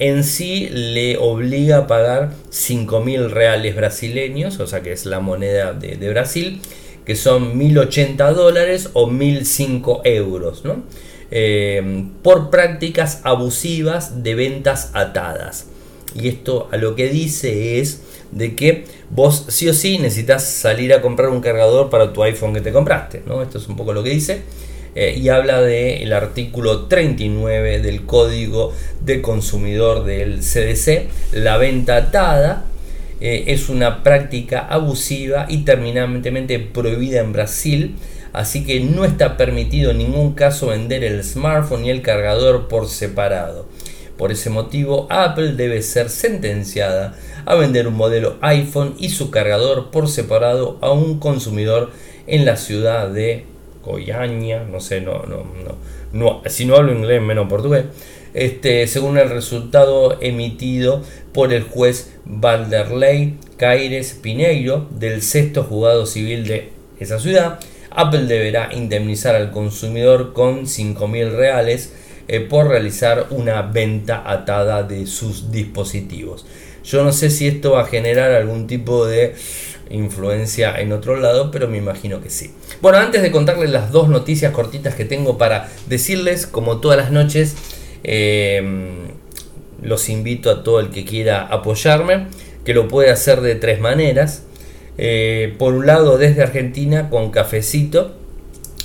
En 0.00 0.24
sí 0.24 0.68
le 0.70 1.16
obliga 1.18 1.78
a 1.78 1.86
pagar 1.86 2.32
5.000 2.50 3.30
reales 3.30 3.76
brasileños, 3.76 4.58
o 4.58 4.66
sea 4.66 4.82
que 4.82 4.92
es 4.92 5.06
la 5.06 5.20
moneda 5.20 5.72
de, 5.72 6.10
Brasil, 6.10 6.60
que 7.06 7.14
son 7.14 7.60
1.080 7.60 8.32
dólares 8.32 8.90
o 8.92 9.08
1.005 9.08 10.00
euros, 10.04 10.64
¿no? 10.64 10.82
Eh, 11.30 12.06
por 12.22 12.50
prácticas 12.50 13.20
abusivas 13.22 14.24
de 14.24 14.34
ventas 14.34 14.90
atadas. 14.94 15.68
Y 16.20 16.28
esto 16.28 16.68
a 16.72 16.76
lo 16.76 16.96
que 16.96 17.08
dice 17.08 17.80
es 17.80 18.02
de 18.32 18.56
que 18.56 18.84
vos 19.10 19.46
sí 19.48 19.68
o 19.68 19.74
sí 19.74 19.98
necesitas 19.98 20.44
salir 20.44 20.92
a 20.92 21.00
comprar 21.00 21.28
un 21.28 21.40
cargador 21.40 21.88
para 21.88 22.12
tu 22.12 22.22
iPhone 22.24 22.52
que 22.52 22.60
te 22.60 22.72
compraste. 22.72 23.22
¿no? 23.26 23.42
Esto 23.42 23.58
es 23.58 23.68
un 23.68 23.76
poco 23.76 23.92
lo 23.92 24.02
que 24.02 24.10
dice. 24.10 24.42
Eh, 24.94 25.18
y 25.20 25.28
habla 25.28 25.60
del 25.60 26.12
artículo 26.12 26.82
39 26.86 27.80
del 27.80 28.04
Código 28.06 28.72
de 29.00 29.20
Consumidor 29.20 30.04
del 30.04 30.40
CDC. 30.40 31.08
La 31.32 31.56
venta 31.56 31.96
atada 31.96 32.66
eh, 33.20 33.44
es 33.48 33.68
una 33.68 34.04
práctica 34.04 34.60
abusiva 34.60 35.46
y 35.48 35.64
terminantemente 35.64 36.60
prohibida 36.60 37.20
en 37.20 37.32
Brasil. 37.32 37.96
Así 38.32 38.64
que 38.64 38.80
no 38.80 39.04
está 39.04 39.36
permitido 39.36 39.90
en 39.90 39.98
ningún 39.98 40.34
caso 40.34 40.68
vender 40.68 41.02
el 41.04 41.22
smartphone 41.24 41.84
y 41.84 41.90
el 41.90 42.02
cargador 42.02 42.68
por 42.68 42.88
separado. 42.88 43.66
Por 44.16 44.30
ese 44.30 44.48
motivo, 44.48 45.08
Apple 45.10 45.54
debe 45.54 45.82
ser 45.82 46.08
sentenciada 46.08 47.16
a 47.46 47.56
vender 47.56 47.88
un 47.88 47.94
modelo 47.94 48.36
iPhone 48.42 48.94
y 48.98 49.08
su 49.08 49.30
cargador 49.30 49.90
por 49.90 50.08
separado 50.08 50.78
a 50.80 50.92
un 50.92 51.18
consumidor 51.18 51.90
en 52.26 52.44
la 52.44 52.56
ciudad 52.56 53.08
de 53.08 53.44
Goiânia, 53.84 54.64
no 54.64 54.80
sé, 54.80 55.00
no, 55.00 55.22
no, 55.24 55.44
no, 56.12 56.42
si 56.46 56.64
no 56.64 56.76
hablo 56.76 56.92
inglés 56.92 57.20
menos 57.22 57.48
portugués, 57.48 57.84
este, 58.34 58.86
según 58.88 59.18
el 59.18 59.30
resultado 59.30 60.18
emitido 60.20 61.02
por 61.32 61.52
el 61.52 61.62
juez 61.62 62.12
Valderley 62.24 63.38
Caires 63.56 64.18
Pineiro 64.20 64.88
del 64.90 65.22
sexto 65.22 65.62
juzgado 65.62 66.06
civil 66.06 66.46
de 66.46 66.70
esa 66.98 67.18
ciudad, 67.18 67.60
Apple 67.90 68.24
deberá 68.24 68.70
indemnizar 68.74 69.36
al 69.36 69.52
consumidor 69.52 70.32
con 70.32 70.66
5.000 70.66 71.30
reales 71.30 71.92
eh, 72.26 72.40
por 72.40 72.68
realizar 72.68 73.26
una 73.30 73.62
venta 73.62 74.22
atada 74.26 74.82
de 74.82 75.06
sus 75.06 75.52
dispositivos. 75.52 76.44
Yo 76.84 77.04
no 77.04 77.12
sé 77.12 77.30
si 77.30 77.46
esto 77.46 77.72
va 77.72 77.82
a 77.82 77.86
generar 77.86 78.32
algún 78.32 78.66
tipo 78.66 79.06
de 79.06 79.34
influencia 79.90 80.78
en 80.80 80.92
otro 80.92 81.16
lado, 81.16 81.50
pero 81.50 81.68
me 81.68 81.78
imagino 81.78 82.20
que 82.20 82.30
sí. 82.30 82.52
Bueno, 82.80 82.98
antes 82.98 83.22
de 83.22 83.30
contarles 83.30 83.70
las 83.70 83.90
dos 83.92 84.08
noticias 84.08 84.52
cortitas 84.52 84.94
que 84.94 85.04
tengo 85.04 85.38
para 85.38 85.68
decirles, 85.86 86.46
como 86.46 86.78
todas 86.78 86.98
las 86.98 87.10
noches, 87.10 87.54
em, 88.02 89.08
los 89.82 90.08
invito 90.08 90.50
a 90.50 90.62
todo 90.62 90.80
el 90.80 90.90
que 90.90 91.04
quiera 91.04 91.42
apoyarme, 91.42 92.26
que 92.64 92.74
lo 92.74 92.88
puede 92.88 93.10
hacer 93.10 93.40
de 93.40 93.54
tres 93.54 93.80
maneras. 93.80 94.44
Eh, 94.96 95.54
por 95.58 95.74
un 95.74 95.86
lado, 95.86 96.18
desde 96.18 96.42
Argentina 96.42 97.10
con 97.10 97.30
cafecito, 97.30 98.14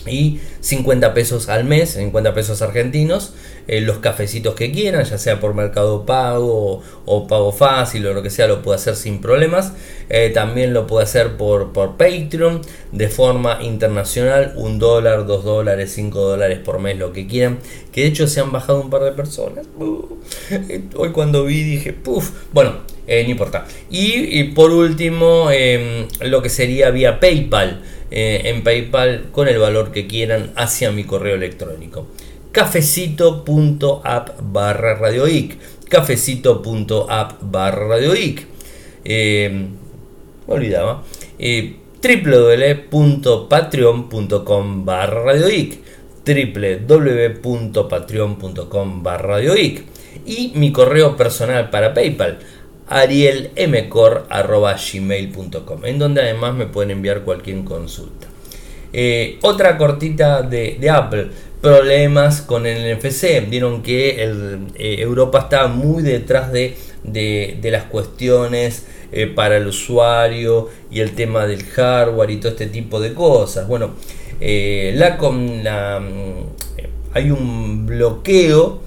y 0.08 0.40
50 0.62 1.14
pesos 1.14 1.50
al 1.50 1.64
mes, 1.64 1.92
50 1.92 2.34
pesos 2.34 2.62
argentinos, 2.62 3.34
eh, 3.68 3.82
los 3.82 4.00
cafecitos 4.00 4.56
que 4.56 4.72
quieran, 4.72 5.04
ya 5.06 5.18
sea 5.18 5.40
por 5.40 5.54
Mercado 5.54 6.06
Pago 6.06 6.82
o, 7.06 7.28
Pago 7.28 7.52
Fácil 7.52 8.08
o 8.08 8.14
lo 8.14 8.24
que 8.24 8.30
sea, 8.30 8.48
lo 8.48 8.62
puede 8.62 8.78
hacer 8.78 8.96
sin 8.96 9.22
problemas. 9.22 9.74
Eh, 10.10 10.32
también 10.34 10.74
lo 10.74 10.88
puede 10.88 11.04
hacer 11.04 11.38
por, 11.38 11.72
por 11.72 11.98
Patreon 11.98 12.62
de 12.92 13.10
forma 13.10 13.60
internacional, 13.62 14.54
un 14.56 14.80
dólar, 14.80 15.28
dos 15.28 15.44
dólares, 15.44 15.92
cinco 15.94 16.22
dólares 16.22 16.60
por 16.60 16.80
mes, 16.80 16.98
lo 16.98 17.14
que 17.14 17.28
quieran. 17.28 17.60
Que 17.92 18.02
de 18.02 18.08
hecho 18.08 18.28
se 18.28 18.40
han 18.40 18.52
bajado 18.52 18.82
un 18.82 18.90
par 18.90 19.04
de 19.04 19.12
personas. 19.12 19.68
Uh, 19.78 20.18
hoy 20.96 21.12
cuando 21.12 21.46
vi 21.46 21.64
dije, 21.64 21.94
puff, 21.94 22.32
bueno, 22.52 22.78
eh, 23.06 23.24
no 23.24 23.32
importa. 23.32 23.66
Y, 23.90 24.40
y 24.40 24.44
por 24.46 24.72
último, 24.72 25.50
em, 25.52 26.08
lo 26.22 26.44
que 26.44 26.50
sería 26.50 26.92
vía 26.92 27.20
PayPal. 27.20 27.82
Eh, 28.12 28.42
en 28.46 28.64
PayPal 28.64 29.28
con 29.32 29.48
el 29.48 29.60
valor 29.60 29.92
que 29.92 30.08
quieran 30.08 30.52
hacia 30.56 30.92
mi 30.92 31.04
correo 31.04 31.36
electrónico. 31.36 32.08
cafecito.app 32.52 34.30
barra 34.42 34.96
radioic. 34.96 35.58
Cafecito.app 35.88 37.34
barra 37.42 37.88
radioic. 37.88 38.48
Eh, 39.06 39.68
me 40.48 40.54
olvidaba. 40.54 41.04
Eh, 41.38 41.76
www.patreon.com 42.02 44.86
barra 44.86 45.24
radioic 45.24 45.80
www.patreon.com 46.26 49.04
barra 49.04 49.28
radioic 49.28 49.84
y 50.26 50.54
mi 50.56 50.72
correo 50.72 51.18
personal 51.18 51.70
para 51.70 51.94
PayPal 51.94 52.40
arielmcor.gmail.com, 52.90 55.86
en 55.86 56.00
donde 56.00 56.22
además 56.22 56.56
me 56.56 56.66
pueden 56.66 56.92
enviar 56.92 57.22
cualquier 57.22 57.64
consulta. 57.64 58.28
Eh, 58.92 59.38
otra 59.44 59.78
cortita 59.78 60.42
de, 60.42 60.90
Apple, 60.90 61.28
problemas 61.62 62.42
con 62.42 62.66
el 62.66 62.98
NFC. 62.98 63.48
Vieron 63.48 63.84
que 63.84 64.16
eh, 64.20 64.96
Europa 65.00 65.42
está 65.42 65.68
muy 65.68 66.02
detrás 66.02 66.52
de, 66.52 66.76
las 67.64 67.84
cuestiones 67.86 68.88
eh, 69.12 69.28
para 69.28 69.58
el 69.58 69.68
usuario 69.68 70.70
y 70.90 71.02
el 71.02 71.12
tema 71.12 71.46
del 71.46 71.64
hardware 71.64 72.32
y 72.32 72.38
todo 72.38 72.52
este 72.52 72.68
tipo 72.68 73.00
de 73.00 73.14
cosas. 73.14 73.68
Bueno, 73.68 73.92
la, 74.42 75.18
la, 75.64 76.02
hay 77.14 77.32
un 77.32 77.86
bloqueo 77.86 78.82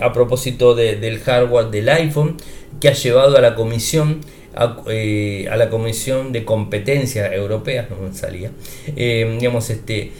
a 0.00 0.12
propósito 0.12 0.76
del 0.76 1.18
hardware 1.18 1.66
del 1.66 1.88
iPhone 1.88 2.36
que 2.82 2.88
ha 2.88 2.94
llevado 2.94 3.36
a 3.36 3.40
la 3.40 3.54
comisión 3.54 4.22
a, 4.56 4.82
eh, 4.88 5.48
la 5.56 5.70
comisión 5.70 6.32
de 6.32 6.44
competencia 6.44 7.32
europea 7.32 7.88
no 7.88 8.12
salía 8.12 8.50
eh, 8.96 9.36
digamos 9.38 9.70
este 9.70 10.10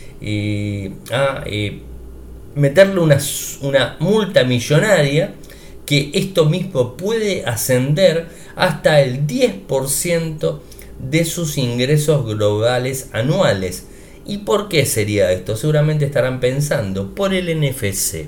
a 1.11 1.43
eh, 1.45 1.81
meterle 2.55 3.01
una, 3.01 3.19
una 3.63 3.97
multa 3.99 4.45
millonaria 4.45 5.35
que 5.87 6.13
esto 6.15 6.45
mismo 6.45 6.97
puede 6.97 7.45
ascender 7.47 8.29
hasta 8.55 9.01
el 9.01 9.27
10% 9.27 10.61
de 11.01 11.25
sus 11.25 11.59
ingresos 11.59 12.25
globales 12.25 13.09
anuales. 13.13 13.87
¿Y 14.25 14.39
por 14.39 14.69
qué 14.69 14.87
sería 14.87 15.33
esto? 15.33 15.57
Seguramente 15.57 16.05
estarán 16.05 16.39
pensando 16.39 17.13
por 17.15 17.35
el 17.35 17.61
NFC. 17.61 18.27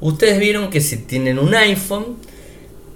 Ustedes 0.00 0.38
vieron 0.40 0.70
que 0.70 0.80
si 0.80 0.96
tienen 0.96 1.38
un 1.38 1.54
iPhone, 1.54 2.16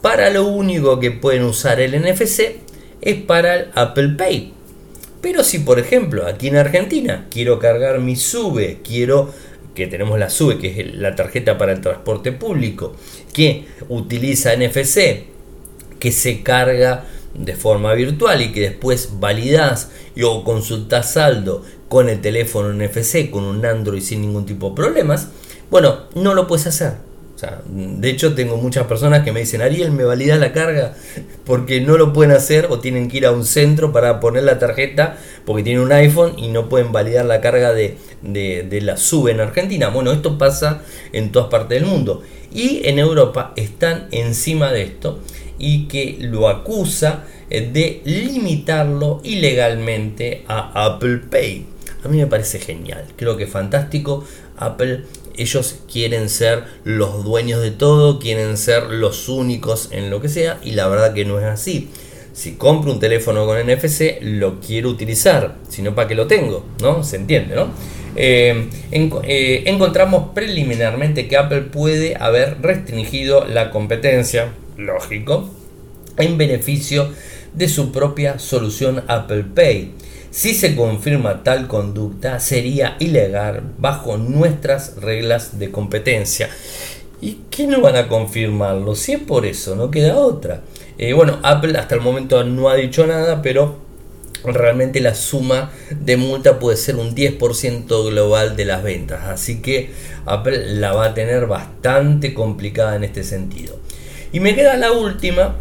para 0.07 0.31
lo 0.31 0.47
único 0.47 1.01
que 1.01 1.11
pueden 1.11 1.43
usar 1.43 1.81
el 1.81 2.01
NFC 2.01 2.61
es 3.01 3.17
para 3.23 3.57
el 3.57 3.67
Apple 3.75 4.11
Pay. 4.11 4.53
Pero 5.21 5.43
si 5.43 5.59
por 5.59 5.81
ejemplo 5.81 6.29
aquí 6.29 6.47
en 6.47 6.55
Argentina 6.55 7.27
quiero 7.29 7.59
cargar 7.59 7.99
mi 7.99 8.15
SUBE, 8.15 8.83
quiero 8.85 9.35
que 9.75 9.89
tenemos 9.89 10.17
la 10.17 10.31
SUBE, 10.31 10.59
que 10.59 10.81
es 10.81 10.95
la 10.95 11.17
tarjeta 11.17 11.59
para 11.59 11.73
el 11.73 11.81
transporte 11.81 12.31
público, 12.31 12.95
que 13.33 13.67
utiliza 13.89 14.55
NFC, 14.55 15.25
que 15.99 16.13
se 16.13 16.41
carga 16.45 17.07
de 17.35 17.57
forma 17.57 17.93
virtual 17.95 18.43
y 18.43 18.53
que 18.53 18.61
después 18.61 19.19
validas 19.19 19.91
o 20.23 20.45
consultas 20.45 21.15
saldo 21.15 21.65
con 21.89 22.09
el 22.09 22.21
teléfono 22.21 22.73
NFC, 22.73 23.29
con 23.29 23.43
un 23.43 23.67
Android 23.67 24.03
sin 24.03 24.21
ningún 24.21 24.47
tipo 24.47 24.69
de 24.69 24.77
problemas, 24.77 25.31
bueno, 25.69 26.05
no 26.15 26.33
lo 26.33 26.47
puedes 26.47 26.69
hacer 26.69 27.06
de 27.67 28.09
hecho 28.09 28.35
tengo 28.35 28.57
muchas 28.57 28.87
personas 28.87 29.23
que 29.23 29.33
me 29.33 29.41
dicen, 29.41 29.61
Ariel, 29.61 29.91
¿me 29.91 30.05
valida 30.05 30.37
la 30.37 30.53
carga? 30.53 30.95
Porque 31.45 31.81
no 31.81 31.99
lo 31.99 32.13
pueden 32.13 32.33
hacer 32.33 32.69
o 32.71 32.81
tienen 32.81 33.09
que 33.09 33.19
ir 33.19 33.27
a 33.27 33.33
un 33.33 33.45
centro 33.45 33.93
para 33.93 34.21
poner 34.21 34.45
la 34.45 34.59
tarjeta 34.59 35.19
porque 35.45 35.63
tienen 35.63 35.83
un 35.83 35.93
iPhone 35.93 36.39
y 36.39 36.49
no 36.49 36.69
pueden 36.69 36.93
validar 36.93 37.27
la 37.27 37.41
carga 37.41 37.73
de, 37.73 37.99
la 38.83 38.97
SUBE 38.97 39.33
en 39.33 39.41
Argentina. 39.41 39.89
Bueno, 39.89 40.13
esto 40.13 40.39
pasa 40.39 40.83
en 41.13 41.31
todas 41.31 41.49
partes 41.49 41.81
del 41.81 41.89
mundo. 41.89 42.23
Y 42.53 42.87
en 42.89 42.99
Europa 42.99 43.53
están 43.57 44.09
encima 44.13 44.73
de 44.73 44.83
esto 44.83 45.21
y 45.59 45.89
que 45.89 46.17
lo 46.21 46.49
acusa 46.49 47.25
eh, 47.51 47.69
de 47.71 48.01
limitarlo 48.05 49.21
ilegalmente 49.25 50.45
a 50.49 50.87
Apple 50.87 51.19
Pay. 51.31 51.67
A 52.03 52.09
mí 52.09 52.19
me 52.19 52.27
parece 52.27 52.61
genial, 52.61 53.05
creo 53.17 53.37
que 53.37 53.47
fantástico. 53.47 54.25
Apple 54.57 55.05
ellos 55.37 55.77
quieren 55.91 56.29
ser 56.29 56.65
los 56.85 57.25
dueños 57.25 57.63
de 57.63 57.71
todo, 57.71 58.19
quieren 58.19 58.57
ser 58.57 58.85
los 58.85 59.29
únicos 59.29 59.89
en 59.93 60.11
lo 60.11 60.21
que 60.21 60.29
sea 60.29 60.59
y 60.63 60.73
la 60.73 60.89
verdad 60.89 61.15
que 61.15 61.25
no 61.25 61.39
es 61.39 61.45
así. 61.45 61.91
Si 62.33 62.53
compro 62.57 62.93
un 62.93 63.01
teléfono 63.01 63.47
con 63.47 63.59
NFC, 63.59 64.19
lo 64.21 64.61
quiero 64.61 64.91
utilizar, 64.91 65.57
si 65.69 65.81
no, 65.81 65.95
¿para 65.95 66.09
qué 66.09 66.15
lo 66.15 66.27
tengo? 66.27 66.67
¿No? 66.83 67.03
Se 67.03 67.17
entiende, 67.17 67.55
¿no? 67.55 67.69
Eh, 68.15 68.69
eh, 68.93 69.63
encontramos 69.67 70.31
preliminarmente 70.35 71.29
que 71.29 71.37
Apple 71.37 71.63
puede 71.63 72.17
haber 72.19 72.61
restringido 72.63 73.47
la 73.47 73.71
competencia, 73.71 74.53
lógico, 74.77 75.51
en 76.19 76.39
beneficio 76.39 77.11
de 77.53 77.69
su 77.69 77.93
propia 77.93 78.39
solución 78.39 79.05
Apple 79.07 79.45
Pay. 79.55 79.93
Si 80.37 80.53
se 80.53 80.77
confirma 80.77 81.43
tal 81.45 81.67
conducta, 81.67 82.41
sería 82.41 82.99
ilegal 82.99 83.63
bajo 83.79 84.19
nuestras 84.19 84.97
reglas 84.97 85.59
de 85.59 85.71
competencia. 85.71 86.51
¿Y 87.23 87.39
qué 87.51 87.67
no 87.67 87.81
van 87.81 87.97
a 87.97 88.07
confirmarlo? 88.07 88.95
Si 88.97 89.13
es 89.13 89.21
por 89.21 89.47
eso, 89.47 89.75
no 89.77 89.91
queda 89.91 90.19
otra. 90.19 90.61
Eh, 90.99 91.15
bueno, 91.15 91.39
Apple 91.43 91.79
hasta 91.79 91.95
el 91.95 92.03
momento 92.03 92.45
no 92.45 92.69
ha 92.69 92.75
dicho 92.75 93.07
nada, 93.07 93.41
pero 93.41 93.79
realmente 94.45 95.01
la 95.01 95.15
suma 95.15 95.73
de 95.99 96.19
multa 96.19 96.59
puede 96.59 96.77
ser 96.77 96.97
un 96.97 97.15
10% 97.15 98.11
global 98.11 98.57
de 98.57 98.67
las 98.67 98.83
ventas. 98.83 99.25
Así 99.25 99.63
que 99.63 99.89
Apple 100.27 100.75
la 100.75 100.93
va 100.93 101.07
a 101.07 101.15
tener 101.15 101.47
bastante 101.47 102.35
complicada 102.35 102.95
en 102.97 103.05
este 103.05 103.25
sentido. 103.25 103.79
Y 104.33 104.41
me 104.41 104.55
queda 104.55 104.77
la 104.77 104.93
última, 104.93 105.57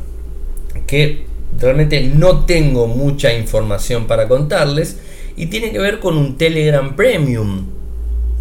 que 0.85 1.33
Realmente 1.59 2.01
no 2.01 2.45
tengo 2.45 2.87
mucha 2.87 3.33
información 3.33 4.07
para 4.07 4.27
contarles 4.27 4.97
y 5.37 5.47
tiene 5.47 5.71
que 5.71 5.79
ver 5.79 5.99
con 5.99 6.17
un 6.17 6.37
Telegram 6.37 6.95
Premium. 6.95 7.65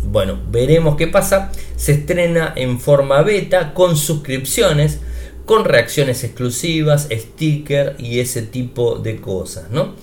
Bueno, 0.04 0.38
veremos 0.50 0.96
qué 0.96 1.06
pasa. 1.06 1.52
Se 1.76 1.92
estrena 1.92 2.52
en 2.56 2.80
forma 2.80 3.22
beta 3.22 3.74
con 3.74 3.96
suscripciones, 3.96 5.00
con 5.44 5.64
reacciones 5.64 6.24
exclusivas, 6.24 7.08
sticker 7.10 7.96
y 7.98 8.20
ese 8.20 8.42
tipo 8.42 8.98
de 8.98 9.16
cosas, 9.16 9.70
¿no? 9.70 9.94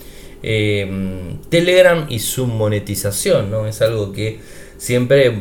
Eh, 0.43 1.37
Telegram 1.49 2.07
y 2.09 2.19
su 2.19 2.47
monetización, 2.47 3.51
¿no? 3.51 3.67
Es 3.67 3.81
algo 3.81 4.11
que 4.11 4.39
siempre 4.77 5.33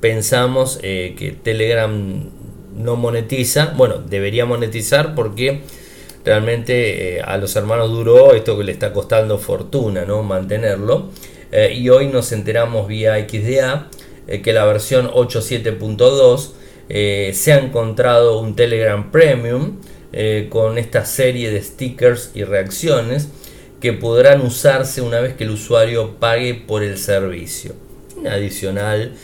pensamos 0.00 0.78
eh, 0.82 1.14
que 1.18 1.32
Telegram 1.32 2.30
no 2.76 2.96
monetiza. 2.96 3.74
Bueno, 3.76 3.98
debería 3.98 4.46
monetizar 4.46 5.14
porque 5.14 5.62
realmente 6.24 7.16
eh, 7.16 7.22
a 7.22 7.36
los 7.36 7.54
hermanos 7.56 7.90
Duro 7.90 8.32
esto 8.34 8.56
que 8.56 8.64
le 8.64 8.72
está 8.72 8.92
costando 8.92 9.38
fortuna 9.38 10.04
¿no? 10.04 10.22
mantenerlo. 10.22 11.10
Eh, 11.52 11.74
y 11.76 11.88
hoy 11.90 12.08
nos 12.08 12.32
enteramos 12.32 12.88
vía 12.88 13.16
XDA 13.28 13.88
eh, 14.26 14.40
que 14.42 14.52
la 14.52 14.64
versión 14.64 15.08
8.7.2 15.10 16.52
se 17.32 17.52
ha 17.52 17.58
encontrado 17.58 18.38
un 18.40 18.56
Telegram 18.56 19.10
Premium 19.10 19.78
con 20.50 20.76
esta 20.76 21.06
serie 21.06 21.50
de 21.50 21.62
stickers 21.62 22.30
y 22.34 22.44
reacciones 22.44 23.30
que 23.80 23.94
podrán 23.94 24.42
usarse 24.42 25.00
una 25.00 25.20
vez 25.20 25.34
que 25.34 25.44
el 25.44 25.50
usuario 25.50 26.16
pague 26.20 26.54
por 26.54 26.82
el 26.82 26.98
servicio. 26.98 27.72
Adicional 28.30 29.14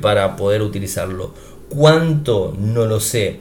para 0.00 0.34
poder 0.36 0.62
utilizarlo. 0.62 1.34
¿Cuánto? 1.68 2.56
No 2.58 2.86
lo 2.86 3.00
sé. 3.00 3.40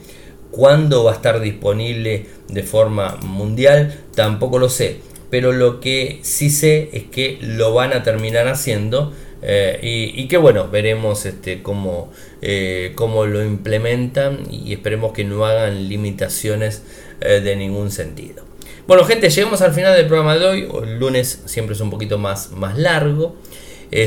¿Cuándo 0.52 1.04
va 1.04 1.12
a 1.12 1.16
estar 1.16 1.40
disponible 1.40 2.26
de 2.48 2.64
forma 2.64 3.18
mundial? 3.22 4.00
Tampoco 4.16 4.60
lo 4.60 4.70
sé. 4.70 5.02
Pero 5.30 5.52
lo 5.52 5.80
que 5.80 6.20
sí 6.24 6.50
sé 6.50 6.90
es 6.94 7.04
que 7.04 7.38
lo 7.42 7.74
van 7.74 7.94
a 7.94 8.04
terminar 8.04 8.48
haciendo 8.48 9.14
eh, 9.42 9.80
y, 10.16 10.28
que 10.28 10.38
bueno, 10.38 10.68
veremos 10.68 11.26
este, 11.26 11.64
cómo, 11.64 12.12
eh, 12.42 12.92
cómo, 12.96 13.26
lo 13.26 13.44
implementan 13.44 14.40
y 14.52 14.74
esperemos 14.74 15.14
que 15.14 15.24
no 15.24 15.46
hagan 15.46 15.88
limitaciones 15.88 16.84
eh, 17.22 17.40
de 17.40 17.56
ningún 17.56 17.92
sentido. 17.92 18.44
Bueno 18.86 19.06
gente, 19.06 19.30
llegamos 19.30 19.62
al 19.62 19.74
final 19.74 19.96
del 19.96 20.08
programa 20.08 20.38
de 20.38 20.46
hoy. 20.46 20.70
El 20.84 21.00
lunes 21.00 21.44
siempre 21.46 21.76
es 21.76 21.82
un 21.82 21.90
poquito 21.90 22.18
más, 22.18 22.52
más 22.52 22.78
largo. 22.78 23.36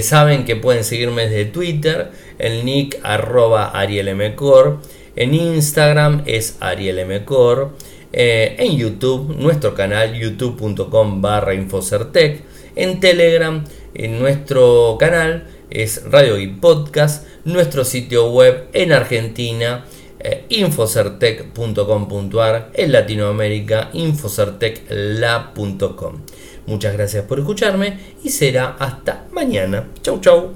Saben 0.03 0.45
que 0.45 0.55
pueden 0.55 0.85
seguirme 0.85 1.27
desde 1.29 1.45
Twitter, 1.47 2.13
el 2.39 2.65
nick 2.65 3.01
arroba 3.03 3.71
arielmcor, 3.71 4.79
en 5.17 5.35
Instagram 5.35 6.23
es 6.27 6.57
arielmcor, 6.61 7.73
eh, 8.13 8.55
en 8.59 8.77
YouTube, 8.77 9.35
nuestro 9.37 9.75
canal 9.75 10.17
youtube.com 10.19 11.23
barra 11.23 11.55
infocertec, 11.55 12.43
en 12.77 13.01
Telegram, 13.01 13.65
en 13.95 14.19
nuestro 14.19 14.97
canal 14.99 15.47
es 15.71 16.11
Radio 16.11 16.39
y 16.39 16.49
Podcast, 16.49 17.27
nuestro 17.45 17.85
sitio 17.85 18.31
web 18.31 18.69
en 18.73 18.93
Argentina, 18.93 19.85
eh, 20.21 20.45
infocertec.com.ar, 20.49 22.71
en 22.75 22.93
Latinoamérica, 22.93 23.91
infocertecla.com. 23.93 26.21
Muchas 26.67 26.93
gracias 26.93 27.25
por 27.25 27.41
escucharme 27.41 27.99
y 28.23 28.29
será 28.29 28.77
hasta 28.79 29.25
mañana. 29.33 29.89
Chau 30.03 30.21
chau. 30.21 30.51